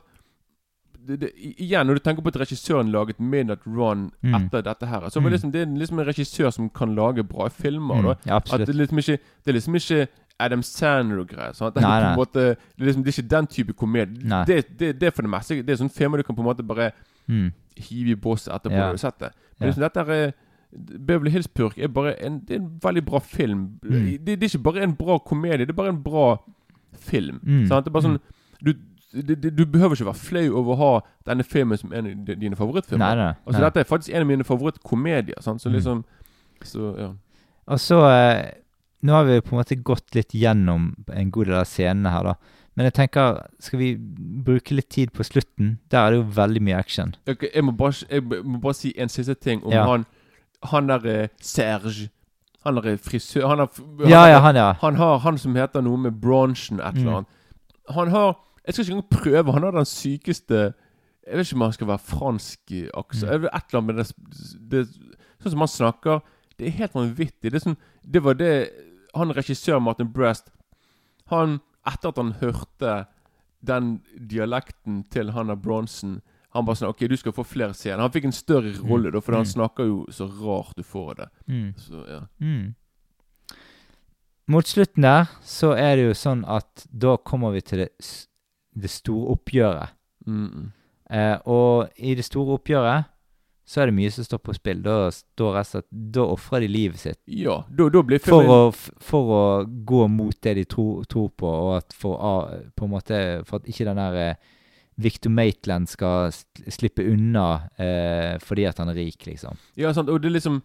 det, 1.07 1.21
det, 1.21 1.31
Igjen, 1.37 1.87
når 1.87 1.95
du 1.95 2.01
tenker 2.01 2.23
på 2.25 2.29
at 2.33 2.41
regissøren 2.41 2.91
laget 2.91 3.21
Midnight 3.21 3.61
Run 3.67 4.11
Mm. 4.23 4.35
etter 4.35 4.63
dette 4.63 4.87
her, 4.87 5.01
så 5.11 5.21
Mm. 5.21 5.31
liksom, 5.31 5.51
det 5.53 5.61
er 5.63 5.67
liksom 5.67 5.99
en 6.01 6.07
regissør 6.07 6.51
som 6.53 6.71
kan 6.71 6.95
lage 6.95 7.23
bra 7.23 7.49
filmer. 7.49 7.95
Mm. 8.03 8.17
Ja, 8.27 8.37
At 8.37 8.67
det, 8.67 8.75
liksom 8.75 8.99
ikke, 8.99 9.19
det 9.45 9.49
er 9.49 9.53
liksom 9.53 9.75
ikke 9.75 10.09
Adam 10.45 10.63
Sandler 10.63 11.21
og 11.25 11.29
greier. 11.33 11.53
sant? 11.57 11.75
Det, 11.79 11.83
er 11.83 11.89
på 11.89 12.07
nei. 12.07 12.15
måte, 12.21 12.45
det, 12.55 12.81
er 12.81 12.87
liksom, 12.91 13.03
det 13.05 13.13
er 13.15 13.19
ikke 13.23 13.31
den 13.37 13.47
type 13.57 13.73
komedie. 13.81 14.45
Det, 14.49 14.61
det, 14.79 14.93
det 15.01 15.09
er 15.09 15.15
for 15.17 15.23
det 15.27 15.31
meste 15.33 15.59
Det 15.63 15.75
er 15.75 15.81
sånn 15.83 15.91
filmer 15.93 16.21
du 16.21 16.27
kan 16.29 16.37
på 16.37 16.45
en 16.45 16.51
måte 16.53 16.67
bare 16.67 16.93
Mm. 17.25 17.53
hive 17.81 18.11
i 18.13 18.15
båset 18.21 18.51
etterpå 18.53 18.77
Ja. 18.77 18.91
du 18.91 18.99
har 18.99 19.01
sett 19.01 19.19
det. 19.19 19.31
Men 19.59 19.69
liksom, 19.71 19.81
dette 19.87 20.03
er 20.13 20.33
Beverly 21.07 21.31
Hills 21.31 21.47
Purk 21.49 21.79
er 21.79 21.89
bare 21.89 22.11
en, 22.21 22.41
det 22.45 22.57
er 22.57 22.61
en 22.61 22.67
veldig 22.83 23.03
bra 23.07 23.19
film. 23.25 23.63
Mm. 23.83 24.19
Det, 24.27 24.35
det 24.41 24.43
er 24.43 24.51
ikke 24.51 24.63
bare 24.67 24.83
en 24.85 24.93
bra 24.99 25.17
komedie, 25.19 25.65
det 25.65 25.71
er 25.73 25.79
bare 25.79 25.89
en 25.95 26.03
bra 26.05 26.27
film. 26.99 27.39
Mm. 27.43 27.63
Sant? 27.71 27.87
Det 27.87 27.91
er 27.91 27.97
bare 27.97 28.05
sånn 28.05 28.19
du, 28.61 28.73
det, 29.15 29.53
du 29.57 29.65
behøver 29.65 29.95
ikke 29.97 30.09
være 30.11 30.21
flau 30.21 30.45
over 30.61 30.75
å 30.75 30.79
ha 30.83 30.91
denne 31.31 31.47
filmen 31.49 31.79
som 31.81 31.93
en 31.95 32.11
av 32.13 32.35
dine 32.43 32.57
favorittfilmer. 32.59 33.05
Nei, 33.07 33.15
nei. 33.23 33.33
Altså. 33.47 33.63
Dette 33.65 33.81
er 33.85 33.89
faktisk 33.89 34.13
en 34.15 34.25
av 34.27 34.29
mine 34.35 34.45
favorittkomedier. 34.45 35.41
Sant? 35.41 35.63
Så 35.63 35.71
Mm. 35.71 35.75
liksom 35.79 36.05
Så 36.65 36.93
ja. 36.99 37.09
Og 37.67 37.81
så 37.81 37.99
eh, 38.11 38.51
Nå 39.05 39.13
har 39.13 39.25
vi 39.29 39.41
på 39.45 39.53
en 39.55 39.61
måte 39.61 39.77
gått 39.85 40.15
litt 40.17 40.33
gjennom 40.33 40.95
en 41.13 41.31
god 41.35 41.51
del 41.51 41.59
av 41.61 41.67
scenene 41.69 42.09
her, 42.15 42.25
da. 42.31 42.35
Men 42.75 42.89
jeg 42.89 42.95
tenker, 42.97 43.37
skal 43.63 43.79
vi 43.79 43.89
bruke 44.47 44.75
litt 44.75 44.89
tid 44.91 45.13
på 45.15 45.23
slutten? 45.27 45.75
Der 45.93 46.01
er 46.07 46.11
det 46.15 46.19
jo 46.23 46.25
veldig 46.35 46.63
mye 46.65 46.79
action. 46.81 47.13
Ok, 47.31 47.45
jeg, 47.55 47.63
må 47.63 47.75
bare, 47.79 47.95
jeg 48.11 48.25
må 48.25 48.59
bare 48.65 48.75
si 48.79 48.95
en 48.99 49.13
siste 49.13 49.37
ting 49.39 49.61
om 49.65 49.73
Ja. 49.73 49.85
han 49.91 50.07
Han 50.73 50.87
der 50.89 51.05
eh, 51.07 51.29
Serge. 51.45 52.09
Han 52.65 52.75
der 52.81 52.87
eh, 52.95 52.97
frisør 52.99 53.47
Han, 53.51 53.61
er, 53.61 53.67
han, 53.77 54.09
Ja, 54.09 54.25
ja, 54.33 54.39
han, 54.41 54.57
ja. 54.57 54.73
han 54.81 54.97
har 54.97 55.19
han 55.19 55.39
som 55.39 55.55
heter 55.55 55.83
noe 55.85 55.99
med 55.99 56.17
bronchen 56.21 56.81
et 56.81 56.95
eller 56.97 57.05
Mm. 57.11 57.15
annet. 57.17 57.27
Han 57.91 58.09
har 58.09 58.37
Jeg 58.67 58.75
skal 58.75 58.85
ikke 58.85 58.95
engang 58.95 59.11
prøve. 59.21 59.53
Han 59.53 59.63
har 59.63 59.71
den 59.73 59.85
sykeste 59.85 60.73
Jeg 61.29 61.37
vet 61.37 61.47
ikke 61.47 61.57
om 61.57 61.61
han 61.69 61.73
skal 61.73 61.87
være 61.87 61.99
fransk 61.99 62.59
i 62.73 62.89
aksent. 62.95 63.31
Mm. 63.31 63.45
Et 63.45 63.65
eller 63.69 63.79
annet 63.79 63.85
med 63.85 63.95
det, 63.95 64.09
det 64.71 64.89
Sånn 65.43 65.51
som 65.53 65.59
han 65.61 65.69
snakker 65.69 66.21
Det 66.59 66.67
er 66.67 66.71
helt 66.81 66.95
vanvittig. 66.95 67.53
Det 67.53 67.61
sånn 67.63 67.77
Det 68.03 68.23
var 68.25 68.35
det 68.35 68.71
Han 69.15 69.31
regissør 69.33 69.79
Martin 69.81 70.13
Brest 70.13 70.51
Han 71.31 71.61
Etter 71.87 72.09
at 72.09 72.17
han 72.17 72.33
hørte 72.41 73.07
den 73.65 74.01
dialekten 74.29 75.05
til 75.11 75.31
Hannah 75.33 75.57
Bronson 75.57 76.21
Han 76.55 76.65
bare 76.65 76.77
sånn 76.77 76.89
OK, 76.91 77.07
du 77.09 77.17
skal 77.17 77.33
få 77.33 77.43
flere 77.45 77.75
scener. 77.75 77.99
Han 78.01 78.11
fikk 78.15 78.25
en 78.29 78.33
større 78.33 78.71
rolle, 78.89 79.11
da, 79.11 79.19
fordi 79.21 79.37
Mm. 79.37 79.43
han 79.43 79.53
snakker 79.53 79.85
jo 79.89 80.07
så 80.11 80.27
rart 80.29 80.77
du 80.77 80.83
får 80.83 81.15
det. 81.17 81.29
Mm. 81.49 81.75
Så 81.77 82.05
ja. 82.09 82.21
Mm. 82.41 82.75
Mot 84.47 84.67
slutten 84.69 85.03
der 85.03 85.27
så 85.43 85.73
er 85.73 85.97
det 85.97 86.05
jo 86.05 86.15
sånn 86.15 86.45
at 86.47 86.87
da 86.93 87.17
kommer 87.17 87.51
vi 87.55 87.61
til 87.65 87.79
det, 87.85 87.89
det 88.77 88.91
store 88.91 89.33
oppgjøret. 89.35 89.89
Mm 90.27 90.49
-mm. 90.51 90.71
Eh, 91.11 91.39
og 91.47 91.89
i 91.97 92.15
det 92.15 92.25
store 92.25 92.55
oppgjøret 92.59 93.05
så 93.65 93.81
er 93.81 93.89
det 93.89 93.97
mye 93.97 94.13
som 94.13 94.27
står 94.27 94.41
på 94.45 94.55
spill. 94.57 94.83
Da, 94.85 95.09
står 95.13 95.57
at 95.63 95.87
da 95.91 96.27
ofrer 96.35 96.65
de 96.65 96.69
livet 96.69 97.01
sitt 97.01 97.21
Ja, 97.25 97.63
da, 97.69 97.89
da 97.93 98.03
blir 98.05 98.21
for 98.23 98.45
å, 98.45 98.59
for 98.75 99.33
å 99.33 99.45
gå 99.65 100.05
mot 100.13 100.37
det 100.45 100.57
de 100.61 100.67
tro, 100.69 100.89
tror 101.09 101.31
på, 101.33 101.49
og 101.49 101.79
at 101.79 101.97
for, 101.97 102.21
på 102.77 102.89
en 102.89 102.93
måte, 102.93 103.23
for 103.49 103.63
at 103.63 103.71
ikke 103.71 103.89
den 103.89 104.01
der 104.03 104.21
eh, 104.21 104.53
Victor 105.01 105.33
Maitland 105.33 105.89
skal 105.91 106.31
slippe 106.71 107.03
unna 107.09 107.71
eh, 107.81 108.37
fordi 108.45 108.69
at 108.69 108.79
han 108.79 108.93
er 108.93 109.01
rik, 109.01 109.25
liksom. 109.27 109.59
Ja, 109.81 109.95
sant, 109.97 110.13
og 110.13 110.21
det 110.23 110.31
er 110.31 110.39
liksom 110.39 110.63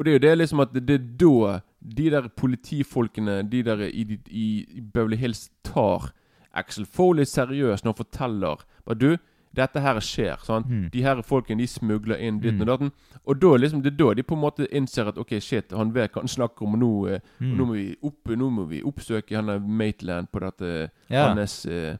Og 0.00 0.04
det 0.04 0.10
er 0.10 0.16
jo 0.16 0.24
det 0.24 0.36
liksom 0.38 0.60
at 0.64 0.72
det, 0.72 0.86
det 0.88 0.94
er 0.96 1.08
da 1.20 1.58
de 1.80 2.10
der 2.10 2.28
politifolkene, 2.36 3.42
de 3.48 3.62
der 3.62 3.82
i, 3.88 4.18
i, 4.28 4.46
i 4.76 4.80
Beverly 4.80 5.16
Hills, 5.16 5.50
tar 5.64 6.10
Axel 6.56 6.86
Foley 6.86 7.24
seriøst 7.28 7.84
når 7.84 7.92
han 7.92 8.00
forteller 8.00 8.64
Bare 8.84 8.98
du, 8.98 9.10
dette 9.56 9.80
her 9.82 9.98
skjer. 10.00 10.36
sant? 10.46 10.66
Mm. 10.70 10.90
De 10.92 11.02
her 11.02 11.22
folkene 11.26 11.58
de 11.58 11.66
smugler 11.66 12.20
inn 12.22 12.40
ditt 12.40 12.54
Mm. 12.54 12.60
og 12.60 12.66
datten. 12.66 12.92
Og 13.26 13.40
da 13.40 13.56
liksom, 13.56 13.82
det 13.82 13.92
er 13.92 13.96
da 14.04 14.14
de 14.14 14.22
på 14.22 14.34
en 14.34 14.40
måte 14.44 14.66
innser 14.72 15.08
at 15.08 15.18
OK, 15.18 15.40
shit, 15.40 15.72
han 15.72 15.90
vet 15.94 16.12
hva 16.12 16.22
han 16.22 16.28
snakker 16.28 16.62
om, 16.66 16.74
og 16.74 16.78
nå, 16.80 16.92
eh, 17.14 17.20
Mm. 17.40 17.56
nå, 17.58 17.66
må, 17.66 17.72
vi 17.74 17.96
opp, 18.02 18.28
nå 18.28 18.50
må 18.50 18.68
vi 18.68 18.82
oppsøke 18.82 19.34
han 19.36 19.46
der 19.46 19.58
Maitland 19.58 20.28
på 20.32 20.40
dette 20.40 20.90
Ja. 21.10 21.28
hans 21.34 21.66
eh, 21.66 21.96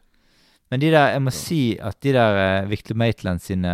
Men 0.70 0.78
de 0.80 0.90
der, 0.92 1.08
jeg 1.10 1.22
må 1.22 1.30
si 1.34 1.76
at 1.82 1.96
de 2.00 2.12
der 2.12 2.62
uh, 2.62 2.68
Victor 2.70 2.94
Maitland 2.94 3.40
sine 3.40 3.66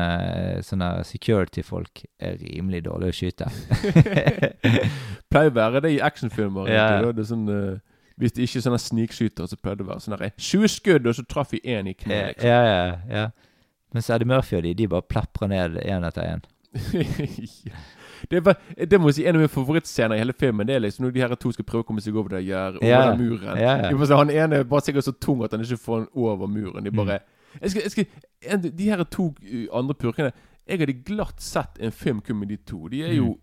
uh, 0.57 0.63
sånne 0.63 1.05
security-folk 1.05 2.05
er 2.19 2.39
rimelig 2.41 2.85
dårlige 2.87 3.13
å 3.13 3.13
skyte. 3.13 3.51
Pleier 5.31 5.51
å 5.51 5.55
være 5.57 5.83
det 5.85 5.91
i 5.97 6.01
actionfilmer. 6.01 6.71
Ja. 6.73 6.87
Det. 7.03 7.17
Det 7.19 7.27
sånn, 7.29 7.45
uh, 7.51 7.79
hvis 8.17 8.33
det 8.33 8.47
ikke 8.47 8.61
er 8.63 8.65
sånne 8.69 8.81
snikskytere, 8.81 9.49
så 9.51 9.59
pleier 9.61 9.77
det 9.77 9.85
å 9.85 9.91
være 9.91 10.05
sånn 10.07 10.17
der, 10.17 10.33
20 10.41 10.73
skudd, 10.73 11.07
og 11.11 11.19
så 11.19 11.27
traff 11.29 11.53
vi 11.53 11.61
én 11.65 11.91
i 11.91 11.93
kneet. 11.93 12.37
Liksom. 12.39 12.49
ja, 12.49 12.63
ja, 12.65 12.97
ja. 13.13 13.27
Mens 13.97 14.11
Eddie 14.13 14.29
Murphy 14.29 14.59
og 14.59 14.63
de, 14.67 14.75
de 14.77 14.89
bare 14.93 15.07
plaprer 15.09 15.49
ned 15.53 15.79
én 15.83 16.05
etter 16.09 16.29
én. 16.35 16.45
Det, 18.31 18.41
bare, 18.45 18.55
det 18.91 18.97
må 19.01 19.11
jeg 19.11 19.15
si 19.19 19.25
En 19.29 19.37
av 19.37 19.43
mine 19.43 19.51
favorittscener 19.53 20.17
i 20.17 20.21
hele 20.23 20.33
filmen 20.33 20.67
Det 20.67 20.75
er 20.75 20.81
liksom 20.81 21.05
når 21.05 21.13
de 21.13 21.21
her 21.21 21.35
to 21.37 21.51
skal 21.53 21.67
prøve 21.69 21.85
å 21.85 21.87
komme 21.87 22.01
seg 22.01 22.17
over 22.17 22.33
det 22.33 22.41
gjerdet. 22.47 22.81
Over 22.81 22.89
Ja. 22.89 23.01
den 23.11 23.21
muren. 23.21 23.59
Ja, 23.61 23.75
ja. 23.85 23.91
Si, 24.07 24.13
han 24.17 24.31
ene 24.33 24.57
er 24.63 24.65
bare 24.71 24.85
sikkert 24.87 25.05
så 25.05 25.13
tung 25.21 25.43
at 25.45 25.53
han 25.53 25.61
ikke 25.65 25.77
får 25.83 25.99
den 26.01 26.09
over 26.25 26.49
muren. 26.49 26.85
De 26.85 26.91
bare 26.97 27.19
jeg 27.61 27.71
skal, 27.75 27.83
jeg 27.83 27.91
skal, 27.91 28.07
en, 28.53 28.65
De 28.77 28.89
her 28.89 29.03
to 29.05 29.27
uh, 29.45 29.67
andre 29.79 29.95
purkene 30.01 30.33
Jeg 30.67 30.81
hadde 30.81 30.97
glatt 31.07 31.41
sett 31.45 31.77
en 31.81 31.93
film 31.93 32.21
kun 32.25 32.41
med 32.41 32.49
de 32.49 32.57
to. 32.57 32.89
De 32.89 33.03
er 33.05 33.15
jo 33.19 33.37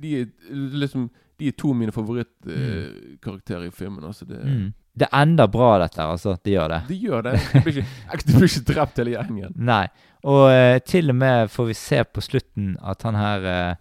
De 0.00 0.12
er 0.20 0.28
liksom 0.76 1.08
De 1.40 1.48
er 1.48 1.56
to 1.58 1.72
av 1.72 1.76
mine 1.80 1.92
favorittkarakterer 1.96 3.66
i 3.66 3.70
filmen. 3.74 4.04
Altså 4.04 4.24
det, 4.28 4.38
Mm. 4.44 4.72
Det 4.92 5.08
ender 5.12 5.48
bra, 5.48 5.78
dette 5.80 6.04
altså. 6.04 6.36
Det 6.44 6.52
gjør 6.52 6.68
det. 6.74 6.80
De 6.90 6.96
gjør 7.00 7.22
det. 7.24 7.36
Du 7.40 7.60
blir 7.64 7.78
ikke, 7.80 8.18
du 8.26 8.32
blir 8.34 8.50
ikke 8.50 8.66
drept 8.72 9.00
hele 9.00 9.14
gjengen. 9.14 9.54
Nei. 9.56 9.86
Og 10.28 10.44
eh, 10.52 10.76
til 10.86 11.10
og 11.10 11.16
med 11.18 11.50
får 11.50 11.70
vi 11.70 11.78
se 11.78 12.02
på 12.04 12.22
slutten 12.22 12.76
at 12.78 13.02
han 13.08 13.16
her 13.18 13.46
eh, 13.50 13.72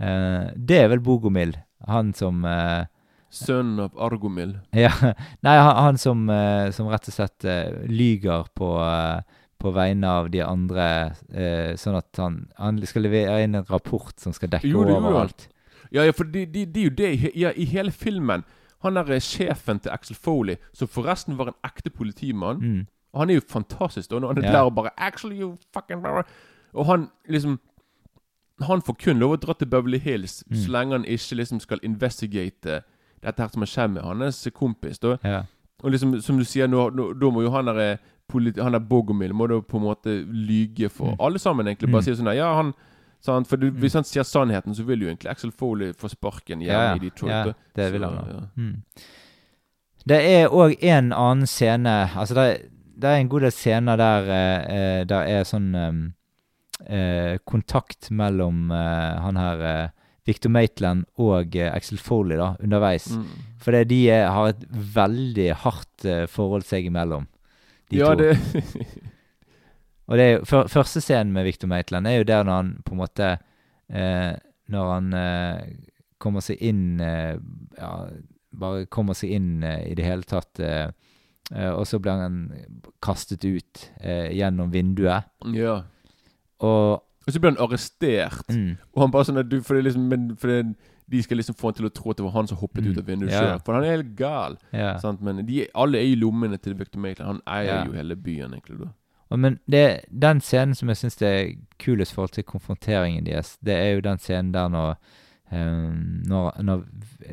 eh, 0.00 0.46
Det 0.56 0.78
er 0.80 0.88
vel 0.94 1.02
Bogomil, 1.04 1.52
han 1.90 2.14
som 2.16 2.46
eh, 2.48 2.86
Sønnen 3.30 3.84
av 3.84 3.98
Argomil. 4.08 4.56
Ja. 4.74 4.90
Nei, 5.46 5.56
han, 5.58 5.74
han 5.76 6.00
som, 6.02 6.24
eh, 6.34 6.70
som 6.74 6.88
rett 6.90 7.10
og 7.10 7.14
slett 7.14 7.46
eh, 7.46 7.84
lyger 7.90 8.48
på, 8.58 8.70
på 9.60 9.74
vegne 9.76 10.14
av 10.22 10.30
de 10.32 10.40
andre, 10.42 10.86
sånn 11.78 11.98
at 11.98 12.18
han, 12.18 12.40
han 12.58 12.80
skal 12.88 13.04
levere 13.06 13.36
inn 13.44 13.58
en 13.60 13.68
rapport 13.68 14.16
som 14.18 14.34
skal 14.34 14.50
dekke 14.56 14.70
Jo, 14.72 14.86
det 14.88 14.96
han. 14.96 15.34
Ja, 15.90 16.06
ja, 16.08 16.14
for 16.16 16.26
det 16.30 16.46
de, 16.54 16.64
de 16.70 16.82
er 16.82 16.88
jo 16.88 16.96
det 16.96 17.10
i 17.12 17.30
ja, 17.44 17.52
i 17.54 17.66
hele 17.70 17.92
filmen. 17.94 18.42
Han 18.82 18.96
er 18.96 19.10
eh, 19.10 19.20
sjefen 19.20 19.80
til 19.80 19.90
Axel 19.92 20.16
Foley, 20.16 20.56
som 20.72 20.88
forresten 20.88 21.36
var 21.38 21.48
en 21.48 21.54
ekte 21.64 21.90
politimann. 21.90 22.60
Mm. 22.60 22.86
Og 23.12 23.20
han 23.20 23.30
er 23.30 23.34
jo 23.34 23.40
fantastisk. 23.48 24.10
da, 24.10 24.18
når 24.18 24.28
han 24.34 24.38
er 24.38 24.46
Ja. 24.46 24.52
der 24.52 24.60
og 24.64 24.74
bare 24.74 24.90
Axel, 24.98 25.32
you 25.32 25.56
fucking 25.74 26.00
blah, 26.00 26.12
blah." 26.12 26.22
Og 26.74 26.86
han 26.86 27.08
liksom 27.28 27.58
Han 28.62 28.82
får 28.82 28.94
kun 29.04 29.18
lov 29.18 29.32
å 29.32 29.40
dra 29.40 29.52
til 29.54 29.66
Beverly 29.68 29.98
Hills 29.98 30.44
Mm. 30.50 30.56
så 30.56 30.68
lenge 30.70 30.92
han 30.92 31.04
ikke 31.04 31.34
liksom 31.36 31.60
skal 31.60 31.78
investigate 31.82 32.82
dette 33.22 33.40
her 33.42 33.48
som 33.48 33.62
har 33.62 33.66
skjedd 33.66 33.90
med 33.90 34.02
hans 34.02 34.48
kompis. 34.54 34.98
da 35.00 35.16
Ja. 35.24 35.42
Og 35.82 35.90
liksom, 35.92 36.20
som 36.20 36.36
du 36.38 36.44
sier, 36.44 36.66
nå, 36.68 36.90
nå, 36.94 37.18
da 37.18 37.26
må 37.30 37.42
jo 37.42 37.50
han 37.50 37.64
der 37.64 37.78
eh, 37.78 37.96
Han 38.32 38.72
der 38.72 38.78
Bogomil 38.78 39.32
må 39.34 39.48
da 39.48 39.60
på 39.60 39.76
en 39.76 39.82
måte 39.82 40.24
lyge 40.30 40.88
for 40.88 41.06
Mm. 41.12 41.16
alle 41.20 41.38
sammen, 41.38 41.66
egentlig. 41.66 41.90
Bare 41.90 42.02
Mm. 42.02 42.04
si 42.04 42.10
sånn 42.22 42.26
her, 42.26 42.34
Ja, 42.36 42.54
han 42.54 42.74
sant? 43.24 43.48
For 43.48 43.60
du, 43.60 43.68
Hvis 43.82 43.96
han 43.98 44.06
sier 44.08 44.26
sannheten, 44.26 44.74
så 44.76 44.84
vil 44.88 45.04
jo 45.04 45.10
egentlig 45.10 45.30
Axel 45.32 45.52
Foley 45.52 45.94
få 45.96 46.08
sparken 46.12 46.62
Ja, 46.64 46.72
hjemme 46.72 46.86
ja. 46.88 46.96
i 46.96 47.04
Detroit. 47.08 47.32
Ja, 47.32 47.72
det 47.76 47.90
vil 47.94 48.06
han 48.06 48.18
Så, 48.18 48.36
ja. 48.36 48.44
Mm. 48.56 48.76
Det 50.10 50.20
er 50.24 50.54
òg 50.56 50.78
en 50.80 51.12
annen 51.12 51.46
scene 51.46 51.96
Altså, 52.16 52.34
det, 52.38 52.46
det 52.96 53.10
er 53.10 53.20
en 53.20 53.28
god 53.28 53.44
del 53.46 53.52
scener 53.54 54.00
der 54.00 54.30
eh, 54.32 55.00
det 55.04 55.08
der 55.12 55.28
er 55.28 55.48
sånn 55.48 55.74
eh, 55.76 57.36
kontakt 57.44 58.10
mellom 58.10 58.70
eh, 58.72 59.20
han 59.20 59.40
her 59.40 59.64
eh, 59.70 59.88
Victor 60.28 60.52
Maitland 60.52 61.06
og 61.20 61.56
eh, 61.56 61.70
Axel 61.72 62.00
Foley 62.00 62.38
da, 62.40 62.54
underveis. 62.62 63.10
Mm. 63.12 63.26
Fordi 63.60 63.84
de 63.90 64.00
eh, 64.12 64.26
har 64.30 64.52
et 64.52 64.66
veldig 64.96 65.48
hardt 65.64 66.04
eh, 66.08 66.26
forhold 66.30 66.66
seg 66.68 66.88
imellom, 66.90 67.26
de 67.90 68.02
ja, 68.02 68.12
to. 68.14 68.20
det 68.20 68.36
Og 70.10 70.18
det 70.18 70.24
er 70.26 70.32
jo, 70.34 70.44
for, 70.44 70.66
første 70.68 71.00
scenen 71.00 71.32
med 71.32 71.44
Victor 71.46 71.68
Maitland 71.70 72.06
er 72.10 72.16
jo 72.18 72.24
der 72.26 72.42
når 72.44 72.56
han 72.58 72.70
på 72.84 72.96
en 72.96 72.98
måte 72.98 73.28
eh, 73.88 74.32
Når 74.70 74.88
han 74.94 75.12
eh, 75.14 75.60
kommer 76.18 76.42
seg 76.42 76.58
inn 76.66 77.00
eh, 77.00 77.36
Ja, 77.78 77.92
bare 78.52 78.86
kommer 78.90 79.14
seg 79.14 79.30
inn 79.38 79.62
eh, 79.62 79.84
i 79.92 79.94
det 79.94 80.04
hele 80.04 80.26
tatt. 80.26 80.58
Eh, 80.58 80.90
eh, 81.54 81.70
og 81.70 81.86
så 81.86 82.00
blir 82.02 82.18
han 82.18 82.40
kastet 83.02 83.44
ut 83.46 83.84
gjennom 84.02 84.72
vinduet. 84.74 85.30
Ja. 85.54 85.82
Og 86.60 87.06
Og 87.26 87.34
så 87.34 87.38
blir 87.40 87.52
han 87.54 87.62
arrestert. 87.62 88.48
mm, 88.50 88.76
Og 88.96 89.02
han 89.04 89.10
bare 89.14 89.24
sånn 89.28 89.38
at 89.38 89.48
du, 89.48 89.60
for 89.62 89.74
det 89.78 89.84
liksom, 89.84 90.08
men, 90.10 90.36
for 90.36 90.48
det, 90.50 90.74
De 91.10 91.22
skal 91.22 91.36
liksom 91.38 91.54
få 91.58 91.68
han 91.70 91.74
til 91.74 91.86
å 91.88 91.94
tro 91.94 92.10
at 92.12 92.16
det 92.18 92.24
var 92.24 92.32
han 92.36 92.46
som 92.46 92.58
hoppet 92.58 92.84
Mm. 92.84 92.90
ut 92.92 92.98
av 92.98 93.04
vinduet 93.06 93.30
Ja. 93.32 93.40
sjøl. 93.40 93.62
For 93.66 93.74
han 93.74 93.84
er 93.84 93.96
helt 93.96 94.14
gal. 94.16 94.58
Ja. 94.72 94.96
Sant? 94.98 95.20
Men 95.22 95.44
de, 95.46 95.66
alle 95.74 95.98
er 95.98 96.06
i 96.06 96.14
lommene 96.18 96.58
til 96.62 96.74
Victor 96.74 97.00
Maitland. 97.00 97.26
Han 97.26 97.40
eier 97.46 97.66
Ja. 97.80 97.84
jo 97.84 97.92
hele 97.92 98.14
byen, 98.16 98.52
egentlig. 98.54 98.78
da 98.78 98.90
men 99.38 99.58
det, 99.70 100.04
den 100.10 100.40
scenen 100.42 100.74
som 100.74 100.90
jeg 100.90 100.98
syns 100.98 101.20
er 101.22 101.52
kulest 101.78 102.12
i 102.12 102.16
forhold 102.18 102.32
til 102.34 102.46
konfronteringen 102.48 103.26
deres, 103.26 103.56
det 103.62 103.76
er 103.76 103.92
jo 103.94 104.06
den 104.06 104.18
scenen 104.18 104.54
der 104.54 104.68
når 104.72 104.96
um, 105.52 106.22
når, 106.26 106.62
når 106.62 106.84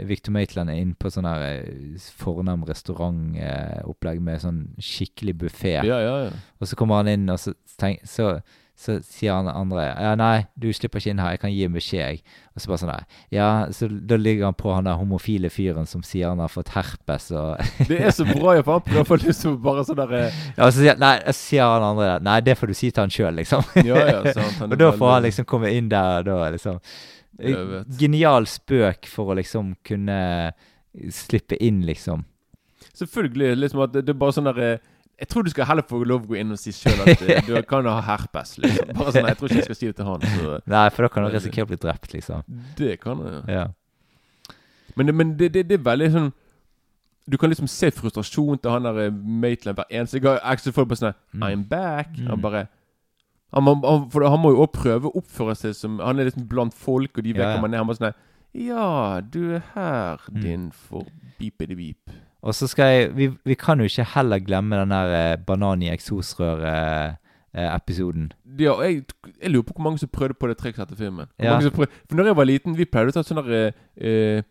Victor 0.06 0.32
Maitland 0.36 0.70
er 0.70 0.82
inne 0.82 0.98
på 1.00 1.10
sånn 1.14 1.26
her 1.30 1.46
eh, 1.48 1.98
fornem 2.20 2.66
restaurantopplegg 2.68 4.22
med 4.22 4.44
sånn 4.44 4.62
skikkelig 4.78 5.38
buffé, 5.42 5.78
Ja, 5.80 6.00
ja, 6.04 6.16
ja. 6.28 6.32
og 6.60 6.70
så 6.70 6.78
kommer 6.80 7.02
han 7.02 7.12
inn, 7.14 7.30
og 7.34 7.42
så, 7.42 7.56
tenk, 7.82 8.06
så, 8.06 8.38
så 8.78 9.00
sier 9.02 9.34
han 9.34 9.48
andre 9.50 9.88
Ja, 9.90 10.12
nei, 10.20 10.46
du 10.54 10.68
slipper 10.76 11.02
ikke 11.02 11.10
inn 11.16 11.22
her, 11.22 11.32
jeg 11.34 11.42
kan 11.42 11.54
gi 11.54 11.64
en 11.66 11.74
beskjed, 11.74 12.02
jeg. 12.04 12.36
Og 12.54 12.62
så 12.62 12.70
bare 12.70 12.82
sånn 12.84 12.92
der 12.92 13.24
Ja, 13.34 13.48
så 13.74 13.90
da 13.90 14.20
ligger 14.22 14.46
han 14.52 14.58
på 14.58 14.70
han 14.70 14.86
der 14.86 15.00
homofile 15.00 15.50
fyren 15.54 15.90
som 15.90 16.04
sier 16.06 16.30
han 16.30 16.44
har 16.44 16.52
fått 16.54 16.70
herpes, 16.76 17.32
og 17.34 17.58
Det 17.90 17.98
er 17.98 18.14
så 18.14 18.28
bra, 18.30 18.54
jeg, 18.54 18.68
for 18.68 18.86
han 18.94 19.10
får 19.10 19.26
lyst 19.26 19.46
til 19.48 19.58
bare 19.66 19.86
sånn 19.88 19.98
der 19.98 20.14
eh, 20.20 20.40
Ja, 20.52 20.70
så 20.70 20.78
sier, 20.78 21.02
nei, 21.02 21.16
så 21.26 21.38
sier 21.40 21.74
han 21.74 21.88
andre 21.90 22.12
der 22.12 22.26
Nei, 22.30 22.38
det 22.46 22.58
får 22.60 22.70
du 22.70 22.78
si 22.78 22.92
til 22.92 23.06
han 23.08 23.14
sjøl, 23.18 23.42
liksom. 23.42 23.66
Ja, 23.82 24.04
ja, 24.12 24.34
sant. 24.38 24.62
Og 24.70 24.78
da 24.78 24.92
får 24.94 25.14
han 25.16 25.26
liksom 25.26 25.50
komme 25.50 25.74
inn 25.74 25.90
der, 25.94 26.26
da 26.28 26.40
liksom 26.54 26.82
Genial 27.98 28.48
spøk 28.50 29.10
for 29.10 29.34
å 29.34 29.38
liksom 29.38 29.76
kunne 29.86 30.20
slippe 31.14 31.58
inn, 31.62 31.84
liksom. 31.86 32.24
Selvfølgelig. 32.98 33.58
liksom 33.58 33.82
at 33.86 33.94
det, 33.94 34.06
det 34.08 34.14
er 34.16 34.22
bare 34.22 34.34
sånn 34.34 34.50
der 34.50 34.62
eh, 34.64 34.86
Jeg 35.20 35.28
tror 35.32 35.44
du 35.44 35.50
skal 35.50 35.66
heller 35.66 35.82
få 35.90 36.04
lov 36.06 36.24
å 36.26 36.28
gå 36.30 36.36
inn 36.38 36.52
og 36.54 36.60
si 36.62 36.70
sjøl 36.72 37.00
at 37.02 37.22
eh, 37.26 37.40
du 37.48 37.56
kan 37.66 37.86
ha 37.90 37.96
herpes. 38.06 38.58
liksom 38.62 38.92
Bare 38.94 39.12
sånn, 39.16 39.26
Jeg 39.32 39.38
tror 39.40 39.50
ikke 39.50 39.58
jeg 39.64 39.66
skal 39.72 39.76
si 39.80 39.88
det 39.90 39.96
til 39.98 40.06
han. 40.06 40.22
Så 40.22 40.58
Nei, 40.70 40.84
for 40.94 41.02
da 41.08 41.10
kan 41.10 41.26
du 41.26 41.32
risikere 41.34 41.66
å 41.66 41.72
bli 41.72 41.80
drept, 41.82 42.14
liksom. 42.14 42.44
det 42.78 43.00
kan 43.02 43.18
du, 43.24 43.30
Ja. 43.50 43.64
Ja. 43.64 43.66
Men, 44.98 45.16
men 45.18 45.32
det, 45.38 45.52
det, 45.54 45.64
det 45.70 45.76
er 45.80 45.84
veldig 45.86 46.08
sånn 46.14 46.30
Du 47.30 47.36
kan 47.38 47.52
liksom 47.52 47.68
se 47.70 47.90
frustrasjon 47.94 48.58
til 48.62 48.72
han 48.72 48.86
der 48.88 49.00
eh, 49.08 49.12
Maitland 49.12 49.78
hver 49.78 49.90
eneste 49.92 50.22
gang. 50.24 50.38
Axel 50.44 50.74
får 50.74 50.86
bare 50.90 51.02
sånn 51.02 51.18
Mm. 51.38 51.44
I'm 51.50 51.64
back. 51.70 52.14
Mm. 52.18 52.28
Han 52.32 52.42
bare 52.42 52.62
han, 53.54 53.64
han, 53.68 54.06
for 54.12 54.26
han 54.28 54.40
må 54.44 54.50
jo 54.54 54.62
også 54.66 54.74
prøve 54.82 55.08
å 55.10 55.18
oppføre 55.22 55.54
seg 55.56 55.76
som 55.76 56.00
Han 56.04 56.20
er 56.20 56.28
liksom 56.30 56.48
blant 56.52 56.74
folk, 56.76 57.18
og 57.18 57.24
de 57.24 57.34
vet 57.34 57.42
Ja, 57.46 57.56
ja. 57.56 57.62
man 57.62 57.74
er. 57.74 57.82
Han 57.84 57.88
bare 57.90 58.00
sånn 58.00 58.14
Ja, 58.54 59.20
du 59.22 59.54
er 59.58 59.62
her, 59.74 60.18
Mm. 60.32 60.42
din 60.44 60.72
for 60.72 61.06
beepity-beep. 61.40 62.10
Og 62.42 62.54
så 62.56 62.68
skal 62.70 62.86
jeg 62.94 63.16
vi, 63.18 63.28
vi 63.46 63.54
kan 63.58 63.80
jo 63.80 63.84
ikke 63.90 64.04
heller 64.16 64.40
glemme 64.40 64.76
den 64.78 64.90
der 64.94 65.14
eh, 65.34 65.38
banan 65.48 65.82
i 65.82 65.90
eksosrøret-episoden. 65.92 68.32
Ja, 68.60 68.72
og 68.72 68.84
jeg, 68.86 69.04
jeg 69.42 69.50
lurer 69.52 69.64
på 69.64 69.74
hvor 69.76 69.84
mange 69.84 70.00
som 70.00 70.10
prøvde 70.14 70.34
på 70.40 70.48
det 70.48 70.58
trikset 70.58 70.82
etter 70.86 70.96
filmen. 71.00 71.26
Ja. 71.40 71.58
for 71.60 71.86
når 72.16 72.26
jeg 72.32 72.36
var 72.38 72.44
liten, 72.46 72.78
vi 72.78 72.86
pleide 72.86 73.10
å 73.10 73.12
ta 73.18 73.24
sånne 73.26 73.74
eh, 73.98 74.42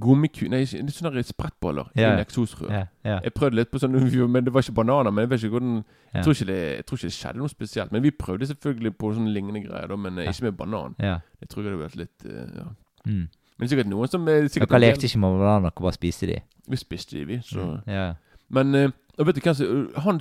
gummiku... 0.00 0.46
Nei, 0.50 0.64
sånne 0.66 1.22
sprettballer 1.26 1.84
Ja. 1.98 2.14
i 2.18 2.20
eksosrør. 2.24 2.70
ja, 2.72 2.84
ja, 3.04 3.18
Jeg 3.24 3.32
prøvde 3.34 3.56
litt 3.60 3.70
på 3.70 3.78
sånn, 3.82 3.92
men 4.34 4.44
det 4.44 4.52
var 4.54 4.60
ikke 4.62 4.74
bananer. 4.80 5.10
Men 5.10 5.22
jeg 5.28 5.38
ikke 5.44 5.50
hvordan 5.58 5.76
Ja. 6.14 6.16
jeg, 6.20 6.22
tror 6.24 6.32
ikke 6.34 6.46
det, 6.52 6.60
jeg 6.76 6.84
tror 6.86 6.96
ikke 6.98 7.08
det 7.10 7.18
skjedde 7.18 7.38
noe 7.38 7.48
spesielt. 7.52 7.92
Men 7.92 8.02
vi 8.02 8.10
prøvde 8.10 8.46
selvfølgelig 8.46 8.92
på 8.98 9.12
sånne 9.14 9.32
lignende 9.34 9.60
greier, 9.66 9.86
da, 9.90 9.96
men 9.96 10.18
eh, 10.18 10.24
Ja. 10.24 10.30
ikke 10.30 10.44
med 10.50 10.56
banan. 10.56 10.94
ja. 10.98 11.18
Jeg 11.40 11.48
tror 11.50 11.62
det 11.62 11.70
hadde 11.72 11.84
vært 11.84 11.96
litt 11.96 12.24
eh, 12.24 12.46
ja. 12.58 12.64
Mm. 13.06 13.28
Men 13.58 13.64
det 13.68 13.72
er 13.72 13.76
sikkert 13.76 13.90
noen 13.90 14.08
som 14.10 14.28
er 14.28 14.48
sikkert 14.48 14.70
Dere 14.70 14.80
lekte 14.80 15.06
ikke 15.06 15.18
med 15.22 15.38
bananer, 15.38 15.70
dere 15.70 15.82
bare 15.86 15.92
spiste 15.94 16.26
de. 16.26 16.38
Vi 16.68 16.76
spiste 16.76 17.16
de, 17.18 17.24
vi. 17.28 17.40
Så. 17.42 17.66
Ja. 17.86 18.14
Men 18.50 18.74
uh, 18.74 18.88
og 19.18 19.26
vet 19.26 19.36
du 19.36 19.40
hvem 19.40 19.54
som 19.54 20.02
Han 20.02 20.18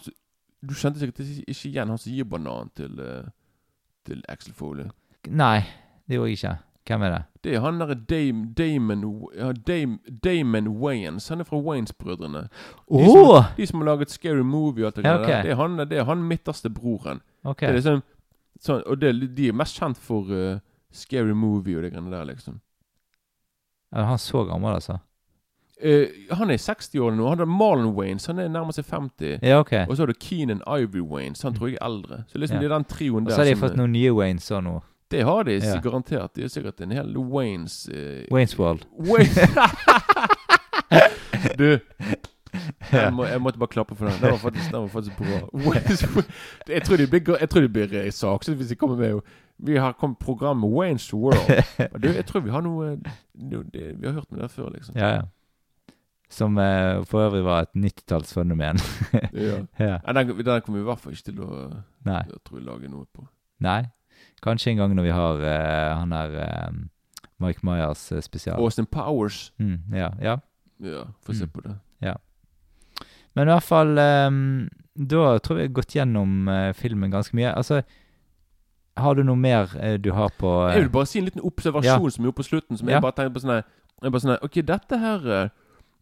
Du 0.63 0.73
kjente 0.73 0.99
sikkert 1.01 1.19
ikke 1.47 1.69
igjen 1.69 1.89
han 1.89 1.97
som 1.97 2.11
gir 2.13 2.23
banan 2.29 2.69
til, 2.77 2.93
uh, 2.99 3.25
til 4.05 4.21
Axel 4.29 4.53
Foley. 4.53 4.85
Nei. 5.27 5.63
det 6.07 6.15
gjorde 6.15 6.29
jeg 6.29 6.37
ikke. 6.37 6.53
Hvem 6.87 7.01
er 7.01 7.09
det? 7.13 7.21
Det 7.43 7.53
er 7.55 7.59
han 7.63 7.77
derre 7.79 7.95
Dame, 7.95 8.53
Damon, 8.57 9.03
ja, 9.35 9.51
Dame, 9.67 9.97
Damon 10.23 10.67
Wayans. 10.67 11.27
Han 11.29 11.39
er 11.39 11.43
fra 11.47 11.57
Wayans-brødrene. 11.57 12.41
De 12.91 13.05
som- 13.05 13.43
De 13.57 13.65
som 13.67 13.79
har 13.79 13.85
laget 13.85 14.11
Scary 14.11 14.43
Movie 14.43 14.83
og 14.85 14.87
alt 14.87 14.95
det 14.95 15.05
Ja, 15.05 15.13
der. 15.17 15.23
ok. 15.23 15.43
Det 15.43 15.51
er 15.51 15.55
han, 15.55 15.77
det 15.77 15.97
er 15.97 16.03
han 16.03 16.23
midterste 16.23 16.69
broren. 16.69 17.21
Ok. 17.43 17.59
Det 17.59 17.69
er 17.69 17.73
liksom 17.73 18.01
sånn, 18.59 18.83
Og 18.85 19.01
det, 19.01 19.35
de 19.37 19.47
er 19.47 19.53
mest 19.53 19.79
kjent 19.79 19.97
for 19.97 20.21
uh, 20.31 20.59
Scary 20.91 21.33
Movie 21.33 21.77
og 21.77 21.83
det 21.83 21.91
greiene 21.93 22.11
der, 22.11 22.25
liksom. 22.25 22.59
Er 23.93 24.03
han 24.09 24.17
så 24.17 24.41
gammel, 24.49 24.73
altså? 24.73 24.97
Uh, 25.83 26.05
han 26.31 26.49
er 26.49 26.53
i 26.55 26.61
60-årene 26.61 27.17
nå. 27.19 27.27
Han 27.33 27.41
er 27.43 27.49
Marlon 27.49 27.91
Waynes. 27.97 28.25
Han 28.29 28.39
er 28.39 28.47
nærmer 28.51 28.71
seg 28.75 28.85
50. 28.87 29.39
Ja, 29.43 29.59
ok. 29.59 29.73
Og 29.89 29.97
så 29.97 30.03
har 30.05 30.13
du 30.13 30.19
Keenan 30.19 30.61
Ivory 30.67 31.01
Waynes. 31.01 31.41
Han 31.43 31.53
tror 31.57 31.67
jeg 31.73 31.77
er 31.81 31.85
eldre. 31.85 32.23
Så 32.31 32.37
liksom 32.39 32.55
Ja. 32.57 32.61
det 32.61 32.71
er 32.71 32.75
den 32.77 32.85
trioen 32.89 33.25
Og 33.27 33.31
så 33.31 33.37
har 33.43 33.49
de 33.51 33.55
fått 33.59 33.75
noen 33.77 33.91
nye 33.91 34.13
Waynes 34.15 34.49
òg 34.51 34.63
nå. 34.63 34.79
Det 35.11 35.23
har 35.23 35.43
de 35.43 35.51
Ja. 35.59 35.79
garantert. 35.81 36.33
De 36.35 36.43
er 36.43 36.47
sikkert 36.47 36.81
en 36.81 36.91
hel 36.91 37.17
Waynes 37.17 37.89
uh, 37.91 38.23
Waynes 38.31 38.57
World. 38.59 38.85
Waynes 38.97 39.37
Du 41.57 41.77
jeg, 42.91 43.13
må, 43.13 43.25
jeg 43.25 43.41
måtte 43.41 43.57
bare 43.59 43.67
klappe 43.73 43.95
for 43.95 44.05
den. 44.07 44.19
Den 44.21 44.31
var 44.31 44.37
faktisk, 44.37 44.71
den 44.71 44.81
var 44.81 44.87
faktisk 44.87 45.17
bra. 45.17 45.39
Waynes, 45.65 46.05
jeg 46.69 46.83
tror 46.83 46.97
de 46.97 47.07
blir, 47.07 47.37
jeg 47.39 47.49
tror 47.49 47.61
de 47.61 47.69
blir 47.69 47.93
eh, 47.97 48.11
saksøkt 48.13 48.57
hvis 48.57 48.69
de 48.69 48.75
kommer 48.75 48.95
med 48.95 49.19
Vi 49.57 49.77
har 49.77 49.93
kommet 49.93 50.19
programmet 50.19 50.69
Waynes 50.71 51.13
World. 51.13 51.63
Du, 52.03 52.07
jeg 52.09 52.25
tror 52.25 52.41
vi 52.41 52.49
har 52.51 52.61
noe, 52.61 52.97
noe 53.33 53.63
det, 53.73 53.93
Vi 53.99 54.07
har 54.07 54.13
hørt 54.13 54.31
om 54.31 54.39
det 54.39 54.51
før, 54.51 54.69
liksom. 54.73 54.95
Ja, 54.97 55.09
ja. 55.15 55.21
Som 56.33 56.57
eh, 56.57 57.03
for 57.05 57.21
øvrig 57.27 57.43
var 57.45 57.61
et 57.67 57.73
90-tallsfenomen. 57.77 58.79
Ja. 59.33 59.59
ja. 59.79 59.97
Den, 60.13 60.33
den 60.45 60.61
kommer 60.61 60.79
vi 60.79 60.83
i 60.83 60.87
hvert 60.89 60.99
fall 60.99 61.13
ikke 61.13 61.27
til 61.31 61.39
å 61.45 61.51
Nei. 62.05 62.23
jeg 62.31 62.39
tror 62.45 62.57
jeg, 62.59 62.65
lager 62.65 62.89
noe 62.89 63.05
på. 63.13 63.27
Nei. 63.63 63.83
Kanskje 64.43 64.71
en 64.73 64.77
gang 64.81 64.95
når 64.97 65.03
vi 65.07 65.13
har 65.13 65.43
eh, 65.45 65.93
han 65.99 66.11
der 66.11 66.35
eh, 66.43 66.71
Mike 67.43 67.61
Myers 67.63 68.07
eh, 68.11 68.21
spesial. 68.25 68.57
Austin 68.59 68.85
Powers. 68.89 69.51
Mm, 69.61 69.77
ja, 69.93 70.09
ja. 70.21 70.37
Ja, 70.83 71.05
få 71.23 71.33
se 71.37 71.45
Mm. 71.45 71.51
på 71.53 71.61
det. 71.67 71.77
Men 73.35 73.47
i 73.47 73.51
hvert 73.53 73.65
fall 73.65 73.97
ehm, 73.97 74.69
Da 74.93 75.39
tror 75.41 75.57
jeg 75.57 75.63
vi 75.63 75.69
har 75.71 75.77
gått 75.79 75.95
gjennom 75.95 76.47
eh, 76.51 76.73
filmen 76.77 77.09
ganske 77.13 77.33
mye. 77.37 77.49
Altså 77.57 77.79
Har 78.97 79.15
du 79.15 79.23
noe 79.23 79.35
mer 79.35 79.71
eh, 79.79 79.97
du 79.97 80.11
har 80.13 80.29
på 80.37 80.67
eh, 80.69 80.73
Jeg 80.75 80.81
vil 80.83 80.89
bare 80.93 81.05
si 81.09 81.19
en 81.19 81.25
liten 81.25 81.41
observasjon 81.41 82.11
som 82.11 82.23
er 82.23 82.27
gjorde 82.29 82.35
på 82.37 82.43
slutten. 82.45 82.77
Som 82.77 82.89
Ja. 82.89 82.95
jeg 82.95 83.01
bare 83.01 83.11
tenkte 83.17 83.33
på 83.33 83.41
sånn 83.41 83.55
her 83.55 83.63
jeg 84.03 84.11
bare 84.11 84.21
sånn 84.21 84.31
her, 84.31 84.39
Ok, 84.43 84.53
dette 84.65 84.97
her 84.99 85.27
eh, 85.43 85.49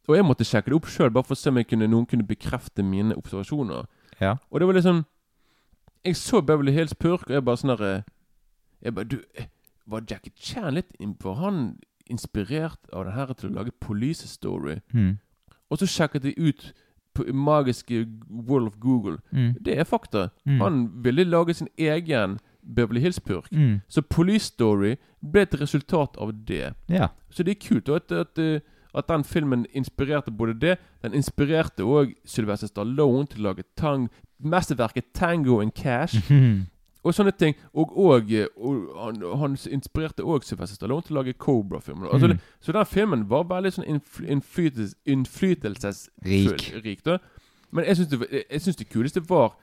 Og 0.10 0.16
jeg 0.16 0.26
måtte 0.26 0.44
sjekke 0.44 0.66
det 0.72 0.74
opp 0.76 0.86
sjøl, 0.90 1.10
bare 1.14 1.24
for 1.24 1.36
å 1.36 1.38
se 1.38 1.50
om 1.50 1.58
jeg 1.58 1.68
kunne, 1.68 1.88
noen 1.88 2.06
kunne 2.10 2.26
bekrefte 2.28 2.84
mine 2.84 3.14
observasjoner. 3.16 3.86
Ja. 4.20 4.36
Og 4.52 4.60
det 4.60 4.68
var 4.68 4.74
liksom 4.74 5.06
Jeg 6.04 6.16
så 6.16 6.42
Beverly 6.42 6.72
Hills 6.74 6.94
Purk, 6.94 7.30
og 7.30 7.36
jeg 7.36 7.46
bare 7.46 7.58
sånn 7.58 7.78
her 7.78 7.84
eh, 7.86 8.02
Jeg 8.84 8.96
bare 8.96 9.06
Du, 9.06 9.20
eh, 9.38 9.46
var 9.88 10.02
Jackie 10.10 10.32
Chan 10.36 10.74
litt 10.74 10.92
inn- 11.00 11.16
Var 11.24 11.36
han 11.36 11.78
inspirert 12.10 12.80
av 12.94 13.06
det 13.06 13.14
her 13.14 13.34
til 13.34 13.50
å 13.52 13.54
lage 13.62 13.72
Police 13.80 14.28
Story? 14.28 14.82
mm, 14.94 15.18
Og 15.72 15.78
så 15.80 15.88
sjekket 15.88 16.24
jeg 16.26 16.36
ut 16.38 16.74
på 17.16 17.24
magiske 17.34 18.06
World 18.30 18.68
of 18.68 18.80
Google. 18.80 19.18
mm, 19.34 19.56
Det 19.62 19.78
er 19.80 19.84
fakta. 19.84 20.30
mm, 20.46 20.60
Han 20.60 21.04
ville 21.04 21.24
lage 21.24 21.54
sin 21.54 21.68
egen 21.78 22.40
Beverly 22.76 23.00
Hills-purk. 23.00 23.48
mm, 23.52 23.82
Så 23.90 24.02
Police 24.02 24.46
Story 24.46 24.96
ble 25.22 25.42
et 25.42 25.62
resultat 25.62 26.18
av 26.18 26.32
det. 26.48 26.74
Ja. 26.90 27.08
Så 27.30 27.44
det 27.44 27.58
er 27.58 27.68
kult 27.68 27.90
at, 27.90 28.12
at, 28.12 28.38
eh, 28.38 28.60
at 28.94 29.08
den 29.08 29.24
filmen 29.24 29.66
inspirerte 29.74 30.32
både 30.32 30.54
det 30.60 30.78
Den 31.04 31.14
inspirerte 31.14 31.84
òg 31.84 32.14
Sylvester 32.26 32.68
Stallone 32.68 33.26
til 33.28 33.40
å 33.40 33.44
lage 33.54 33.64
tang, 33.78 34.10
mesterverket 34.44 35.14
Tango 35.14 35.60
and 35.62 35.72
Cash. 35.74 36.16
Mhm. 36.30 36.68
Og 37.04 37.14
sånne 37.16 37.32
ting. 37.32 37.56
Og, 37.74 37.98
og, 37.98 38.32
eh, 38.32 38.46
og 38.58 38.92
han, 39.06 39.16
han 39.40 39.58
inspirerte 39.72 40.22
òg 40.22 40.44
Sylvester 40.44 40.76
Stallone 40.76 41.02
til 41.02 41.16
å 41.18 41.24
lage 41.24 41.34
Cobra-filmer. 41.34 42.08
Altså, 42.14 42.28
Mm. 42.28 42.40
Så 42.62 42.72
den 42.72 42.86
filmen 42.86 43.24
var 43.30 43.44
veldig 43.44 43.72
sånn 43.74 43.88
innfly, 43.90 44.28
innflytelses, 44.28 44.96
innflytelsesrik. 45.06 46.84
Rik. 46.86 47.04
da. 47.04 47.18
Men 47.72 47.86
jeg 47.86 47.98
syns 47.98 48.10
det, 48.12 48.44
jeg 48.52 48.62
synes 48.62 48.76
det 48.76 48.90
kuleste 48.90 49.22
var 49.30 49.56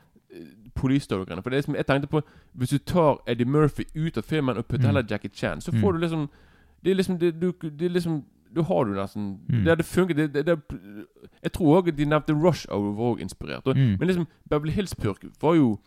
Police 0.75 1.05
Story-greiene. 1.05 1.43
For 1.43 1.51
det 1.51 1.59
er 1.59 1.63
som 1.63 1.75
jeg 1.75 1.87
tenkte 1.87 2.07
på 2.09 2.21
Hvis 2.57 2.71
du 2.71 2.79
tar 2.79 3.19
Eddie 3.27 3.47
Murphy 3.47 3.85
ut 3.97 4.17
av 4.19 4.23
filmen 4.25 4.57
og 4.57 4.67
putter 4.69 4.85
Mm. 4.85 4.87
heller 4.95 5.03
Jackie 5.11 5.31
Chan, 5.35 5.61
så 5.61 5.73
Mm. 5.73 5.81
får 5.81 5.93
du 5.93 5.99
liksom 5.99 6.29
Det 6.85 6.91
er 6.91 6.95
liksom 6.95 7.19
det, 7.19 7.41
du, 7.41 7.53
det 7.63 7.83
er 7.83 7.89
liksom 7.91 8.25
Da 8.55 8.63
har 8.63 8.85
du 8.85 8.91
nesten 8.95 9.39
Mm. 9.49 9.65
Det 9.65 9.69
hadde 9.69 9.83
funket. 9.85 10.17
Det, 10.17 10.33
det, 10.35 10.47
det, 10.47 10.59
jeg 11.43 11.53
tror 11.53 11.83
òg 11.83 11.97
de 11.97 12.05
nevnte 12.05 12.33
Rush 12.35 12.67
Hour 12.71 12.93
var 12.95 13.05
også 13.15 13.21
inspirert. 13.23 13.67
Og, 13.67 13.77
Mm. 13.77 13.97
Men 13.99 14.07
liksom 14.09 14.27
Beverly 14.51 14.73
Hills 14.73 14.95
Purk 14.95 15.25
var 15.43 15.55
jo 15.55 15.79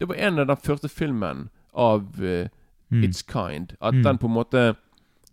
Det 0.00 0.08
var 0.08 0.14
en 0.14 0.38
av 0.38 0.46
den 0.46 0.56
første 0.56 0.88
filmen 0.88 1.48
av 1.74 2.02
uh, 2.20 2.46
Mm. 2.92 3.04
It's 3.04 3.22
Kind. 3.22 3.72
At 3.80 3.94
Mm. 3.94 4.02
den 4.02 4.18
på 4.18 4.26
en 4.26 4.34
måte 4.34 4.76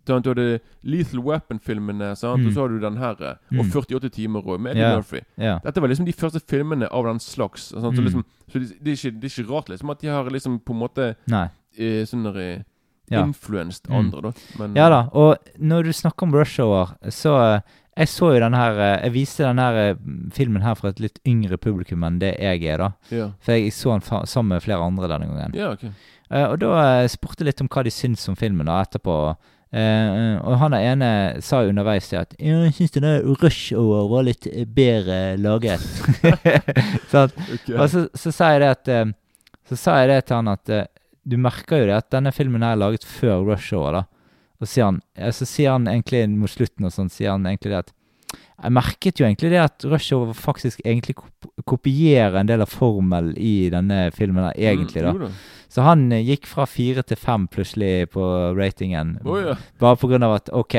sånn, 0.08 0.22
Du 0.24 0.30
hadde 0.32 0.60
Lethal 0.82 1.20
Weapon-filmene, 1.20 2.10
sant? 2.16 2.40
Mm. 2.42 2.46
og 2.48 2.52
så 2.56 2.60
har 2.64 2.68
du 2.68 2.78
den 2.80 2.96
her. 2.96 3.16
eh, 3.20 3.58
Og 3.58 3.64
Mm. 3.66 3.70
48 3.72 4.10
timer 4.12 4.42
òg, 4.42 4.60
med 4.60 4.72
Eddie 4.72 4.82
yeah. 4.82 4.96
Murphy. 4.96 5.20
Yeah. 5.38 5.60
Dette 5.64 5.80
var 5.80 5.88
liksom 5.88 6.06
de 6.06 6.12
første 6.12 6.40
filmene 6.48 6.88
av 6.90 7.04
den 7.04 7.18
slags. 7.20 7.68
Sant? 7.70 7.94
Så, 7.96 8.00
Mm. 8.00 8.04
liksom, 8.08 8.24
så 8.50 8.58
det, 8.58 8.68
det, 8.82 8.90
er 8.92 8.96
ikke, 8.96 9.20
det 9.20 9.24
er 9.30 9.42
ikke 9.42 9.50
rart 9.52 9.68
liksom 9.68 9.90
at 9.90 10.00
de 10.00 10.08
har 10.08 10.24
liksom 10.30 10.58
på 10.64 10.72
en 10.74 10.80
måte 10.80 11.14
eh, 11.78 12.04
sånn 12.04 12.24
der, 12.24 12.40
eh, 12.40 12.62
Ja. 13.10 13.22
influenced 13.24 13.88
Mm. 13.88 13.94
andre, 13.96 14.20
da. 14.22 14.32
Men, 14.58 14.74
Ja 14.76 14.88
da. 14.90 15.08
Og 15.14 15.38
når 15.58 15.84
du 15.84 15.92
snakker 15.92 16.22
om 16.24 16.32
Rush 16.34 16.58
Hour, 16.60 16.96
så 17.08 17.56
eh, 17.56 17.60
Jeg 17.98 18.06
så 18.06 18.32
jo 18.32 18.38
den 18.38 18.52
her 18.54 19.00
Jeg 19.02 19.12
viste 19.12 19.38
den 19.42 19.58
her 19.58 19.96
filmen 20.30 20.62
her 20.62 20.74
for 20.76 20.86
et 20.88 21.00
litt 21.00 21.18
yngre 21.26 21.56
publikum 21.58 22.04
enn 22.04 22.20
det 22.20 22.38
jeg 22.38 22.62
er, 22.64 22.76
da. 22.78 22.92
Yeah. 23.10 23.30
For 23.40 23.52
jeg 23.52 23.72
så 23.72 23.90
den 23.98 24.26
sammen 24.26 24.48
med 24.50 24.62
flere 24.62 24.78
andre 24.86 25.08
denne 25.08 25.26
gangen. 25.26 25.52
ja 25.54 25.70
ok. 25.72 25.82
uh, 26.30 26.52
og 26.52 26.58
da 26.60 27.06
spurte 27.08 27.38
jeg 27.40 27.46
litt 27.46 27.60
om 27.60 27.66
hva 27.68 27.82
de 27.82 27.90
syns 27.90 28.28
om 28.28 28.36
filmen 28.36 28.66
da 28.66 28.84
etterpå. 28.84 29.36
Eh, 29.68 30.36
og 30.40 30.54
han 30.62 30.72
er 30.72 30.86
ene 30.94 31.08
sa 31.44 31.60
underveis 31.68 32.06
det 32.08 32.16
at 32.22 32.30
jeg 32.40 32.70
syns 32.72 32.94
denne 32.94 33.18
rush 33.42 33.76
over 33.76 34.06
var 34.14 34.28
litt 34.30 34.48
bedre 34.74 35.36
laget. 35.36 35.82
sånn. 37.12 37.34
okay. 37.34 37.74
Og 37.76 37.84
så, 37.92 38.06
så 38.16 38.32
sa 38.32 38.54
jeg 38.54 38.62
det 38.64 38.70
at 38.72 38.92
eh, 38.94 39.10
Så 39.68 39.76
sa 39.76 39.98
jeg 40.00 40.08
det 40.08 40.22
til 40.24 40.38
han 40.38 40.54
at 40.54 40.72
eh, 40.72 40.86
du 41.28 41.36
merker 41.36 41.82
jo 41.82 41.90
det 41.90 41.98
at 42.00 42.08
denne 42.14 42.32
filmen 42.32 42.64
er 42.64 42.80
laget 42.80 43.04
før 43.04 43.44
rush 43.50 43.76
over. 43.76 44.00
da. 44.00 44.06
Og 44.58 44.66
så 44.66 44.72
sier 44.72 44.88
han, 44.88 45.02
ja, 45.18 45.30
så 45.34 45.46
sier 45.46 45.76
han 45.76 45.86
egentlig 45.90 46.24
mot 46.32 46.50
slutten 46.50 46.88
og 46.88 46.94
sånn, 46.94 47.12
sier 47.12 47.34
han 47.36 47.46
egentlig 47.46 47.74
det 47.74 47.82
at 47.84 47.94
Jeg 48.58 48.74
merket 48.74 49.20
jo 49.20 49.26
egentlig 49.26 49.52
det 49.52 49.60
at 49.62 49.84
Rush 49.86 50.14
Hour 50.14 50.32
faktisk 50.34 50.80
egentlig 50.84 51.14
kop 51.20 51.46
kopierer 51.68 52.40
en 52.40 52.48
del 52.48 52.64
av 52.64 52.72
formelen 52.72 53.36
i 53.38 53.68
denne 53.70 54.08
filmen 54.14 54.48
her, 54.48 54.56
egentlig, 54.56 55.04
da. 55.04 55.12
Mm, 55.14 55.36
Så 55.68 55.84
han 55.84 56.08
eh, 56.12 56.24
gikk 56.24 56.48
fra 56.48 56.66
fire 56.66 57.04
til 57.04 57.20
fem 57.20 57.46
plutselig 57.52 58.08
på 58.14 58.24
ratingen. 58.56 59.18
Oh, 59.24 59.38
ja. 59.40 59.56
Bare 59.80 60.20
av 60.24 60.34
at 60.38 60.50
OK, 60.56 60.76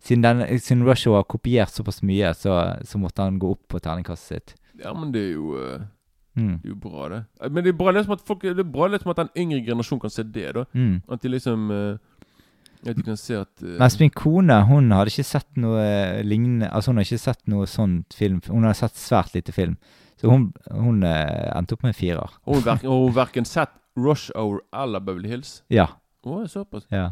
siden, 0.00 0.24
den, 0.24 0.58
siden 0.58 0.84
Rush 0.88 1.08
har 1.12 1.28
kopiert 1.28 1.72
såpass 1.74 2.02
mye, 2.02 2.32
så, 2.34 2.58
så 2.84 2.98
måtte 2.98 3.22
han 3.22 3.38
gå 3.38 3.52
opp 3.52 3.66
på 3.68 3.80
terningkastet 3.80 4.28
sitt. 4.28 4.54
ja, 4.80 4.94
men 4.96 5.12
det 5.12 5.20
er 5.28 5.32
jo 5.34 5.56
uh, 5.60 5.80
Mm. 6.38 6.60
Det 6.62 6.68
er 6.68 6.74
jo 6.74 6.78
bra, 6.78 7.08
det. 7.10 7.24
Eh, 7.42 7.50
Men 7.50 7.64
det 7.64 7.72
er 7.72 7.76
bra 7.76 7.90
liksom 7.90 8.14
at 8.14 8.22
folk 8.26 8.42
Det 8.42 8.58
er 8.58 8.72
bra 8.72 8.86
liksom 8.86 9.10
at 9.10 9.18
den 9.18 9.30
yngre 9.36 9.64
generasjonen 9.66 10.00
kan 10.00 10.12
se 10.14 10.22
det, 10.22 10.52
da. 10.54 10.64
Mm. 10.72 11.02
At 11.10 11.22
de 11.22 11.28
liksom 11.28 11.70
uh, 11.70 11.98
At 12.86 12.96
de 12.96 13.02
kan 13.02 13.16
se 13.16 13.34
at 13.36 13.64
uh, 13.64 13.78
Mens 13.78 13.98
min 14.00 14.10
kone 14.14 14.60
hun 14.68 14.92
hadde 14.94 15.10
ikke 15.12 15.26
sett 15.26 15.48
noe 15.56 16.22
lignende 16.22 16.70
Altså 16.70 16.90
hun 16.92 17.00
har 17.00 17.08
ikke 17.08 17.18
sett 17.18 17.42
noe 17.50 17.66
sånt 17.66 18.14
film. 18.14 18.40
Hun 18.46 18.64
har 18.64 18.78
sett 18.78 18.96
svært 18.96 19.34
lite 19.34 19.52
film. 19.52 19.76
Så 20.20 20.28
hun, 20.30 20.50
hun 20.70 21.02
eh, 21.06 21.48
endte 21.56 21.76
opp 21.76 21.86
med 21.86 21.94
en 21.94 21.98
firer. 22.00 22.36
Og 22.44 22.60
hun 22.60 23.14
verken, 23.16 23.48
sett 23.48 23.72
Rush 23.96 24.30
Hour 24.36 24.60
eller 24.76 25.00
Beverly 25.00 25.32
Hills? 25.32 25.62
Ja. 25.72 25.88
Oh, 26.22 26.44
såpass. 26.46 26.86
ja. 26.92 27.10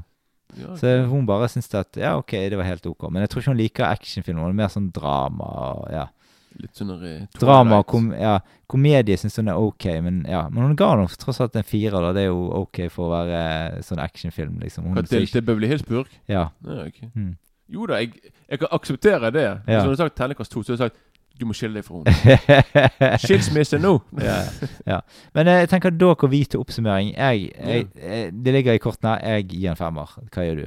Ja, 0.56 0.76
Så 0.80 0.88
hun 1.10 1.26
bare 1.28 1.48
syntes 1.52 1.74
at 1.76 1.96
ja, 2.00 2.14
ok, 2.16 2.32
det 2.48 2.56
var 2.56 2.64
helt 2.64 2.86
ok. 2.88 3.10
Men 3.12 3.20
jeg 3.20 3.30
tror 3.30 3.42
ikke 3.42 3.52
hun 3.52 3.58
liker 3.60 3.84
actionfilmer. 3.84 4.46
Hun 4.46 4.54
er 4.54 4.60
mer 4.62 4.70
sånn 4.72 4.86
drama 4.96 5.48
og 5.74 5.90
ja. 5.92 6.06
Litt 6.58 6.78
sånn 6.78 6.94
eh, 7.04 7.26
Drama 7.36 7.82
kom, 7.86 8.08
ja, 8.16 8.38
komedie 8.70 9.18
syns 9.20 9.36
hun 9.38 9.50
er 9.52 9.60
ok, 9.60 9.84
men 10.02 10.22
ja. 10.26 10.46
Men 10.48 10.70
hun 10.70 10.78
ga 10.78 10.94
nok 10.98 11.12
tross 11.20 11.42
alt 11.44 11.58
en 11.60 11.66
firer, 11.68 11.98
da. 12.00 12.14
Det 12.16 12.24
er 12.24 12.30
jo 12.30 12.46
ok 12.62 12.80
for 12.90 13.10
å 13.10 13.12
være 13.12 13.42
eh, 13.42 13.82
sånn 13.84 14.00
actionfilm, 14.02 14.56
liksom. 14.64 14.88
Hun, 14.88 15.02
Delte 15.04 15.44
Beverly 15.44 15.68
Hills 15.70 15.84
Purk? 15.86 16.10
ja. 16.30 16.48
Ja, 16.64 16.80
okay. 16.86 17.12
Mm. 17.12 17.36
Jo 17.68 17.84
da, 17.84 17.98
jeg, 18.00 18.16
jeg 18.48 18.62
kan 18.62 18.70
akseptere 18.72 19.28
det. 19.28 19.44
Hvis 19.66 19.82
hun 19.82 19.90
hadde 19.90 20.00
sagt 20.00 20.14
terningkast 20.16 20.54
to, 20.54 20.62
så 20.64 20.72
hadde 20.72 20.86
jeg 20.86 20.88
sagt 20.88 21.02
du 21.40 21.46
må 21.46 21.52
skille 21.54 21.74
deg 21.74 21.84
fra 21.84 22.02
henne. 22.02 23.18
Skilsmisse 23.22 23.78
nå! 23.78 23.98
ja, 24.28 24.40
ja. 24.86 25.00
Men 25.34 25.46
eh, 25.48 25.60
jeg 25.64 25.68
tenker 25.68 25.90
går 25.98 26.28
vi 26.32 26.44
til 26.44 26.60
oppsummering. 26.60 27.14
Jeg, 27.16 27.50
jeg, 27.58 27.86
eh, 28.00 28.30
det 28.32 28.54
ligger 28.54 28.72
i 28.72 28.78
kortene. 28.82 29.18
Jeg 29.22 29.48
gir 29.48 29.70
en 29.70 29.76
femmer. 29.76 30.18
Hva 30.34 30.44
gjør 30.46 30.54
du? 30.64 30.66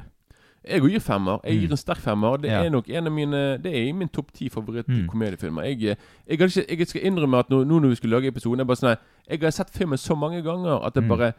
Jeg 0.69 0.81
gir 0.85 0.99
femmer. 1.01 1.39
Jeg 1.43 1.57
gir 1.59 1.67
Mm. 1.67 1.71
en 1.71 1.77
sterk 1.77 1.97
femmer. 1.97 2.37
Det 2.37 2.49
Ja. 2.51 2.63
er 2.63 2.69
nok 2.69 2.89
en 2.89 3.07
av 3.07 3.11
mine 3.13 3.57
Det 3.63 3.71
er 3.73 3.87
i 3.89 3.91
min 3.91 4.07
topp 4.09 4.31
ti 4.33 4.45
Mm. 4.49 4.51
favoritt-komediefilmer. 4.53 5.63
Jeg, 5.63 5.83
eh, 5.83 5.95
jeg, 6.37 6.65
jeg 6.79 6.87
skal 6.87 7.01
innrømme 7.03 7.37
at 7.39 7.49
nå, 7.49 7.63
nå 7.63 7.79
når 7.79 7.89
vi 7.89 7.95
skulle 7.95 8.15
lage 8.15 8.27
episoden 8.27 8.59
Jeg 8.59 8.67
bare 8.67 8.77
sånn 8.77 8.97
Jeg 9.29 9.39
har 9.41 9.51
sett 9.51 9.69
filmen 9.73 9.97
så 9.97 10.15
mange 10.15 10.41
ganger 10.43 10.85
at 10.85 10.93
jeg 10.95 11.03
Mm. 11.03 11.09
bare 11.09 11.33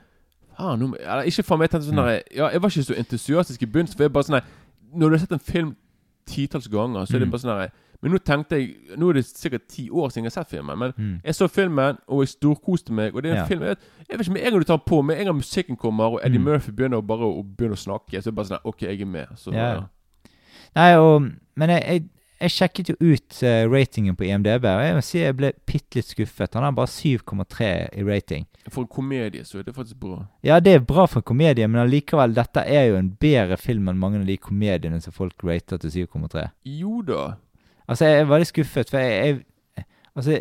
ah, 0.58 0.76
nå, 0.76 0.94
eller, 1.00 1.22
Ikke 1.22 1.42
for 1.44 1.56
meg 1.56 1.70
jeg 1.70 1.82
sånn 1.82 2.02
her, 2.04 2.22
Ja, 2.34 2.48
jeg 2.48 2.60
var 2.62 2.68
ikke 2.68 2.82
så 2.84 2.94
entusiastisk 2.98 3.62
i 3.62 3.66
begynnelsen. 3.66 3.96
For 3.96 4.02
jeg 4.04 4.12
bare 4.12 4.24
sånn 4.24 4.42
Når 4.94 5.08
du 5.08 5.10
har 5.10 5.18
sett 5.18 5.32
en 5.32 5.38
film 5.38 5.76
titalls 6.26 6.68
ganger, 6.68 7.04
så 7.06 7.14
er 7.14 7.18
det 7.20 7.28
Mm. 7.28 7.30
bare 7.30 7.40
sånn 7.40 7.60
her 7.60 7.70
Men 8.02 8.10
nå 8.12 8.18
tenkte 8.18 8.56
jeg 8.58 8.96
Nå 8.98 9.08
er 9.10 9.12
det 9.20 9.24
sikkert 9.26 9.68
ti 9.68 9.84
år 9.90 10.08
siden 10.10 10.24
jeg 10.26 10.32
har 10.34 10.42
sett 10.42 10.50
filmen. 10.50 10.78
Men 10.78 10.92
Mm. 10.98 11.20
jeg 11.24 11.34
så 11.34 11.46
filmen, 11.48 11.98
og 12.08 12.22
jeg 12.22 12.28
storkoste 12.28 12.92
meg. 12.92 13.14
Og 13.14 13.22
det 13.22 13.30
er 13.30 13.34
en 13.34 13.40
Ja. 13.42 13.46
film 13.46 13.62
jeg, 13.62 13.76
jeg 14.08 14.18
vet 14.18 14.26
ikke, 14.26 14.32
Med 14.32 14.42
en 14.46 14.50
gang 14.52 14.60
du 14.60 14.64
tar 14.66 14.76
på, 14.86 15.02
med 15.02 15.18
en 15.20 15.26
gang 15.26 15.36
musikken 15.36 15.76
kommer, 15.76 16.04
og 16.04 16.20
Eddie 16.24 16.38
Mm. 16.38 16.44
Murphy 16.44 16.72
begynner 16.72 16.98
å 16.98 17.06
bare 17.06 17.24
å 17.30 17.42
begynne 17.44 17.74
å 17.78 17.78
snakke, 17.78 18.10
så 18.22 18.26
er 18.28 18.30
det 18.30 18.34
bare 18.34 18.46
sånn 18.46 18.64
OK, 18.64 18.82
jeg 18.82 19.00
er 19.00 19.06
med. 19.06 19.26
Så, 19.36 19.52
Ja. 19.52 19.72
ja. 19.74 19.82
Nei, 20.74 20.96
og, 20.96 21.30
men 21.56 21.68
jeg, 21.70 21.82
jeg, 21.86 22.04
jeg 22.40 22.50
sjekket 22.50 22.88
jo 22.88 22.96
ut 23.00 23.42
uh, 23.44 23.68
ratingen 23.70 24.16
på 24.16 24.24
IMDb, 24.24 24.64
og 24.64 24.82
jeg 24.82 24.94
må 24.96 25.02
si 25.04 25.18
jeg 25.20 25.36
ble 25.36 25.52
bitte 25.66 25.94
litt 26.00 26.06
skuffet. 26.06 26.54
Han 26.54 26.64
har 26.64 26.72
bare 26.72 26.86
7,3 26.88 27.88
i 27.94 28.02
rating. 28.02 28.46
For 28.68 28.82
en 28.82 28.88
komedie 28.88 29.44
så 29.44 29.58
er 29.60 29.62
det 29.64 29.74
faktisk 29.76 30.00
bra. 30.00 30.24
Ja, 30.42 30.58
det 30.60 30.74
er 30.74 30.80
bra 30.80 31.06
for 31.06 31.20
en 31.20 31.28
komedie, 31.28 31.68
men 31.68 31.80
allikevel, 31.86 32.34
dette 32.34 32.64
er 32.66 32.88
jo 32.90 32.96
en 32.96 33.10
bedre 33.20 33.56
film 33.58 33.88
enn 33.88 33.98
mange 33.98 34.20
av 34.20 34.26
de 34.26 34.36
komediene 34.38 35.00
som 35.02 35.12
folk 35.12 35.34
rater 35.44 35.78
til 35.78 35.90
7,3. 35.90 36.48
Jo 36.64 37.02
da. 37.02 37.34
Altså, 37.88 38.04
jeg 38.06 38.20
er 38.20 38.24
veldig 38.30 38.46
skuffet, 38.46 38.90
for 38.90 38.98
jeg, 38.98 39.36
jeg 39.76 39.84
Altså, 40.16 40.40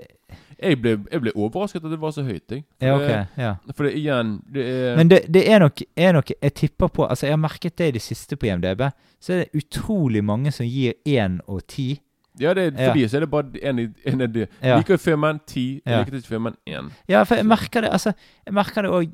Jeg 0.62 0.78
ble, 0.82 0.92
jeg 1.12 1.22
ble 1.22 1.32
overrasket 1.36 1.84
at 1.86 1.92
det 1.92 1.98
var 2.02 2.12
så 2.12 2.22
høyt, 2.24 2.44
jeg. 2.52 2.64
For 2.80 2.86
ja, 2.88 2.96
okay, 2.96 3.22
ok. 3.22 3.38
Ja. 3.38 3.54
For 3.74 3.84
det 3.88 3.94
igjen 3.98 4.34
det 4.54 4.66
er, 4.70 4.96
Men 4.98 5.08
det, 5.10 5.20
det 5.34 5.42
er, 5.50 5.60
nok, 5.60 5.82
er 5.98 6.12
nok 6.14 6.32
Jeg 6.42 6.54
tipper 6.54 6.88
på 6.88 7.06
Altså, 7.08 7.26
jeg 7.26 7.32
har 7.34 7.38
merket 7.42 7.78
det 7.78 7.88
i 7.88 7.92
det 7.92 8.02
siste 8.02 8.36
på 8.38 8.46
IMDb. 8.46 8.82
Så 9.20 9.34
er 9.34 9.38
det 9.46 9.64
utrolig 9.64 10.24
mange 10.24 10.52
som 10.52 10.66
gir 10.66 10.94
1 11.06 11.40
og 11.48 11.62
10. 11.68 12.00
Ja, 12.40 12.54
det, 12.54 12.74
for 12.76 12.82
Ja. 12.82 12.94
de 12.94 13.08
så 13.10 13.18
er 13.18 13.20
det 13.26 13.30
bare 13.32 13.44
én 13.64 14.22
av 14.24 14.30
de. 14.34 14.46
Ja. 14.64 14.78
Liker 14.78 14.98
filmen 14.98 15.40
ti, 15.48 15.82
Ja. 15.86 16.00
liker 16.00 16.16
ikke 16.20 16.28
filmen 16.28 16.56
én. 16.68 16.92
Ja, 17.10 17.24
for 17.24 17.36
jeg 17.36 17.46
merker 17.46 17.82
det 17.82 17.90
Altså, 17.92 18.14
jeg 18.46 18.54
merker 18.54 18.82
det 18.82 18.92
òg 18.92 19.10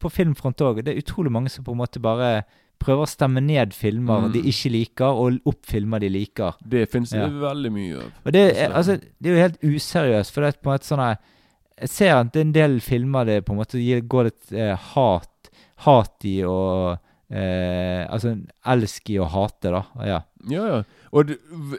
på 0.00 0.08
filmfront 0.08 0.60
òg. 0.60 0.82
Det 0.84 0.88
er 0.94 1.02
utrolig 1.02 1.32
mange 1.32 1.48
som 1.48 1.64
på 1.64 1.72
en 1.72 1.78
måte 1.78 2.00
bare 2.00 2.44
prøver 2.84 3.02
å 3.06 3.10
stemme 3.10 3.40
ned 3.44 3.72
filmer 3.74 4.26
Mm. 4.26 4.32
de 4.32 4.42
ikke 4.50 4.70
liker, 4.72 5.06
og 5.22 5.40
opp 5.46 5.66
filmer 5.66 6.00
de 6.00 6.08
liker. 6.12 6.54
Det 6.66 6.88
finnes 6.90 7.12
Ja. 7.14 7.26
det 7.28 7.40
veldig 7.40 7.72
mye 7.72 7.96
av. 8.02 8.10
Og 8.26 8.32
det, 8.32 8.42
er, 8.56 8.70
altså, 8.72 8.96
det 9.00 9.30
er 9.30 9.34
jo 9.36 9.42
helt 9.42 9.60
useriøst, 9.62 10.32
for 10.32 10.40
det 10.42 10.48
er 10.54 10.58
på 10.62 10.70
en 10.70 10.78
måte 10.78 10.90
sånn 10.90 11.16
Jeg 11.82 11.88
ser 11.88 12.12
at 12.14 12.32
det 12.32 12.40
er 12.40 12.44
en 12.46 12.52
del 12.52 12.80
filmer 12.80 13.24
det 13.26 13.44
på 13.44 13.52
en 13.54 13.58
måte 13.58 13.80
går 14.08 14.24
litt 14.28 14.52
eh, 14.52 14.76
hat, 14.76 15.50
hat 15.86 16.24
i 16.24 16.42
og 16.44 16.98
eh, 17.30 18.06
Altså 18.12 18.36
elsk 18.66 19.10
i 19.10 19.18
å 19.18 19.26
hate, 19.28 19.70
da. 19.72 19.82
Ja. 20.04 20.20
Ja, 20.48 20.66
ja. 20.66 20.82
Og 21.12 21.26
det, 21.26 21.38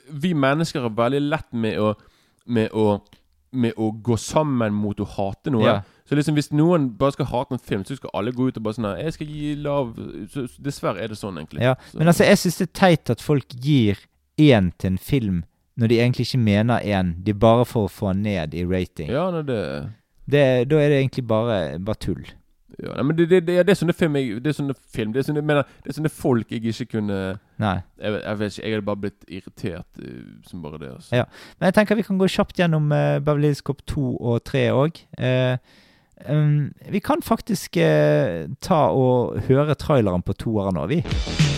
vi 0.10 0.34
mennesker 0.34 0.86
er 0.86 0.89
veldig 0.97 1.22
lett 1.30 1.54
med 1.54 1.78
å, 1.80 1.93
med 2.47 2.72
å 2.74 3.01
med 3.54 3.74
å 3.78 3.91
gå 4.04 4.18
sammen 4.20 4.74
mot 4.74 4.99
å 4.99 5.06
hate 5.06 5.51
noe. 5.54 5.64
Ja. 5.66 5.82
Så 6.10 6.16
liksom 6.18 6.36
hvis 6.36 6.51
noen 6.51 6.89
bare 6.97 7.14
skal 7.16 7.26
hate 7.32 7.56
en 7.56 7.60
film, 7.64 7.86
så 7.86 7.95
skal 7.95 8.12
alle 8.14 8.32
gå 8.36 8.47
ut 8.49 8.58
og 8.58 8.64
bare 8.64 8.74
sånn 8.76 8.97
'Jeg 8.99 9.14
skal 9.14 9.28
gi 9.28 9.56
lav 9.56 9.93
så, 10.34 10.47
Dessverre 10.62 10.99
er 10.99 11.08
det 11.08 11.18
sånn, 11.18 11.38
egentlig. 11.38 11.62
ja. 11.62 11.76
Men 11.93 12.08
altså, 12.08 12.24
jeg 12.26 12.38
syns 12.38 12.58
det 12.58 12.70
er 12.70 12.80
teit 12.80 13.10
at 13.10 13.22
folk 13.22 13.47
gir 13.62 13.97
én 14.38 14.72
til 14.78 14.91
en 14.91 14.97
film 14.97 15.43
når 15.78 15.88
de 15.88 15.99
egentlig 15.99 16.28
ikke 16.28 16.43
mener 16.43 16.80
én. 16.82 17.24
De 17.24 17.34
bare 17.34 17.66
for 17.66 17.88
å 17.88 17.91
få 17.91 18.14
ned 18.16 18.54
i 18.54 18.64
rating. 18.64 19.10
Ja, 19.10 19.32
nei, 19.32 19.41
det 19.41 19.89
Det, 20.30 20.70
da 20.70 20.76
er 20.78 20.89
det 20.89 20.99
egentlig 21.04 21.28
bare, 21.28 21.80
bare 21.80 21.95
tull. 21.99 22.26
Ja, 22.80 22.94
nei, 22.96 23.04
men 23.04 23.18
det, 23.18 23.30
det, 23.30 23.42
det, 23.48 23.56
det 23.68 23.74
er 23.74 23.78
sånne 23.78 23.94
film 23.94 24.16
jeg, 24.18 24.40
Det 24.42 24.50
er 24.50 24.56
sånne 24.58 24.76
film 24.96 25.12
Det 25.14 25.22
er 25.22 25.28
sånne, 25.28 25.44
mener, 25.46 25.68
det 25.84 25.92
er 25.92 25.98
sånne 26.00 26.10
folk 26.10 26.52
jeg 26.54 26.64
ikke 26.72 26.88
kunne 26.96 27.20
Nei. 27.62 27.76
Jeg, 28.02 28.18
jeg 28.18 28.40
vet 28.40 28.56
ikke, 28.56 28.64
jeg 28.66 28.74
hadde 28.74 28.88
bare 28.88 29.02
blitt 29.04 29.28
irritert 29.30 30.02
uh, 30.02 30.26
som 30.50 30.64
bare 30.64 30.80
det. 30.82 30.90
Altså. 30.96 31.22
Ja. 31.22 31.28
Men 31.60 31.70
jeg 31.70 31.78
tenker 31.78 32.00
vi 32.00 32.08
kan 32.08 32.20
gå 32.20 32.28
kjapt 32.34 32.60
gjennom 32.60 32.90
uh, 32.90 33.22
Beverly 33.22 33.52
Hills 33.52 33.62
Cop 33.62 33.86
2 33.88 34.10
og 34.18 34.44
3 34.50 34.66
òg. 34.74 35.04
vi 36.98 37.00
kan 37.06 37.22
faktisk 37.22 37.78
uh, 37.78 38.50
ta 38.60 38.84
og 38.90 39.44
høre 39.48 39.78
traileren 39.78 40.26
på 40.26 40.34
toeren 40.34 40.82
nå, 40.82 40.88
vi. 40.90 41.53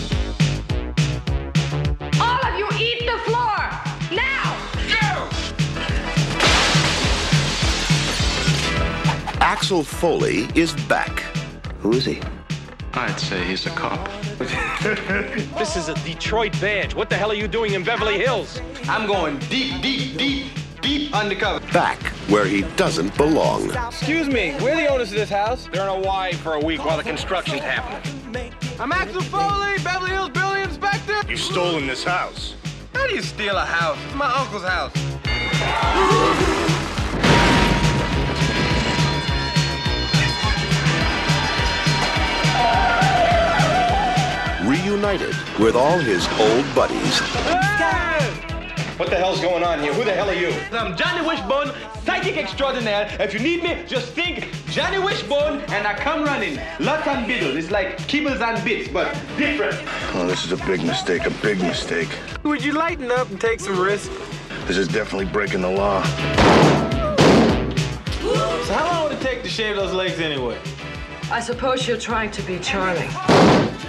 Axel 9.46 9.84
Foley 9.84 10.48
is 10.56 10.72
back. 10.88 11.20
Who 11.78 11.92
is 11.92 12.04
he? 12.04 12.20
I'd 12.94 13.16
say 13.20 13.44
he's 13.44 13.64
a 13.66 13.70
cop. 13.70 14.08
This 15.56 15.76
is 15.76 15.88
a 15.88 15.94
Detroit 16.04 16.60
badge. 16.60 16.96
What 16.96 17.08
the 17.08 17.14
hell 17.14 17.30
are 17.30 17.36
you 17.36 17.46
doing 17.46 17.74
in 17.74 17.84
Beverly 17.84 18.18
Hills? 18.18 18.60
I'm 18.88 19.06
going 19.06 19.38
deep, 19.48 19.80
deep, 19.82 20.18
deep, 20.18 20.48
deep 20.82 21.14
undercover. 21.14 21.64
Back 21.72 22.02
where 22.28 22.44
he 22.44 22.62
doesn't 22.74 23.16
belong. 23.16 23.70
Excuse 23.70 24.26
me, 24.26 24.56
we're 24.60 24.74
the 24.74 24.88
owners 24.88 25.12
of 25.12 25.18
this 25.18 25.30
house. 25.30 25.68
They're 25.72 25.88
in 25.88 26.02
Hawaii 26.02 26.32
for 26.32 26.54
a 26.54 26.60
week 26.60 26.84
while 26.84 26.96
the 26.96 27.04
construction's 27.04 27.60
happening. 27.60 28.52
I'm 28.80 28.90
Axel 28.90 29.22
Foley, 29.22 29.78
Beverly 29.84 30.10
Hills 30.10 30.30
Building 30.30 30.64
Inspector. 30.64 31.30
You 31.30 31.36
stolen 31.36 31.86
this 31.86 32.02
house. 32.02 32.56
How 32.94 33.06
do 33.06 33.14
you 33.14 33.22
steal 33.22 33.56
a 33.56 33.64
house? 33.64 33.96
It's 34.06 34.14
my 34.16 34.26
uncle's 34.26 34.64
house. 34.64 34.92
Reunited 44.66 45.34
with 45.58 45.76
all 45.76 45.98
his 45.98 46.26
old 46.38 46.74
buddies. 46.74 47.20
What 48.98 49.10
the 49.10 49.16
hell's 49.16 49.40
going 49.40 49.62
on 49.62 49.80
here? 49.80 49.92
Who 49.92 50.04
the 50.04 50.14
hell 50.14 50.30
are 50.30 50.34
you? 50.34 50.54
I'm 50.72 50.96
Johnny 50.96 51.26
Wishbone, 51.26 51.70
psychic 52.02 52.38
extraordinaire. 52.38 53.14
If 53.20 53.34
you 53.34 53.40
need 53.40 53.62
me, 53.62 53.84
just 53.86 54.14
think 54.14 54.48
Johnny 54.70 54.98
Wishbone, 54.98 55.60
and 55.68 55.86
I 55.86 55.92
come 55.94 56.24
running. 56.24 56.58
Lots 56.80 57.06
and 57.06 57.26
biddles. 57.26 57.56
It's 57.56 57.70
like 57.70 57.98
kibbles 58.08 58.40
and 58.40 58.64
bits, 58.64 58.88
but 58.88 59.12
different. 59.36 59.76
Oh, 60.14 60.26
this 60.26 60.46
is 60.46 60.52
a 60.52 60.56
big 60.64 60.82
mistake, 60.82 61.26
a 61.26 61.30
big 61.42 61.60
mistake. 61.60 62.08
Would 62.42 62.64
you 62.64 62.72
lighten 62.72 63.12
up 63.12 63.28
and 63.28 63.38
take 63.38 63.60
some 63.60 63.78
risks? 63.78 64.08
This 64.66 64.78
is 64.78 64.88
definitely 64.88 65.26
breaking 65.26 65.60
the 65.60 65.70
law. 65.70 66.02
So 68.64 68.72
how 68.72 68.86
long 68.90 69.04
would 69.04 69.12
it 69.12 69.20
take 69.20 69.42
to 69.42 69.48
shave 69.48 69.76
those 69.76 69.92
legs 69.92 70.18
anyway? 70.20 70.58
I 71.28 71.40
suppose 71.40 71.88
you're 71.88 71.98
trying 71.98 72.30
to 72.30 72.42
be 72.42 72.60
charming. 72.60 73.10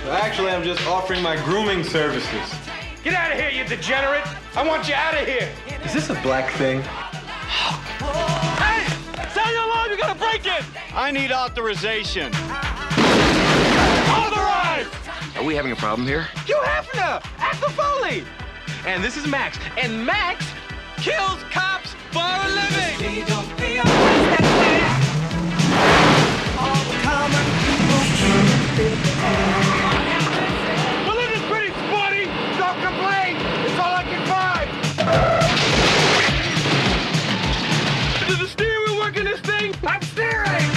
Actually, 0.09 0.49
I'm 0.49 0.63
just 0.63 0.83
offering 0.87 1.21
my 1.21 1.35
grooming 1.43 1.83
services. 1.83 2.55
Get 3.03 3.13
out 3.13 3.31
of 3.31 3.37
here, 3.37 3.51
you 3.51 3.63
degenerate! 3.63 4.25
I 4.55 4.67
want 4.67 4.87
you 4.87 4.95
out 4.95 5.13
of 5.13 5.27
here! 5.27 5.47
Is 5.85 5.93
this 5.93 6.09
a 6.09 6.15
black 6.21 6.51
thing? 6.53 6.81
Hey! 6.81 8.87
Sound 9.29 9.51
your 9.51 9.65
alarm! 9.65 9.91
You 9.91 9.97
gotta 9.97 10.17
break 10.17 10.47
in! 10.47 10.65
I 10.95 11.11
need 11.11 11.31
authorization. 11.31 12.33
Authorized! 14.09 14.89
Are 15.37 15.43
we 15.43 15.53
having 15.53 15.71
a 15.71 15.75
problem 15.75 16.07
here? 16.07 16.27
Hugh 16.45 16.59
Hefner, 16.63 17.23
Axel 17.37 17.69
Foley. 17.69 18.23
And 18.87 19.03
this 19.03 19.15
is 19.15 19.27
Max. 19.27 19.59
And 19.77 20.03
Max 20.03 20.43
kills 20.97 21.43
cops 21.51 21.93
for 22.11 22.19
a 22.19 22.47
living. 22.49 22.87
I 33.79 34.03
can 34.03 34.25
find. 34.27 34.69
Does 38.27 38.39
the 38.39 38.47
steering 38.47 38.97
work 38.97 39.17
in 39.17 39.25
this 39.25 39.39
thing? 39.39 39.73
I'm 39.83 40.01
steering. 40.01 40.67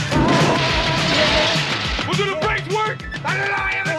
We'll 2.06 2.16
don't 2.16 2.40
know, 2.40 3.89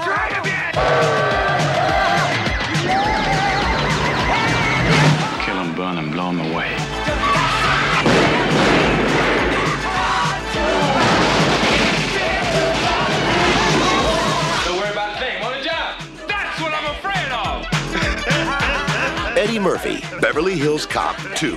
Murphy, 19.62 20.02
Beverly 20.20 20.56
Hills 20.56 20.88
Cop 20.88 21.16
2. 21.36 21.52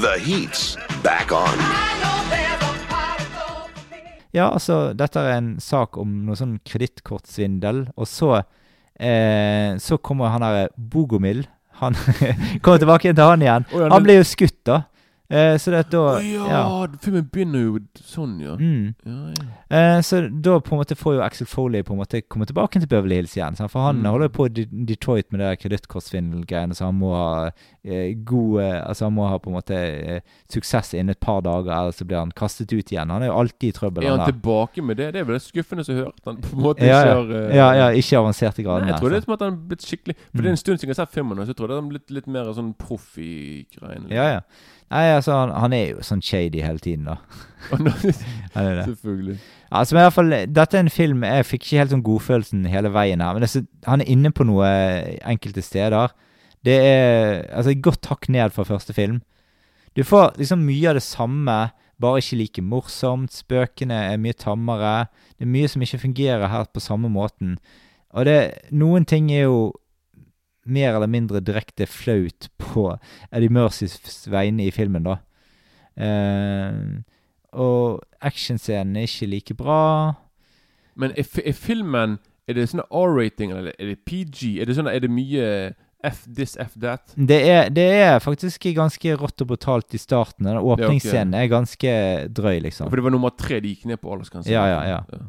The 0.00 0.16
Heat's 0.18 0.78
back 1.04 1.30
on. 1.32 1.58
Ja, 4.32 4.46
altså, 4.48 4.94
dette 4.96 5.20
er 5.20 5.36
en 5.36 5.50
sak 5.60 5.98
om 6.00 6.22
noe 6.24 6.38
sånn 6.38 6.54
kredittkortsvindel, 6.64 7.82
og 7.98 8.08
så 8.08 8.30
eh, 8.96 9.76
Så 9.82 9.98
kommer 10.00 10.32
han 10.32 10.44
derre 10.46 10.70
Bogomil. 10.76 11.42
Han 11.82 11.98
kommer 12.62 12.80
tilbake 12.80 13.08
igjen 13.08 13.18
til 13.18 13.28
han 13.28 13.44
igjen. 13.44 13.68
Han 13.92 14.06
blir 14.08 14.22
jo 14.22 14.28
skutt, 14.30 14.62
da. 14.64 14.82
Eh, 15.30 15.54
så 15.62 15.70
det 15.70 15.78
at 15.84 15.90
da 15.92 15.98
oh, 16.16 16.24
ja, 16.26 16.46
ja. 16.50 16.86
filmen 16.98 17.28
begynner 17.30 17.60
jo 17.62 17.78
sånn, 18.02 18.32
ja. 18.42 18.56
Mm. 18.58 18.94
ja, 19.06 19.18
ja. 19.36 19.44
Eh, 19.70 20.00
så 20.02 20.24
da 20.42 20.56
på 20.58 20.74
en 20.74 20.80
måte 20.80 20.96
får 20.98 21.14
jo 21.14 21.22
Axel 21.22 21.46
Foley 21.46 21.84
på 21.86 21.94
en 21.94 22.00
måte 22.00 22.18
komme 22.26 22.48
tilbake 22.50 22.80
til 22.82 22.88
Beverly 22.90 23.20
Hills 23.20 23.36
igjen. 23.38 23.54
sant? 23.56 23.70
For 23.70 23.80
han 23.86 24.00
Mm. 24.02 24.08
holder 24.10 24.26
jo 24.26 24.34
på 24.34 24.46
i 24.50 24.64
Detroit 24.90 25.30
med 25.30 25.40
det 25.44 25.52
kredittkortsvindelgreiene, 25.62 26.74
så 26.74 26.86
han 26.88 26.98
må 26.98 27.12
ha 27.14 27.50
eh, 27.84 28.14
god 28.26 28.60
eh, 28.62 28.80
Altså 28.88 29.04
han 29.06 29.14
må 29.14 29.28
ha 29.30 29.38
på 29.38 29.50
en 29.52 29.56
måte 29.60 29.76
eh, 29.78 30.20
suksess 30.50 30.94
innen 30.94 31.10
et 31.14 31.20
par 31.22 31.40
dager, 31.46 31.70
ellers 31.70 32.00
så 32.00 32.04
blir 32.08 32.18
han 32.18 32.32
kastet 32.34 32.72
ut 32.72 32.90
igjen. 32.92 33.10
Han 33.14 33.22
er 33.22 33.30
jo 33.30 33.38
alltid 33.38 33.68
i 33.70 33.76
trøbbel. 33.78 34.04
Er 34.04 34.10
han 34.16 34.24
der. 34.24 34.32
tilbake 34.32 34.82
med 34.82 34.96
det? 34.98 35.12
Det 35.14 35.20
er 35.22 35.28
vel 35.30 35.38
det 35.38 35.44
skuffende 35.46 35.84
som 35.86 35.94
hørt 36.00 36.18
han 36.26 36.40
på 36.42 36.56
en 36.56 36.62
måte 36.64 36.82
ja, 36.86 36.98
ikke 37.04 37.14
har 37.14 37.32
eh, 37.38 37.56
ja, 37.56 37.70
ja, 37.84 37.88
ikke 38.02 38.18
avansert 38.18 38.58
i 38.58 38.66
gradene. 38.66 38.90
Nei, 38.90 38.94
jeg 38.96 39.00
tror 39.04 39.14
det 39.14 39.20
er 39.22 39.26
som 39.28 39.34
at 39.38 39.46
han 39.46 39.60
blitt 39.70 39.86
skikkelig 39.86 40.16
For 40.18 40.40
Mm. 40.40 40.42
det 40.42 40.46
er 40.46 40.50
en 40.50 40.62
stund 40.64 40.78
siden 40.80 40.90
jeg 40.90 40.96
har 40.98 41.06
sett 41.06 41.14
filmen, 41.14 41.38
så 41.44 41.54
jeg 41.54 41.56
tror 41.56 41.68
det 41.70 41.76
er 41.78 41.88
blitt 41.94 42.10
litt 42.18 42.26
mer 42.26 42.50
sånn 42.56 42.74
proff 42.78 43.18
i 43.18 43.66
greiene. 43.76 44.10
Ja, 44.10 44.26
ja. 44.34 44.40
Nei, 44.90 45.04
altså, 45.14 45.32
han, 45.38 45.52
han 45.54 45.72
er 45.76 45.84
jo 45.92 46.02
sånn 46.02 46.22
shady 46.24 46.62
hele 46.64 46.80
tiden, 46.82 47.04
da. 47.06 47.16
Han 47.70 47.86
er 48.58 48.70
det. 48.80 48.84
Selvfølgelig. 48.88 49.36
Altså, 49.70 49.94
men 49.94 50.00
i 50.00 50.04
hvert 50.08 50.16
fall, 50.16 50.32
Dette 50.50 50.74
er 50.78 50.82
en 50.82 50.90
film 50.90 51.20
Jeg 51.22 51.44
fikk 51.46 51.62
ikke 51.68 51.78
helt 51.78 51.92
sånn 51.92 52.02
godfølelsen 52.06 52.64
hele 52.72 52.90
veien 52.90 53.20
her. 53.22 53.36
Men 53.36 53.44
det, 53.44 53.50
er 53.50 53.60
så- 53.60 53.90
han 53.90 54.02
er 54.02 54.10
inne 54.10 54.32
på 54.34 54.46
noe 54.48 54.66
eh, 54.66 55.18
enkelte 55.30 55.62
steder. 55.62 56.10
Det 56.66 56.74
er 56.82 57.44
altså 57.56 57.76
godt 57.80 58.08
hakk 58.10 58.26
ned 58.34 58.50
fra 58.56 58.64
første 58.66 58.92
film. 58.96 59.20
Du 59.96 60.02
får 60.06 60.34
liksom 60.40 60.64
mye 60.66 60.90
av 60.90 60.98
det 60.98 61.04
samme, 61.06 61.58
bare 62.00 62.18
ikke 62.22 62.40
like 62.40 62.62
morsomt. 62.66 63.30
Spøkene 63.34 63.96
er 64.10 64.18
mye 64.22 64.34
tammere. 64.38 65.06
Det 65.38 65.46
er 65.46 65.52
mye 65.54 65.70
som 65.70 65.82
ikke 65.86 66.02
fungerer 66.02 66.50
her 66.50 66.66
på 66.74 66.82
samme 66.82 67.08
måten. 67.12 67.56
Og 68.10 68.26
det, 68.26 68.36
noen 68.74 69.06
ting 69.06 69.30
er 69.30 69.46
jo 69.46 69.70
mer 70.64 70.94
eller 70.94 71.10
mindre 71.10 71.40
direkte 71.40 71.86
flaut 71.88 72.48
på 72.60 72.86
Eddie 73.32 73.52
Mercys 73.52 73.98
vegne 74.30 74.66
i 74.66 74.74
filmen, 74.74 75.06
da. 75.06 75.18
Uh, 76.00 77.00
og 77.52 78.00
actionscenen 78.22 78.96
er 78.96 79.08
ikke 79.08 79.26
like 79.26 79.54
bra. 79.58 80.14
Men 80.94 81.14
er, 81.18 81.26
er 81.44 81.56
filmen 81.56 82.18
Er 82.48 82.56
det 82.56 82.68
sånn 82.70 82.82
R-rating, 82.82 83.52
eller 83.54 83.74
er 83.78 83.92
det 83.92 84.00
PG? 84.08 84.56
Er 84.62 84.66
det 84.66 84.74
sånn 84.74 84.88
Er 84.90 85.02
det 85.02 85.10
mye 85.12 85.44
F 86.02 86.24
this, 86.24 86.56
F 86.58 86.72
that? 86.80 87.12
Det 87.14 87.36
er, 87.46 87.68
det 87.70 87.84
er 88.00 88.16
faktisk 88.24 88.64
ganske 88.74 89.12
rått 89.20 89.44
og 89.44 89.50
brutalt 89.52 89.94
i 89.94 90.00
starten. 90.00 90.48
Den 90.48 90.58
åpningsscenen 90.58 91.36
er 91.36 91.50
ganske 91.52 91.92
drøy, 92.32 92.56
liksom. 92.64 92.86
Ja, 92.86 92.90
For 92.90 92.96
det 92.96 93.04
var 93.04 93.14
nummer 93.14 93.34
tre 93.36 93.60
de 93.60 93.74
gikk 93.74 93.84
ned 93.90 94.00
på 94.00 94.10
aldersgrensen. 94.14 94.50
Ja, 94.50 94.64
ja, 94.70 94.80
ja. 94.88 95.20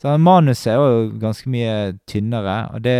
Så 0.00 0.16
manuset 0.20 0.72
er 0.72 0.80
jo 0.80 1.04
ganske 1.20 1.52
mye 1.52 1.76
tynnere, 2.08 2.56
og 2.72 2.82
det 2.88 2.96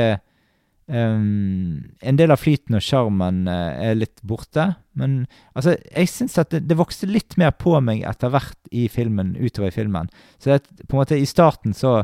ehm, 0.88 1.90
En 2.02 2.16
del 2.18 2.30
av 2.30 2.40
flyten 2.40 2.76
og 2.78 2.82
sjarmen 2.84 3.46
uh, 3.48 3.72
er 3.82 3.94
litt 3.98 4.20
borte. 4.22 4.68
Men 4.96 5.26
altså, 5.54 5.76
jeg 5.92 6.08
syns 6.12 6.38
at 6.38 6.50
det, 6.54 6.62
det 6.68 6.76
vokste 6.78 7.08
litt 7.10 7.36
mer 7.40 7.50
på 7.52 7.74
meg 7.84 8.04
etter 8.08 8.30
hvert 8.32 8.70
i 8.72 8.86
filmen, 8.92 9.34
utover 9.36 9.68
i 9.72 9.74
filmen. 9.76 10.08
Så 10.38 10.54
det, 10.54 10.86
på 10.86 10.96
en 10.96 11.02
måte 11.02 11.18
i 11.18 11.26
starten 11.28 11.74
så 11.76 11.98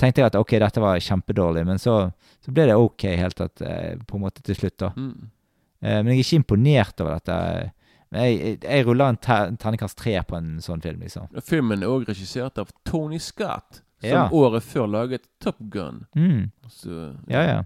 tenkte 0.00 0.20
jeg 0.24 0.26
at 0.32 0.36
ok, 0.40 0.56
dette 0.58 0.82
var 0.82 0.98
kjempedårlig, 0.98 1.62
men 1.68 1.78
så, 1.78 2.10
så 2.42 2.50
ble 2.54 2.66
det 2.66 2.74
ok 2.76 3.04
helt 3.14 3.40
at, 3.44 3.62
uh, 3.62 3.94
på 4.08 4.18
en 4.18 4.24
måte 4.26 4.42
til 4.42 4.58
slutt, 4.58 4.76
da. 4.82 4.90
Mm. 4.98 5.30
Uh, 5.84 5.98
men 6.02 6.12
jeg 6.14 6.18
er 6.18 6.24
ikke 6.26 6.40
imponert 6.42 7.00
over 7.04 7.18
dette. 7.20 7.38
Jeg, 8.14 8.34
jeg, 8.38 8.58
jeg 8.62 8.84
ruller 8.86 9.10
en 9.10 9.16
ter- 9.18 9.54
terningkast 9.58 9.98
tre 9.98 10.16
på 10.26 10.36
en 10.38 10.56
sånn 10.62 10.82
film, 10.84 11.00
liksom. 11.06 11.30
Filmen 11.46 11.82
er 11.82 11.90
òg 11.90 12.04
regissert 12.10 12.58
av 12.62 12.70
Tony 12.86 13.18
Scott, 13.22 13.80
som 14.04 14.10
Ja. 14.10 14.24
året 14.36 14.62
før 14.66 14.86
laget 14.90 15.22
Top 15.40 15.56
Gun. 15.72 16.02
Mm. 16.18 16.50
Så 16.68 17.14
Ja, 17.30 17.40
ja. 17.46 17.62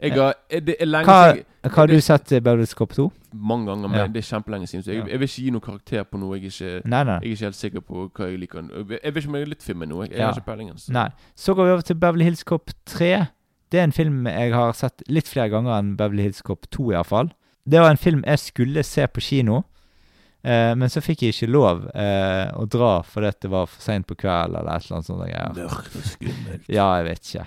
Jeg 0.00 0.12
har 0.12 0.34
er 0.50 0.60
Det 0.60 0.76
er 0.80 0.86
lenge 0.86 1.06
Hva, 1.08 1.32
siden 1.32 1.44
hva 1.66 1.74
har 1.76 1.86
du 1.88 2.00
sett 2.00 2.28
Hills 2.30 2.74
Cop 2.74 2.92
2? 2.92 3.06
Mange 3.34 3.66
ganger, 3.66 3.88
men 3.88 3.98
Ja. 3.98 4.06
det 4.06 4.16
er 4.24 4.28
kjempelenge 4.40 4.66
siden. 4.68 4.82
Så 4.84 4.92
jeg, 4.92 5.08
jeg 5.08 5.18
vil 5.20 5.28
ikke 5.28 5.42
gi 5.44 5.50
noen 5.50 5.60
karakter 5.64 6.04
på 6.04 6.18
noe 6.18 6.36
jeg 6.38 6.44
ikke 6.52 6.82
Nei, 6.84 7.02
nei. 7.04 7.18
Jeg 7.22 7.30
er 7.30 7.34
ikke 7.34 7.44
helt 7.46 7.56
sikker 7.56 7.80
på 7.80 8.10
hva 8.14 8.28
jeg 8.30 8.38
liker. 8.40 8.68
Jeg 9.02 9.14
vet 9.14 9.16
ikke 9.24 9.28
om 9.28 9.34
jeg 9.34 9.42
er 9.42 9.46
litt 9.54 9.62
film 9.62 9.78
med 9.78 9.88
noe. 9.88 10.06
jeg 10.08 10.18
Ja. 10.18 10.26
har 10.30 10.34
ikke 10.34 10.46
peiling. 10.46 10.70
Så. 10.78 10.92
Nei. 10.92 11.08
Så 11.34 11.54
går 11.54 11.64
vi 11.64 11.70
over 11.72 11.82
til 11.82 11.94
Beverly 11.96 12.24
Hills 12.24 12.44
Cop 12.44 12.70
3. 12.86 13.26
Det 13.72 13.80
er 13.80 13.84
en 13.84 13.92
film 13.92 14.26
jeg 14.26 14.52
har 14.52 14.72
sett 14.72 15.02
litt 15.08 15.26
flere 15.28 15.48
ganger 15.50 15.78
enn 15.78 15.96
Beverly 15.96 16.22
Hills 16.22 16.42
Cop 16.42 16.66
2, 16.70 16.92
iallfall. 16.92 17.32
Det 17.68 17.80
var 17.80 17.90
en 17.90 17.96
film 17.96 18.22
jeg 18.24 18.38
skulle 18.38 18.82
se 18.84 19.06
på 19.08 19.20
kino, 19.20 19.64
eh, 20.44 20.74
men 20.78 20.88
så 20.88 21.00
fikk 21.02 21.22
jeg 21.26 21.34
ikke 21.34 21.50
lov 21.50 21.88
eh, 21.94 22.52
å 22.54 22.64
dra 22.68 23.02
fordi 23.02 23.32
det 23.42 23.50
var 23.50 23.66
for 23.66 23.82
seint 23.82 24.06
på 24.06 24.14
kveld 24.14 24.54
eller 24.54 24.76
et 24.76 24.84
eller 24.86 25.00
annet 25.00 25.06
sånt. 25.06 25.56
Mørkt 25.56 25.96
og 25.98 26.06
skummelt. 26.12 26.68
Ja, 26.68 26.86
jeg 27.00 27.04
vet 27.08 27.24
ikke. 27.26 27.46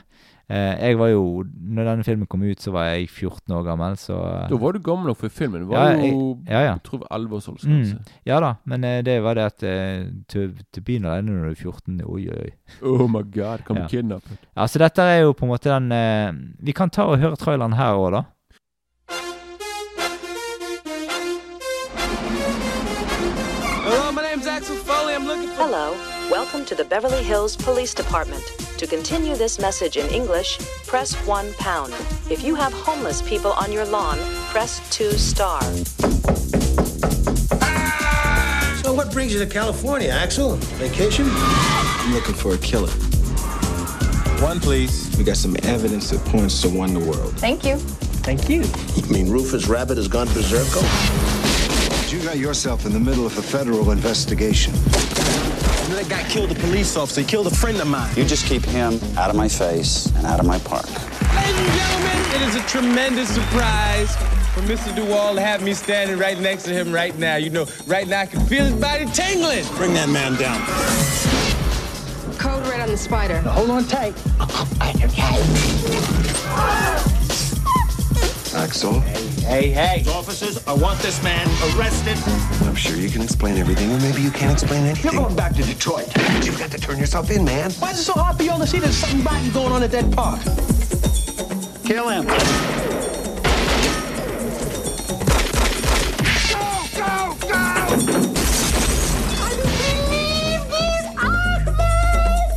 Eh, 0.50 0.76
jeg 0.90 0.98
var 0.98 1.08
jo 1.12 1.44
Når 1.46 1.84
denne 1.86 2.04
filmen 2.04 2.26
kom 2.26 2.42
ut, 2.42 2.58
så 2.60 2.72
var 2.74 2.88
jeg 2.90 3.08
14 3.10 3.54
år 3.54 3.64
gammel, 3.68 3.94
så 4.02 4.16
Da 4.50 4.58
var 4.58 4.72
du 4.74 4.80
gammel 4.80 5.06
nok 5.12 5.18
for 5.18 5.30
filmen. 5.30 5.62
Det 5.68 5.76
Ja, 5.76 5.84
var 5.84 5.92
jeg- 5.92 6.12
jo 6.12 6.38
ja, 6.48 6.62
ja. 6.66 6.78
Tror 6.84 6.98
det 7.00 7.06
var 7.10 7.18
11 7.20 7.34
års 7.38 7.48
aldersgrense. 7.50 7.96
Mm. 7.96 8.06
Ja 8.26 8.40
da, 8.40 8.54
men 8.66 8.84
eh, 8.84 9.02
det 9.04 9.22
var 9.24 9.34
det 9.36 9.44
at 9.46 9.64
eh, 9.64 10.06
til, 10.28 10.56
til 10.74 10.82
byen 10.82 11.06
alene 11.06 11.32
når 11.38 11.44
du 11.44 11.52
er 11.52 11.56
14 11.70 12.02
Oi, 12.06 12.28
oi, 12.30 12.40
oi. 12.48 12.52
Oh 12.82 13.08
my 13.08 13.22
god, 13.22 13.60
kan 13.66 13.76
bli 13.76 13.82
Ja. 13.86 13.88
kidnappet. 13.88 14.38
Ja, 14.58 14.66
så 14.66 14.80
dette 14.80 15.02
er 15.02 15.22
jo 15.22 15.34
på 15.34 15.46
en 15.46 15.50
måte 15.54 15.70
den 15.70 15.92
eh, 15.92 16.32
Vi 16.66 16.72
kan 16.74 16.90
ta 16.90 17.04
og 17.04 17.20
høre 17.20 17.36
traileren 17.38 17.74
her 17.78 17.94
òg, 17.94 18.12
da. 18.12 18.24
Hello, 23.84 24.12
my 24.12 24.22
name's 24.22 24.48
Axel 24.48 24.76
Foley. 24.78 25.14
I'm 25.16 25.26
looking 25.26 25.50
for. 25.50 25.64
Hello. 25.64 25.98
Welcome 26.32 26.64
to 26.66 26.76
the 26.76 26.86
Beverly 26.86 27.24
Hills 27.24 27.56
Police 27.58 27.94
Department. 27.94 28.44
To 28.80 28.88
continue 28.88 29.36
this 29.36 29.60
message 29.60 29.98
in 29.98 30.08
English, 30.08 30.58
press 30.88 31.14
1 31.28 31.54
pound. 31.56 31.92
If 32.30 32.46
you 32.46 32.56
have 32.56 32.72
homeless 32.72 33.22
people 33.22 33.52
on 33.52 33.74
your 33.74 33.84
lawn, 33.84 34.18
press 34.52 34.80
2 34.92 35.12
star. 35.18 35.62
So 38.82 38.94
what 38.94 39.12
brings 39.12 39.34
you 39.34 39.40
to 39.40 39.48
California, 39.48 40.08
Axel? 40.08 40.56
Vacation? 40.80 41.26
I'm 41.30 42.14
looking 42.14 42.34
for 42.34 42.54
a 42.54 42.58
killer. 42.60 42.88
One, 44.42 44.62
please. 44.62 45.14
We 45.18 45.26
got 45.26 45.36
some 45.36 45.58
evidence 45.64 46.12
that 46.12 46.24
points 46.28 46.62
to 46.62 46.70
one 46.70 46.94
the 46.94 47.02
world. 47.02 47.38
Thank 47.38 47.66
you. 47.66 47.76
Thank 48.24 48.48
you. 48.48 48.64
You 48.96 49.04
mean 49.12 49.30
Rufus 49.30 49.68
Rabbit 49.68 49.98
has 49.98 50.08
gone 50.08 50.28
berserko? 50.28 50.80
You 52.14 52.24
got 52.24 52.38
yourself 52.38 52.86
in 52.86 52.94
the 52.94 53.00
middle 53.02 53.26
of 53.26 53.38
a 53.38 53.42
federal 53.42 53.92
investigation. 53.92 54.74
That 55.90 56.08
guy 56.08 56.24
killed 56.30 56.52
a 56.52 56.56
police 56.56 56.96
officer. 56.96 57.22
He 57.22 57.28
killed 57.28 57.48
a 57.48 57.56
friend 57.56 57.80
of 57.82 57.88
mine. 57.88 58.14
You 58.16 58.24
just 58.24 58.46
keep 58.46 58.64
him 58.64 59.00
out 59.18 59.30
of 59.30 59.36
my 59.36 59.48
face 59.48 60.06
and 60.16 60.26
out 60.26 60.40
of 60.40 60.46
my 60.46 60.60
park. 60.60 60.86
Ladies 61.36 61.58
and 61.58 61.74
gentlemen, 61.74 62.18
it 62.36 62.42
is 62.48 62.56
a 62.56 62.62
tremendous 62.68 63.30
surprise 63.34 64.16
for 64.54 64.62
Mr. 64.62 64.94
Duwall 64.96 65.34
to 65.36 65.42
have 65.42 65.62
me 65.62 65.74
standing 65.74 66.18
right 66.18 66.40
next 66.40 66.64
to 66.64 66.74
him 66.74 66.94
right 66.94 67.18
now. 67.18 67.36
You 67.36 67.50
know, 67.50 67.66
right 67.88 68.08
now 68.08 68.22
I 68.22 68.26
can 68.28 68.46
feel 68.46 68.66
his 68.66 68.80
body 68.80 69.06
tingling. 69.08 69.66
Bring 69.76 69.94
that 69.96 70.10
man 70.10 70.36
down. 70.36 70.60
Code 72.38 72.66
red 72.68 72.82
on 72.82 72.90
the 72.90 72.98
spider. 72.98 73.42
Now 73.42 73.52
hold 73.52 73.70
on 73.70 73.84
tight. 73.86 74.16
Axel, 78.56 79.00
Hey, 79.02 79.70
hey. 79.70 80.00
hey. 80.02 80.12
Officers, 80.12 80.66
I 80.68 80.74
want 80.74 81.00
this 81.00 81.22
man 81.24 81.48
arrested. 81.78 82.18
I'm 82.68 82.76
sure 82.76 82.96
you 82.96 83.10
can 83.10 83.22
explain 83.22 83.58
everything, 83.58 83.92
or 83.92 84.00
maybe 84.00 84.22
you 84.22 84.32
can't 84.32 84.52
explain 84.52 84.86
anything. 84.86 85.12
You're 85.12 85.22
going 85.22 85.36
back 85.36 85.54
to 85.56 85.64
Detroit. 85.64 86.08
You've 86.44 86.58
got 86.58 86.72
to 86.72 86.80
turn 86.80 86.98
yourself 86.98 87.30
in, 87.30 87.46
man. 87.46 87.72
Why 87.74 87.92
is 87.92 88.00
it 88.00 88.04
so 88.04 88.14
hard 88.14 88.38
for 88.38 88.44
y'all 88.44 88.60
to 88.60 88.66
see 88.68 88.80
there's 88.80 88.98
something 88.98 89.24
rotten 89.24 89.52
going 89.52 89.72
on 89.72 89.84
at 89.84 89.92
that 89.92 90.10
park? 90.12 90.42
Kill 91.86 92.10
him. 92.10 92.26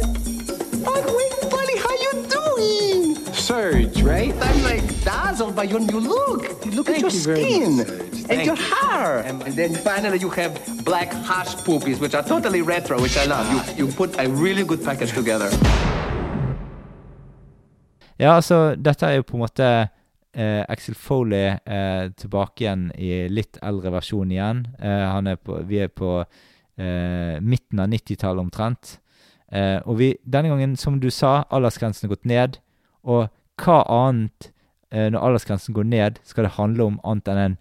Wait, 0.04 1.50
buddy, 1.50 1.76
how 1.78 1.92
you 1.92 2.26
doing? 2.28 3.16
Surge, 3.34 4.02
right? 4.02 4.34
I'm 4.40 4.62
like 4.62 4.81
dazzled 5.04 5.54
by 5.54 5.64
your 5.64 5.80
new 5.80 6.00
look. 6.00 6.42
Look 6.66 6.88
at 6.90 7.00
your 7.00 7.10
you 7.10 7.18
skin 7.18 7.80
and 7.80 8.26
Thank 8.26 8.46
your 8.46 8.56
you. 8.56 8.74
hair. 8.74 9.18
And, 9.26 9.42
then 9.42 9.74
finally 9.74 10.18
you 10.18 10.30
have 10.30 10.52
black 10.84 11.12
hash 11.12 11.54
poopies, 11.66 12.00
which 12.00 12.14
are 12.14 12.22
totally 12.22 12.62
retro, 12.62 13.00
which 13.00 13.16
I 13.16 13.26
love. 13.26 13.46
You, 13.52 13.86
you 13.86 13.92
put 13.92 14.18
a 14.18 14.28
really 14.28 14.64
good 14.64 14.84
package 14.84 15.12
together. 15.12 15.50
Ja, 18.18 18.34
altså, 18.36 18.74
dette 18.76 19.06
er 19.06 19.16
jo 19.18 19.22
på 19.22 19.36
en 19.36 19.42
måte 19.42 19.66
eh, 20.34 20.62
Axel 20.68 20.94
Foley 20.94 21.56
eh, 21.66 22.10
tilbake 22.16 22.62
igjen 22.62 22.90
i 22.94 23.26
litt 23.32 23.58
eldre 23.62 23.90
versjon 23.96 24.30
igjen. 24.30 24.66
Eh, 24.78 25.06
han 25.10 25.26
er 25.26 25.40
på, 25.42 25.58
vi 25.66 25.80
er 25.82 25.90
på 25.90 26.20
eh, 26.20 27.40
midten 27.42 27.82
av 27.82 27.90
90-tallet 27.90 28.44
omtrent. 28.44 28.98
Eh, 29.52 29.80
og 29.82 29.98
vi, 29.98 30.12
denne 30.22 30.52
gangen, 30.52 30.76
som 30.76 31.00
du 31.02 31.10
sa, 31.10 31.42
aldersgrensen 31.50 32.06
er 32.06 32.14
gått 32.14 32.28
ned. 32.28 32.60
Og 33.02 33.26
hva 33.58 33.80
annet, 33.90 34.52
når 34.92 35.18
aldersgrensen 35.24 35.74
går 35.74 35.86
ned, 35.88 36.18
skal 36.24 36.44
det 36.44 36.52
handle 36.58 36.84
om 36.84 37.00
annet 37.04 37.28
enn 37.32 37.38
en 37.46 37.54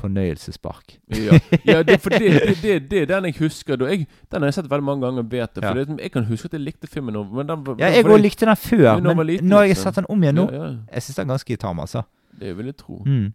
fornøyelsespark? 0.00 0.98
Ja, 1.12 1.38
ja 1.66 1.82
det, 1.82 2.00
for 2.00 2.10
det, 2.10 2.20
det, 2.32 2.56
det, 2.62 2.90
det 2.90 3.02
er 3.02 3.06
den 3.10 3.24
jeg 3.30 3.34
husker. 3.38 3.76
Da. 3.76 3.88
Jeg, 3.90 4.06
den 4.32 4.42
har 4.42 4.48
jeg 4.48 4.54
sett 4.54 4.70
veldig 4.70 4.84
mange 4.86 5.06
ganger. 5.06 5.22
Det, 5.22 5.48
for 5.54 5.78
Ja. 5.80 5.84
jeg 6.02 6.12
kan 6.12 6.24
huske 6.24 6.48
at 6.48 6.52
jeg 6.52 6.60
likte 6.60 6.86
filmen. 6.88 7.14
Men 7.34 7.48
den, 7.48 7.64
den, 7.66 7.76
Ja, 7.78 7.86
jeg 7.92 8.04
òg 8.04 8.20
likte 8.20 8.46
den 8.46 8.56
før, 8.56 9.00
når 9.00 9.14
men 9.14 9.26
liten, 9.26 9.48
når 9.48 9.56
jeg 9.56 9.68
har 9.68 9.74
liksom. 9.74 9.92
sett 9.92 9.96
den 10.00 10.06
om 10.08 10.22
igjen 10.22 10.34
nå, 10.34 10.46
Ja, 10.52 10.64
ja. 10.64 10.76
jeg 10.94 11.02
syns 11.02 11.16
den 11.16 11.26
er 11.28 11.32
ganske 11.34 11.56
tam, 11.56 11.80
altså. 11.80 12.02
Det 12.40 12.56
vil 12.56 12.66
jeg 12.66 12.76
tro. 12.76 13.02
Mm. 13.06 13.32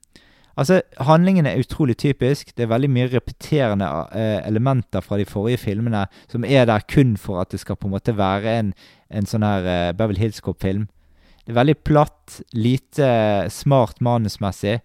Altså, 0.57 0.81
handlingen 1.03 1.45
er 1.45 1.59
utrolig 1.59 1.97
typisk. 1.97 2.57
Det 2.57 2.63
er 2.63 2.67
veldig 2.71 2.89
mye 2.89 3.07
repeterende 3.11 3.85
uh, 3.85 4.47
elementer 4.47 5.01
fra 5.03 5.17
de 5.19 5.25
forrige 5.25 5.57
filmene 5.57 6.05
som 6.31 6.45
er 6.47 6.65
der 6.65 6.79
kun 6.93 7.17
for 7.17 7.41
at 7.41 7.51
det 7.51 7.59
skal 7.59 7.75
på 7.75 7.87
en 7.87 7.91
måte 7.91 8.15
være 8.17 8.59
en, 8.59 8.73
en 9.11 9.25
sånn 9.27 9.43
her 9.43 9.67
uh, 9.67 9.93
Beverly 9.97 10.19
Hills 10.23 10.39
Cop-film. 10.41 10.87
Det 11.45 11.53
er 11.53 11.59
veldig 11.59 11.77
platt, 11.85 12.39
lite 12.57 13.07
smart 13.53 14.01
manusmessig. 14.01 14.79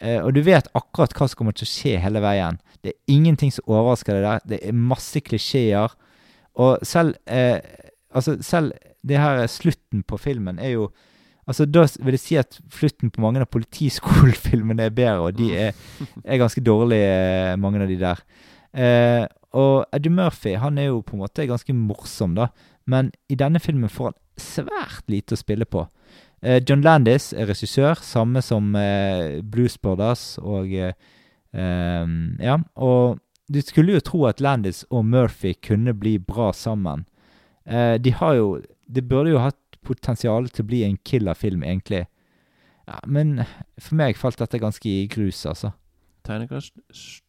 Eh, 0.00 0.20
og 0.20 0.34
du 0.36 0.42
vet 0.44 0.68
akkurat 0.76 1.14
hva 1.16 1.28
som 1.28 1.40
kommer 1.40 1.56
til 1.56 1.64
å 1.64 1.70
skje 1.72 1.96
hele 2.02 2.20
veien. 2.20 2.58
Det 2.84 2.92
er 2.92 3.14
ingenting 3.16 3.52
som 3.54 3.64
overrasker 3.70 4.18
deg 4.18 4.26
der. 4.26 4.44
Det 4.52 4.58
er 4.68 4.76
masse 4.76 5.22
klisjeer. 5.24 5.96
Og 6.56 6.84
selv 6.86 7.18
eh, 7.26 7.60
Altså, 8.16 8.38
selv 8.40 8.72
det 9.04 9.18
her 9.20 9.42
slutten 9.50 10.00
på 10.06 10.16
filmen 10.16 10.60
er 10.62 10.70
jo 10.76 10.86
Altså, 11.46 11.66
Da 11.66 11.84
vil 12.02 12.16
jeg 12.16 12.22
si 12.22 12.36
at 12.40 12.56
slutten 12.74 13.10
på 13.12 13.20
mange 13.22 13.38
av 13.38 13.50
politiskolefilmene 13.54 14.88
er 14.88 14.94
bedre, 14.94 15.28
og 15.28 15.36
de 15.38 15.52
er, 15.54 15.76
er 16.24 16.40
ganske 16.40 16.62
dårlige, 16.64 17.54
mange 17.62 17.84
av 17.84 17.92
de 17.92 17.98
der. 18.00 18.22
Eh, 18.74 19.26
og 19.54 19.84
Eddie 19.94 20.10
Murphy 20.10 20.56
han 20.58 20.80
er 20.82 20.88
jo 20.88 21.04
på 21.06 21.14
en 21.14 21.22
måte 21.22 21.46
ganske 21.46 21.76
morsom, 21.76 22.34
da, 22.34 22.48
men 22.90 23.12
i 23.30 23.38
denne 23.38 23.62
filmen 23.62 23.92
får 23.92 24.10
han 24.10 24.18
svært 24.40 25.06
lite 25.12 25.36
å 25.36 25.40
spille 25.40 25.66
på. 25.68 25.86
Uh, 26.44 26.58
John 26.60 26.84
Landis 26.84 27.32
er 27.32 27.48
regissør, 27.50 28.00
samme 28.04 28.42
som 28.44 28.74
uh, 28.76 29.40
Blues 29.42 29.78
Brothers 29.78 30.36
og 30.42 30.72
um, 30.72 32.16
Ja, 32.42 32.58
og 32.76 33.20
du 33.48 33.60
skulle 33.62 33.96
jo 33.96 34.04
tro 34.04 34.24
at 34.28 34.42
Landis 34.42 34.84
og 34.90 35.06
Murphy 35.06 35.54
kunne 35.62 35.94
bli 35.94 36.16
bra 36.18 36.50
sammen. 36.52 37.06
De 37.66 38.12
har 38.14 38.34
jo 38.34 38.60
Det 38.86 39.08
burde 39.08 39.30
jo 39.30 39.38
hatt 39.42 39.78
potensial 39.82 40.48
til 40.50 40.62
å 40.62 40.66
bli 40.66 40.82
en 40.86 40.98
killerfilm, 41.06 41.62
egentlig. 41.62 42.04
Ja, 42.86 43.00
men 43.06 43.40
for 43.78 43.98
meg 43.98 44.18
falt 44.18 44.38
dette 44.38 44.60
ganske 44.62 44.86
i 44.86 45.06
grus, 45.10 45.44
altså. 45.46 45.72
Tegnekast 46.26 46.74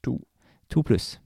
to. 0.06 0.20
To 0.70 0.84
pluss. 0.84 1.20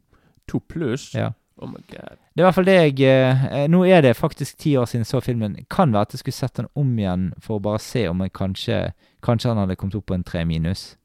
To 0.47 0.59
pluss? 0.59 1.13
Ja. 1.15 1.31
Oh 1.61 1.67
my 1.69 1.79
god. 1.91 2.17
Det 2.33 2.41
er 2.41 2.43
i 2.43 2.45
hvert 2.47 2.55
fall 2.57 2.65
det 2.65 2.75
jeg 2.79 3.01
eh, 3.05 3.67
Nå 3.69 3.83
er 3.85 4.01
det 4.01 4.15
faktisk 4.17 4.57
ti 4.63 4.71
år 4.81 4.87
siden 4.89 5.03
jeg 5.05 5.11
så 5.11 5.21
filmen. 5.21 5.59
Kan 5.69 5.93
være 5.93 6.07
at 6.09 6.15
jeg 6.15 6.23
skulle 6.23 6.37
sett 6.39 6.57
den 6.57 6.69
om 6.79 6.91
igjen 6.97 7.27
for 7.41 7.59
å 7.59 7.63
bare 7.63 7.81
se 7.83 8.07
om 8.09 8.23
jeg 8.25 8.33
kanskje 8.33 8.79
Kanskje 9.21 9.51
han 9.51 9.61
hadde 9.61 9.75
kommet 9.77 9.99
opp 9.99 10.07
på 10.09 10.15
en 10.17 10.23
tre 10.25 10.41
minus. 10.49 10.95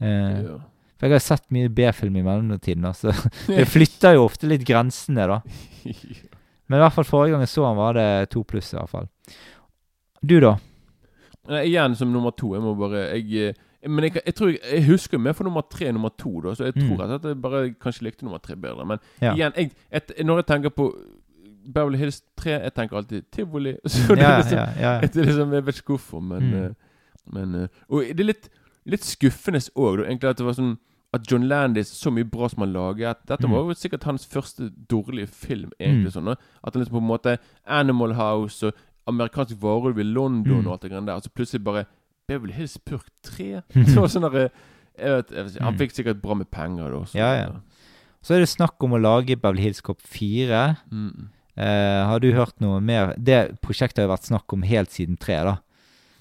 Eh, 0.00 0.42
Ja. 0.46 0.58
For 0.98 1.06
jeg 1.06 1.14
har 1.14 1.22
sett 1.22 1.44
mye 1.54 1.68
B-film 1.70 2.16
i 2.18 2.22
mellomtiden, 2.26 2.86
så 2.94 3.12
det 3.46 3.68
flytter 3.70 4.16
jo 4.16 4.24
ofte 4.26 4.48
litt 4.50 4.64
grensene, 4.66 5.28
da. 5.30 5.36
Men 6.68 6.78
i 6.78 6.82
hvert 6.82 6.94
fall 6.96 7.06
forrige 7.06 7.34
gang 7.36 7.44
jeg 7.44 7.52
så 7.52 7.66
han, 7.68 7.76
var 7.78 7.94
det 7.94 8.06
to 8.34 8.42
pluss, 8.42 8.72
i 8.74 8.78
hvert 8.80 8.90
fall. 8.90 9.06
Du, 10.22 10.40
da? 10.42 10.56
Nei, 11.48 11.60
igjen 11.70 11.94
som 11.98 12.10
nummer 12.10 12.34
to. 12.34 12.50
Jeg 12.56 12.64
må 12.66 12.74
bare 12.78 13.04
jeg, 13.12 13.30
eh, 13.54 13.60
Men 13.86 14.04
jeg, 14.04 14.20
jeg 14.26 14.34
tror 14.34 14.48
jeg, 14.48 14.58
jeg 14.72 14.84
husker 14.86 15.18
mer 15.18 15.32
for 15.32 15.44
nummer 15.44 15.62
tre 15.70 15.88
og 15.88 15.94
nummer 15.94 16.10
to, 16.18 16.40
da, 16.40 16.54
så 16.54 16.64
jeg 16.64 16.74
tror 16.74 16.82
Mm. 16.88 16.96
tror 16.96 17.14
at 17.14 17.24
jeg 17.24 17.42
bare 17.42 17.74
kanskje 17.80 18.02
likte 18.02 18.24
nummer 18.24 18.38
tre 18.38 18.56
bedre. 18.56 18.84
Men 18.86 18.98
Ja. 19.22 19.34
igjen, 19.34 19.52
jeg, 19.56 19.70
et, 19.92 20.12
når 20.24 20.36
jeg 20.36 20.46
tenker 20.46 20.68
på 20.70 20.92
Beverly 21.74 21.98
Hills 21.98 22.22
3, 22.36 22.50
jeg 22.62 22.74
tenker 22.74 22.96
alltid 22.96 23.22
tivoli. 23.32 23.76
Så 23.86 24.14
det 24.14 24.24
er 24.24 24.36
liksom, 24.38 24.58
ja, 24.58 24.66
ja. 24.80 25.00
Liksom 25.14 25.52
Jeg 25.52 25.66
vet 25.66 25.76
ikke 25.78 25.92
hvorfor, 25.96 26.20
men, 26.20 26.42
Mm. 26.50 26.64
eh, 26.64 26.70
men 27.32 27.54
eh, 27.62 27.68
Og 27.88 28.02
det 28.02 28.20
er 28.20 28.24
litt, 28.24 28.48
litt 28.86 29.04
skuffende 29.04 29.60
òg, 29.76 30.00
egentlig, 30.06 30.28
at 30.30 30.36
det 30.38 30.46
var 30.46 30.52
sånn 30.54 30.78
at 31.14 31.30
John 31.30 31.46
Landis, 31.48 31.88
så 31.88 32.10
mye 32.12 32.24
bra 32.28 32.48
som 32.48 32.60
han 32.60 32.72
laget 32.72 33.16
Dette 33.26 33.46
Mm. 33.46 33.50
var 33.52 33.62
jo 33.64 33.74
sikkert 33.74 34.04
hans 34.04 34.26
første 34.26 34.70
dårlige 34.90 35.28
film, 35.28 35.70
egentlig. 35.80 36.12
Mm. 36.12 36.16
sånn. 36.16 36.28
At 36.64 36.74
han 36.74 36.82
liksom 36.82 36.98
på 36.98 37.02
en 37.04 37.08
måte 37.08 37.38
Animal 37.66 38.12
House 38.14 38.62
og 38.66 38.72
amerikansk 39.06 39.56
varulv 39.60 39.98
i 39.98 40.02
London 40.02 40.60
Mm. 40.62 40.66
og 40.66 40.72
alt 40.72 40.82
det 40.82 40.90
greiene 40.90 41.06
der. 41.06 41.14
Og 41.14 41.22
så 41.22 41.30
plutselig 41.34 41.64
bare 41.64 41.86
Beverly 42.28 42.52
Hills 42.52 42.76
Purk 42.78 43.08
3. 43.24 43.62
Det 43.72 43.94
var 43.96 44.10
sånn 44.12 44.26
der, 44.28 44.50
jeg 44.98 45.14
vet, 45.14 45.30
jeg 45.32 45.44
vet 45.48 45.58
Han 45.64 45.74
Mm. 45.74 45.78
fikk 45.80 45.92
sikkert 45.96 46.20
bra 46.22 46.34
med 46.34 46.50
penger 46.50 46.90
da. 46.90 47.04
så- 47.06 47.14
Ja, 47.18 47.32
ja. 47.34 47.60
Så 48.22 48.34
er 48.34 48.40
det 48.40 48.48
snakk 48.48 48.76
om 48.84 48.90
å 48.92 49.00
lage 49.00 49.36
Beverly 49.40 49.62
Hills 49.62 49.80
Cop 49.80 50.00
4. 50.02 50.76
Mm. 50.92 51.28
Eh, 51.56 52.04
har 52.06 52.18
du 52.20 52.32
hørt 52.32 52.60
noe 52.60 52.80
mer? 52.80 53.14
Det 53.16 53.60
prosjektet 53.62 53.98
har 53.98 54.08
jo 54.08 54.14
vært 54.14 54.28
snakk 54.28 54.52
om 54.52 54.62
helt 54.62 54.90
siden 54.90 55.16
3, 55.18 55.42
da. 55.44 55.58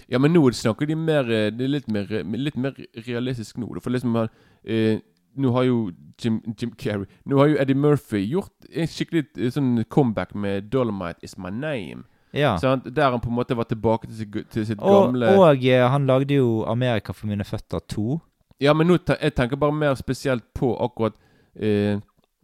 Ja, 0.09 0.17
men 0.19 0.31
nå 0.33 0.39
snakker 0.53 0.87
de 0.87 0.95
mer 0.95 1.25
eh, 1.29 1.49
Det 1.51 1.61
er 1.61 1.67
litt 1.67 1.87
mer, 1.89 2.05
litt 2.23 2.55
mer 2.55 2.71
realistisk 2.95 3.57
nå. 3.57 3.67
For 3.81 3.89
liksom 3.91 4.29
eh, 4.65 4.99
Nå 5.37 5.51
har 5.53 5.65
jo 5.65 5.91
Jim, 6.19 6.41
Jim 6.57 6.71
Carrey 6.71 7.05
Nå 7.27 7.37
har 7.37 7.47
jo 7.49 7.57
Eddie 7.59 7.75
Murphy 7.75 8.23
gjort 8.31 8.49
en 8.73 8.87
skikkelig 8.87 9.27
eh, 9.37 9.49
sånn 9.51 9.83
comeback 9.89 10.33
med 10.33 10.69
'Dolomite 10.71 11.19
Is 11.23 11.37
My 11.37 11.49
Name'. 11.49 12.05
Ja. 12.33 12.57
Sant? 12.57 12.83
Der 12.95 13.11
han 13.11 13.19
på 13.19 13.29
en 13.29 13.35
måte 13.35 13.55
var 13.55 13.63
tilbake 13.63 14.07
til, 14.07 14.15
sitt- 14.17 14.49
til 14.51 14.65
sitt 14.65 14.79
Og, 14.81 15.05
gamle 15.13 15.27
og 15.37 15.63
eh, 15.65 15.89
han 15.89 16.05
lagde 16.07 16.33
jo 16.35 16.63
'Amerika 16.67 17.11
for 17.13 17.27
mine 17.27 17.43
føtter 17.43 17.79
2'. 17.93 18.19
Ja, 18.61 18.73
men 18.73 18.87
nå 18.87 18.97
jeg 19.21 19.35
tenker 19.35 19.55
bare 19.55 19.71
mer 19.71 19.93
spesielt 19.95 20.43
på 20.53 20.75
akkurat 20.81 21.13
eh, 21.55 21.99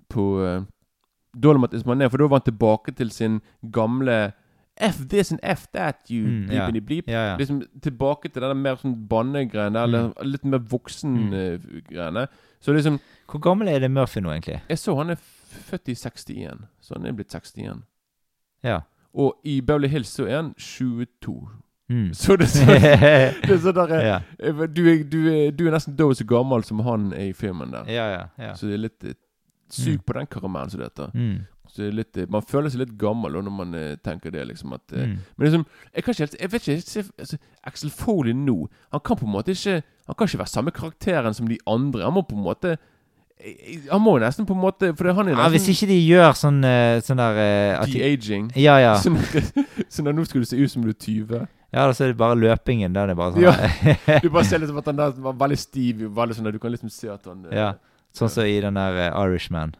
På 0.10 0.44
eh, 0.46 0.62
Dolomite 1.44 1.78
Mané, 1.86 2.08
for 2.10 2.18
da 2.18 2.28
var 2.28 2.40
han 2.40 2.54
tilbake 2.54 2.92
til 2.96 3.10
sin 3.12 3.42
gamle 3.72 4.34
F 4.82 4.98
this 5.10 5.32
and 5.32 5.40
F 5.44 5.68
that, 5.74 5.96
you 6.10 6.26
Mm, 6.28 6.50
ja. 6.52 6.70
bleep. 6.72 7.08
Ja, 7.08 7.32
ja. 7.32 7.38
Liksom 7.38 7.62
tilbake 7.82 8.30
til 8.34 8.42
den 8.42 8.58
mer 8.62 8.76
sånn 8.76 9.08
bannegreiene, 9.08 9.84
eller 9.84 10.14
litt 10.24 10.44
mer 10.46 10.58
voksen-greiene. 10.60 12.28
Så 12.62 12.74
liksom 12.74 13.00
Hvor 13.28 13.40
gammel 13.40 13.68
er 13.68 13.80
det 13.80 13.92
Murphy 13.92 14.20
nå, 14.22 14.30
egentlig? 14.32 14.62
Jeg 14.70 14.78
så 14.78 14.96
han 14.98 15.10
er 15.10 15.16
født 15.70 15.88
i 15.90 15.96
61, 15.96 16.66
så 16.82 16.94
han 16.96 17.06
er 17.06 17.12
blitt 17.14 17.30
61. 17.34 17.84
Ja. 18.64 18.80
Og 19.14 19.36
i 19.46 19.60
Beverly 19.62 19.88
Hills 19.94 20.08
så 20.18 20.26
er 20.28 20.36
han 20.42 20.54
22. 20.58 21.36
Mm. 21.90 22.14
Så 22.18 22.36
det, 22.40 22.48
så, 22.50 22.66
det 22.66 23.52
er 23.52 23.58
sånn 23.62 23.76
der 23.82 23.94
Ja. 24.02 24.20
eh, 24.40 24.64
du, 24.74 24.82
er, 24.90 25.04
du, 25.04 25.20
er, 25.30 25.52
du 25.52 25.66
er 25.68 25.76
nesten 25.76 25.96
dobbelt 26.00 26.18
så 26.22 26.26
gammel 26.30 26.64
som 26.66 26.80
han 26.88 27.12
er 27.14 27.30
i 27.30 27.34
filmen 27.38 27.72
der. 27.76 27.90
Ja, 27.92 28.08
ja, 28.14 28.24
ja. 28.42 28.54
Så 28.58 28.70
det 28.72 28.78
er 28.80 28.86
litt 28.88 29.04
eh, 29.06 29.18
sug 29.74 30.02
på 30.06 30.16
den 30.18 30.30
karamellen 30.32 30.72
som 30.74 30.82
det 30.82 30.90
heter. 30.92 31.12
Mm. 31.14 31.42
Så 31.74 31.82
det 31.82 31.88
er 31.92 31.96
litt, 31.98 32.18
eh, 32.22 32.28
man 32.30 32.44
føler 32.46 32.70
seg 32.74 32.82
litt 32.84 32.96
gammel 33.02 33.38
når 33.42 33.54
man 33.60 33.74
eh, 33.78 33.94
tenker 34.06 34.34
det, 34.34 34.48
liksom. 34.50 34.74
At, 34.80 34.86
eh, 34.94 35.06
Mm. 35.14 35.18
Men 35.38 35.46
liksom 35.48 35.66
Jeg 35.96 36.04
kan 36.04 36.14
ikke 36.14 36.24
helt 36.24 36.36
Jeg 36.42 36.52
vet 36.54 36.68
ikke 36.68 37.04
altså, 37.20 37.38
Axel 37.64 37.90
Foley 37.92 38.34
nå 38.38 38.56
Han 38.94 39.02
kan 39.04 39.18
på 39.18 39.26
en 39.26 39.32
måte 39.34 39.52
ikke 39.56 39.82
Han 40.08 40.16
kan 40.18 40.28
ikke 40.30 40.40
være 40.44 40.52
samme 40.54 40.72
karakteren 40.76 41.34
som 41.34 41.48
de 41.50 41.58
andre. 41.68 42.04
Han 42.06 42.14
må 42.14 42.22
på 42.30 42.36
en 42.38 42.44
måte 42.46 42.72
eh, 42.74 42.84
Han 43.92 44.02
må 44.02 44.14
jo 44.18 44.24
nesten 44.24 44.46
på 44.48 44.54
en 44.56 44.62
måte 44.64 44.92
For 44.96 45.12
han 45.14 45.28
er 45.28 45.36
Ja, 45.36 45.50
hvis 45.52 45.66
ikke 45.74 45.88
de 45.90 45.98
gjør 46.08 46.32
sånn, 46.40 46.62
eh, 46.64 47.02
sånn 47.04 47.18
der 47.20 47.40
eh, 47.44 47.86
de- 47.86 47.98
de-aging. 48.00 48.52
Ja, 48.56 48.78
ja. 48.80 48.94
Sånn, 49.04 49.18
så 49.94 50.04
når 50.06 50.16
nå 50.16 50.26
skulle 50.28 50.46
du 50.46 50.50
se 50.54 50.58
ut 50.62 50.72
som 50.72 50.82
du 50.86 50.90
er 50.94 50.94
20. 51.00 51.48
Ja, 51.74 51.88
da 51.88 51.92
så 51.98 52.06
er 52.06 52.14
det 52.14 52.18
bare 52.22 52.38
løpingen. 52.40 52.94
Den 52.94 53.10
er 53.10 53.16
bare 53.20 53.34
sånn 53.34 53.44
Ja. 53.44 54.20
Du 54.24 54.30
bare 54.30 54.46
ser 54.46 54.60
liksom 54.64 54.78
at 54.80 54.86
han 54.86 54.96
der 55.02 55.12
var 55.26 55.34
veldig 55.34 55.58
stiv. 55.60 56.06
Veldig 56.16 56.36
sånn 56.40 56.48
at 56.48 56.54
Du 56.56 56.60
kan 56.64 56.72
liksom 56.72 56.90
se 56.94 57.10
at 57.12 57.26
han 57.26 57.46
eh, 57.52 57.58
Ja. 57.58 57.74
Sånn 58.16 58.30
som 58.30 58.46
i 58.46 58.60
den 58.62 58.76
der 58.78 59.10
Irishman. 59.12 59.74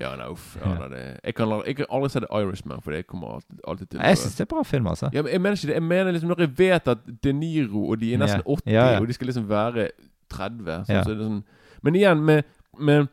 Ja, 0.00 0.16
nei, 0.18 0.26
uff. 0.30 0.56
Ja, 0.58 0.72
nei, 0.78 0.88
det, 0.90 1.02
jeg, 1.24 1.34
kan, 1.38 1.52
jeg 1.66 1.76
kan 1.76 1.86
aldri 1.90 2.08
se 2.10 2.20
The 2.24 2.30
Irishman, 2.40 2.80
for 2.82 2.90
det 2.96 3.04
kommer 3.06 3.36
alltid, 3.36 3.60
alltid 3.66 3.88
til 3.90 4.00
Jeg 4.00 4.16
å- 4.16 4.20
syns 4.24 4.34
det 4.38 4.42
er 4.42 4.50
bra 4.50 4.62
film, 4.66 4.86
altså. 4.90 5.10
Ja, 5.14 5.22
men 5.22 5.30
jeg 5.32 5.40
mener 5.44 5.54
ikke 5.60 5.68
det. 5.70 5.76
Jeg 5.76 5.82
mener 5.86 6.12
liksom 6.16 6.28
Når 6.32 6.40
jeg 6.46 6.52
vet 6.58 6.88
at 6.88 6.98
De 7.22 7.32
Niro 7.32 7.84
og 7.92 8.00
de 8.00 8.14
er 8.14 8.18
nesten 8.24 8.42
Ja. 8.42 8.54
80, 8.56 8.72
Ja, 8.72 8.86
ja. 8.94 9.00
og 9.00 9.06
de 9.06 9.12
skal 9.18 9.26
liksom 9.30 9.46
være 9.50 9.88
30 10.30 10.64
sånn, 10.88 11.04
så 11.04 11.10
er 11.10 11.14
det 11.18 11.26
sånn. 11.28 11.42
Men 11.84 11.94
igjen, 12.00 12.24
med, 12.24 12.44
med 12.78 13.08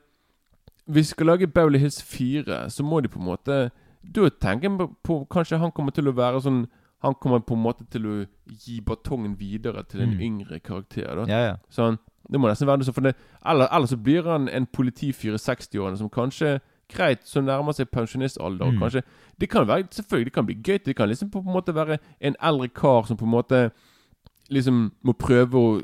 Hvis 0.87 0.95
vi 0.95 1.03
skal 1.13 1.25
lage 1.27 1.47
Beverly 1.47 1.79
Hills 1.79 2.01
4, 2.03 2.69
så 2.69 2.83
må 2.83 3.01
de 3.01 3.07
på 3.09 3.19
en 3.19 3.25
måte 3.25 3.71
Da 4.03 4.29
tenker 4.41 4.69
jeg 4.69 4.77
på, 4.79 4.87
på 5.03 5.27
Kanskje 5.31 5.59
han 5.59 5.71
kommer 5.71 5.91
til 5.91 6.07
å 6.09 6.15
være 6.17 6.41
sånn 6.41 6.67
Han 7.03 7.13
kommer 7.15 7.39
på 7.39 7.53
en 7.57 7.63
måte 7.63 7.85
til 7.89 8.05
å 8.05 8.15
gi 8.47 8.79
batongen 8.81 9.37
videre 9.39 9.83
til 9.89 10.01
en 10.01 10.09
Mm. 10.17 10.21
yngre 10.21 10.59
karakter. 10.59 11.15
da 11.15 11.25
Ja, 11.27 11.45
ja. 11.47 11.55
Sånn, 11.69 11.97
Det 12.31 12.39
må 12.39 12.47
nesten 12.47 12.67
være 12.67 12.77
noe 12.77 12.85
sånn. 12.85 12.93
For 12.93 13.01
det, 13.01 13.15
eller, 13.45 13.67
eller 13.71 13.87
så 13.87 13.97
blir 13.97 14.23
han 14.23 14.47
en 14.49 14.65
politifyr 14.67 15.33
i 15.33 15.37
60-årene 15.37 15.97
som 15.97 16.09
kanskje 16.09 16.59
Greit, 16.91 17.23
så 17.23 17.41
nærmer 17.41 17.71
seg 17.73 17.87
pensjonistalder. 17.89 18.65
Mm. 18.71 18.79
Kanskje 18.79 19.01
Det 19.39 19.49
kan 19.49 19.65
være 19.67 19.87
selvfølgelig 19.91 20.25
det 20.25 20.33
kan 20.33 20.45
bli 20.45 20.55
gøy. 20.55 20.77
Det 20.85 20.95
kan 20.95 21.07
liksom 21.09 21.31
på 21.31 21.39
en 21.39 21.53
måte 21.53 21.73
være 21.73 21.97
en 22.21 22.35
eldre 22.41 22.67
kar 22.67 23.03
som 23.07 23.17
på 23.17 23.23
en 23.25 23.31
måte 23.31 23.71
liksom 24.51 24.91
må 25.07 25.13
prøve 25.17 25.55
å 25.59 25.81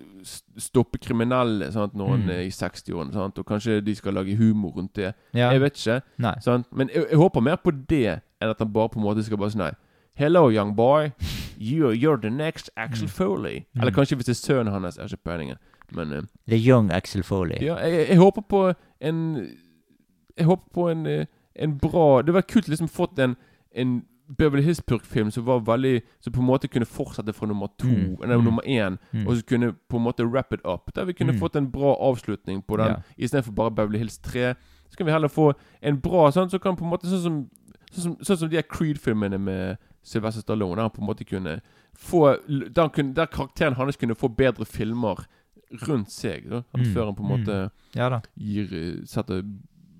stoppe 0.59 0.99
kriminelle 0.99 1.69
sant, 1.71 1.93
når 1.95 2.09
han 2.09 2.21
Mm. 2.25 2.29
er 2.29 2.39
i 2.45 2.49
60-årene. 2.51 3.15
Og 3.39 3.45
kanskje 3.45 3.81
de 3.85 3.95
skal 3.95 4.13
lage 4.13 4.35
humor 4.37 4.73
rundt 4.75 4.93
det. 4.95 5.13
Ja. 5.33 5.51
Jeg 5.51 5.61
vet 5.61 5.77
ikke. 5.77 6.01
Sant? 6.41 6.67
Men 6.71 6.89
jeg, 6.93 7.05
jeg 7.09 7.17
håper 7.17 7.41
mer 7.41 7.55
på 7.55 7.71
det 7.87 8.19
enn 8.41 8.49
at 8.49 8.59
han 8.59 8.73
bare 8.73 8.89
på 8.89 8.99
en 8.99 9.05
måte 9.05 9.23
skal 9.23 9.37
bare 9.37 9.49
sånn 9.55 9.63
Nei. 9.65 9.71
Hello, 10.17 10.49
young 10.49 10.73
boy. 10.75 11.11
You're, 11.59 11.93
you're 11.93 12.17
the 12.21 12.29
next 12.29 12.69
Axel 12.75 13.07
Foley. 13.07 13.65
Mm. 13.75 13.81
Eller 13.81 13.91
kanskje 13.91 14.15
hvis 14.17 14.25
det 14.25 14.35
er 14.35 14.41
sønnen 14.41 14.73
hans. 14.73 14.97
Jeg 14.97 15.03
har 15.03 15.13
ikke 15.15 15.23
peiling. 15.29 15.53
Men 15.91 16.11
uh, 16.13 16.21
The 16.49 16.57
Young 16.57 16.91
Axel 16.91 17.23
Foley. 17.23 17.57
ja, 17.61 17.75
jeg, 17.77 18.07
jeg 18.09 18.17
håper 18.17 18.41
på 18.49 18.73
en 19.01 19.47
Jeg 20.37 20.45
håper 20.45 20.67
på 20.73 20.89
en, 20.91 21.05
eh, 21.07 21.25
en 21.55 21.77
bra 21.79 22.21
Det 22.21 22.33
var 22.33 22.41
kult 22.41 22.67
liksom 22.67 22.89
fått 22.91 23.17
en, 23.19 23.35
en 23.71 24.03
Beverly 24.37 24.61
Hills-purk-film 24.63 25.31
som 25.31 25.45
var 25.45 25.59
veldig 25.61 26.01
Som 26.19 26.33
på 26.33 26.39
en 26.39 26.45
måte 26.47 26.67
kunne 26.67 26.85
fortsette 26.85 27.33
fra 27.33 27.47
nummer 27.47 27.67
to 27.77 27.87
Mm. 27.87 28.17
Eller 28.23 28.37
Mm. 28.37 28.43
nummer 28.43 28.61
én, 28.65 28.97
Mm. 29.13 29.27
og 29.27 29.35
så 29.37 29.45
kunne 29.45 29.73
på 29.89 29.97
en 29.97 30.03
måte 30.03 30.25
wrap 30.31 30.53
it 30.53 30.59
up. 30.65 30.91
Der 30.95 31.05
vi 31.05 31.13
kunne 31.13 31.33
Mm. 31.33 31.39
fått 31.39 31.55
en 31.55 31.71
bra 31.71 31.95
avslutning 31.95 32.61
på 32.67 32.77
den, 32.77 32.87
yeah. 32.87 33.01
istedenfor 33.17 33.51
bare 33.55 33.71
Beverly 33.71 33.97
Hills 33.99 34.17
3. 34.17 34.55
Så 34.89 34.97
kan 34.97 35.05
vi 35.05 35.11
heller 35.11 35.27
få 35.27 35.53
en 35.81 35.97
bra 36.01 36.29
sånn 36.31 36.49
så 36.49 36.59
kan 36.59 36.75
på 36.75 36.83
en 36.83 36.89
måte 36.91 37.07
Sånn 37.07 37.21
som, 37.23 37.49
sånn 37.91 38.01
som, 38.03 38.15
sånn 38.17 38.37
som 38.37 38.49
de 38.49 38.55
her 38.57 38.63
Creed-filmene 38.63 39.37
med 39.39 39.77
Sylvester 40.03 40.41
Stallone. 40.41 40.75
Der 40.75 40.81
han 40.81 40.91
på 40.91 41.01
en 41.01 41.07
måte 41.07 41.25
kunne 41.25 41.61
få 41.95 42.37
Der, 42.73 42.89
kunne, 42.89 43.13
der 43.13 43.25
karakteren 43.25 43.73
hans 43.75 43.97
kunne 43.97 44.15
få 44.15 44.27
bedre 44.35 44.65
filmer 44.65 45.25
rundt 45.87 46.09
seg, 46.11 46.49
da. 46.49 46.63
Mm, 46.75 46.93
Før 46.93 47.05
han 47.05 47.15
på 47.15 47.23
en 47.23 47.29
mm. 47.29 47.45
måte 47.45 47.71
Ja 47.95 48.09
da. 48.09 48.21
gir 48.37 49.05
setter 49.05 49.41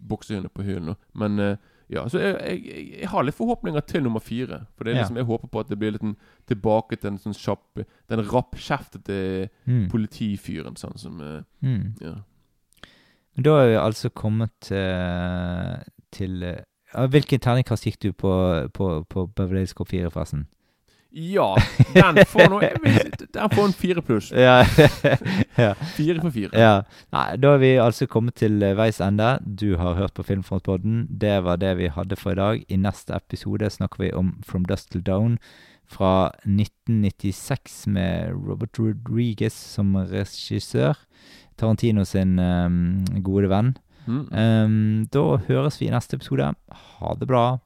boksehundene 0.07 0.49
på 0.49 0.63
hyllen. 0.63 0.95
Men 1.13 1.39
eh, 1.39 1.57
ja, 1.89 2.03
så 2.11 2.19
jeg, 2.19 2.35
jeg, 2.67 2.85
jeg, 2.99 3.07
har 3.09 3.23
litt 3.23 3.35
forhåpninger 3.37 3.79
til 3.87 4.03
nummer 4.03 4.19
fire. 4.19 4.65
For 4.75 4.83
det 4.83 4.91
er 4.91 4.95
Ja. 4.97 5.01
liksom, 5.03 5.17
jeg 5.17 5.25
håper 5.29 5.47
på 5.47 5.59
at 5.59 5.69
det 5.69 5.77
blir 5.79 5.91
litt 5.95 6.03
en, 6.03 6.17
tilbake 6.47 6.97
til 6.99 7.11
en 7.13 7.17
sånn 7.17 7.33
kjapp 7.37 7.85
Den 8.09 8.19
rappkjeftete 8.27 9.49
Mm. 9.67 9.87
politifyren, 9.89 10.75
sånn 10.75 10.97
som 10.97 11.21
eh, 11.21 11.43
Mm. 11.63 11.93
Ja. 12.01 12.15
Men 13.35 13.43
Da 13.43 13.51
er 13.61 13.67
vi 13.69 13.75
altså 13.75 14.09
kommet 14.09 14.71
uh, 14.71 15.77
til 16.11 16.43
uh, 16.43 17.07
Hvilken 17.07 17.39
terningkast 17.39 17.83
gikk 17.85 17.99
du 17.99 18.11
på, 18.13 18.69
på, 18.73 19.03
på 19.09 19.27
Beverly 19.35 19.59
Hills 19.59 19.73
Cop 19.73 19.89
4, 19.89 20.09
forresten? 20.09 20.47
Ja, 21.09 21.55
den 21.93 22.25
får 22.25 22.49
nå 22.49 22.59
Den 23.33 23.49
får 23.49 23.63
en 23.65 23.73
fire 23.73 24.01
pluss. 24.01 24.31
Ja. 24.31 24.65
ja. 25.55 25.73
Fire 25.95 26.21
for 26.21 26.31
fire. 26.31 26.51
Ja. 26.53 26.73
Nei, 27.15 27.27
da 27.41 27.53
er 27.55 27.63
vi 27.63 27.71
altså 27.81 28.09
kommet 28.11 28.37
til 28.41 28.61
eh, 28.63 28.75
veis 28.77 28.99
ende. 29.03 29.37
Du 29.41 29.77
har 29.79 29.97
hørt 29.97 30.13
på 30.17 30.25
Filmfrontpodden. 30.27 31.05
Det 31.09 31.39
var 31.47 31.61
det 31.63 31.77
vi 31.79 31.89
hadde 31.93 32.19
for 32.19 32.35
i 32.35 32.41
dag. 32.41 32.61
I 32.67 32.81
neste 32.81 33.15
episode 33.15 33.69
snakker 33.73 34.03
vi 34.03 34.13
om 34.13 34.35
From 34.45 34.67
Dust 34.67 34.91
Till 34.91 35.05
Down 35.05 35.39
fra 35.87 36.27
1996 36.43 37.87
med 37.87 38.31
Robert 38.31 38.79
Rodriguez 38.79 39.55
som 39.55 39.95
regissør. 39.95 40.97
Tarantino 41.57 42.05
sin 42.05 42.39
um, 42.39 43.05
gode 43.23 43.49
venn. 43.49 43.77
Mm. 44.07 44.27
Um, 44.31 45.07
da 45.11 45.25
høres 45.47 45.81
vi 45.81 45.89
i 45.89 45.93
neste 45.95 46.19
episode. 46.19 46.51
Ha 46.99 47.15
det 47.19 47.27
bra. 47.27 47.57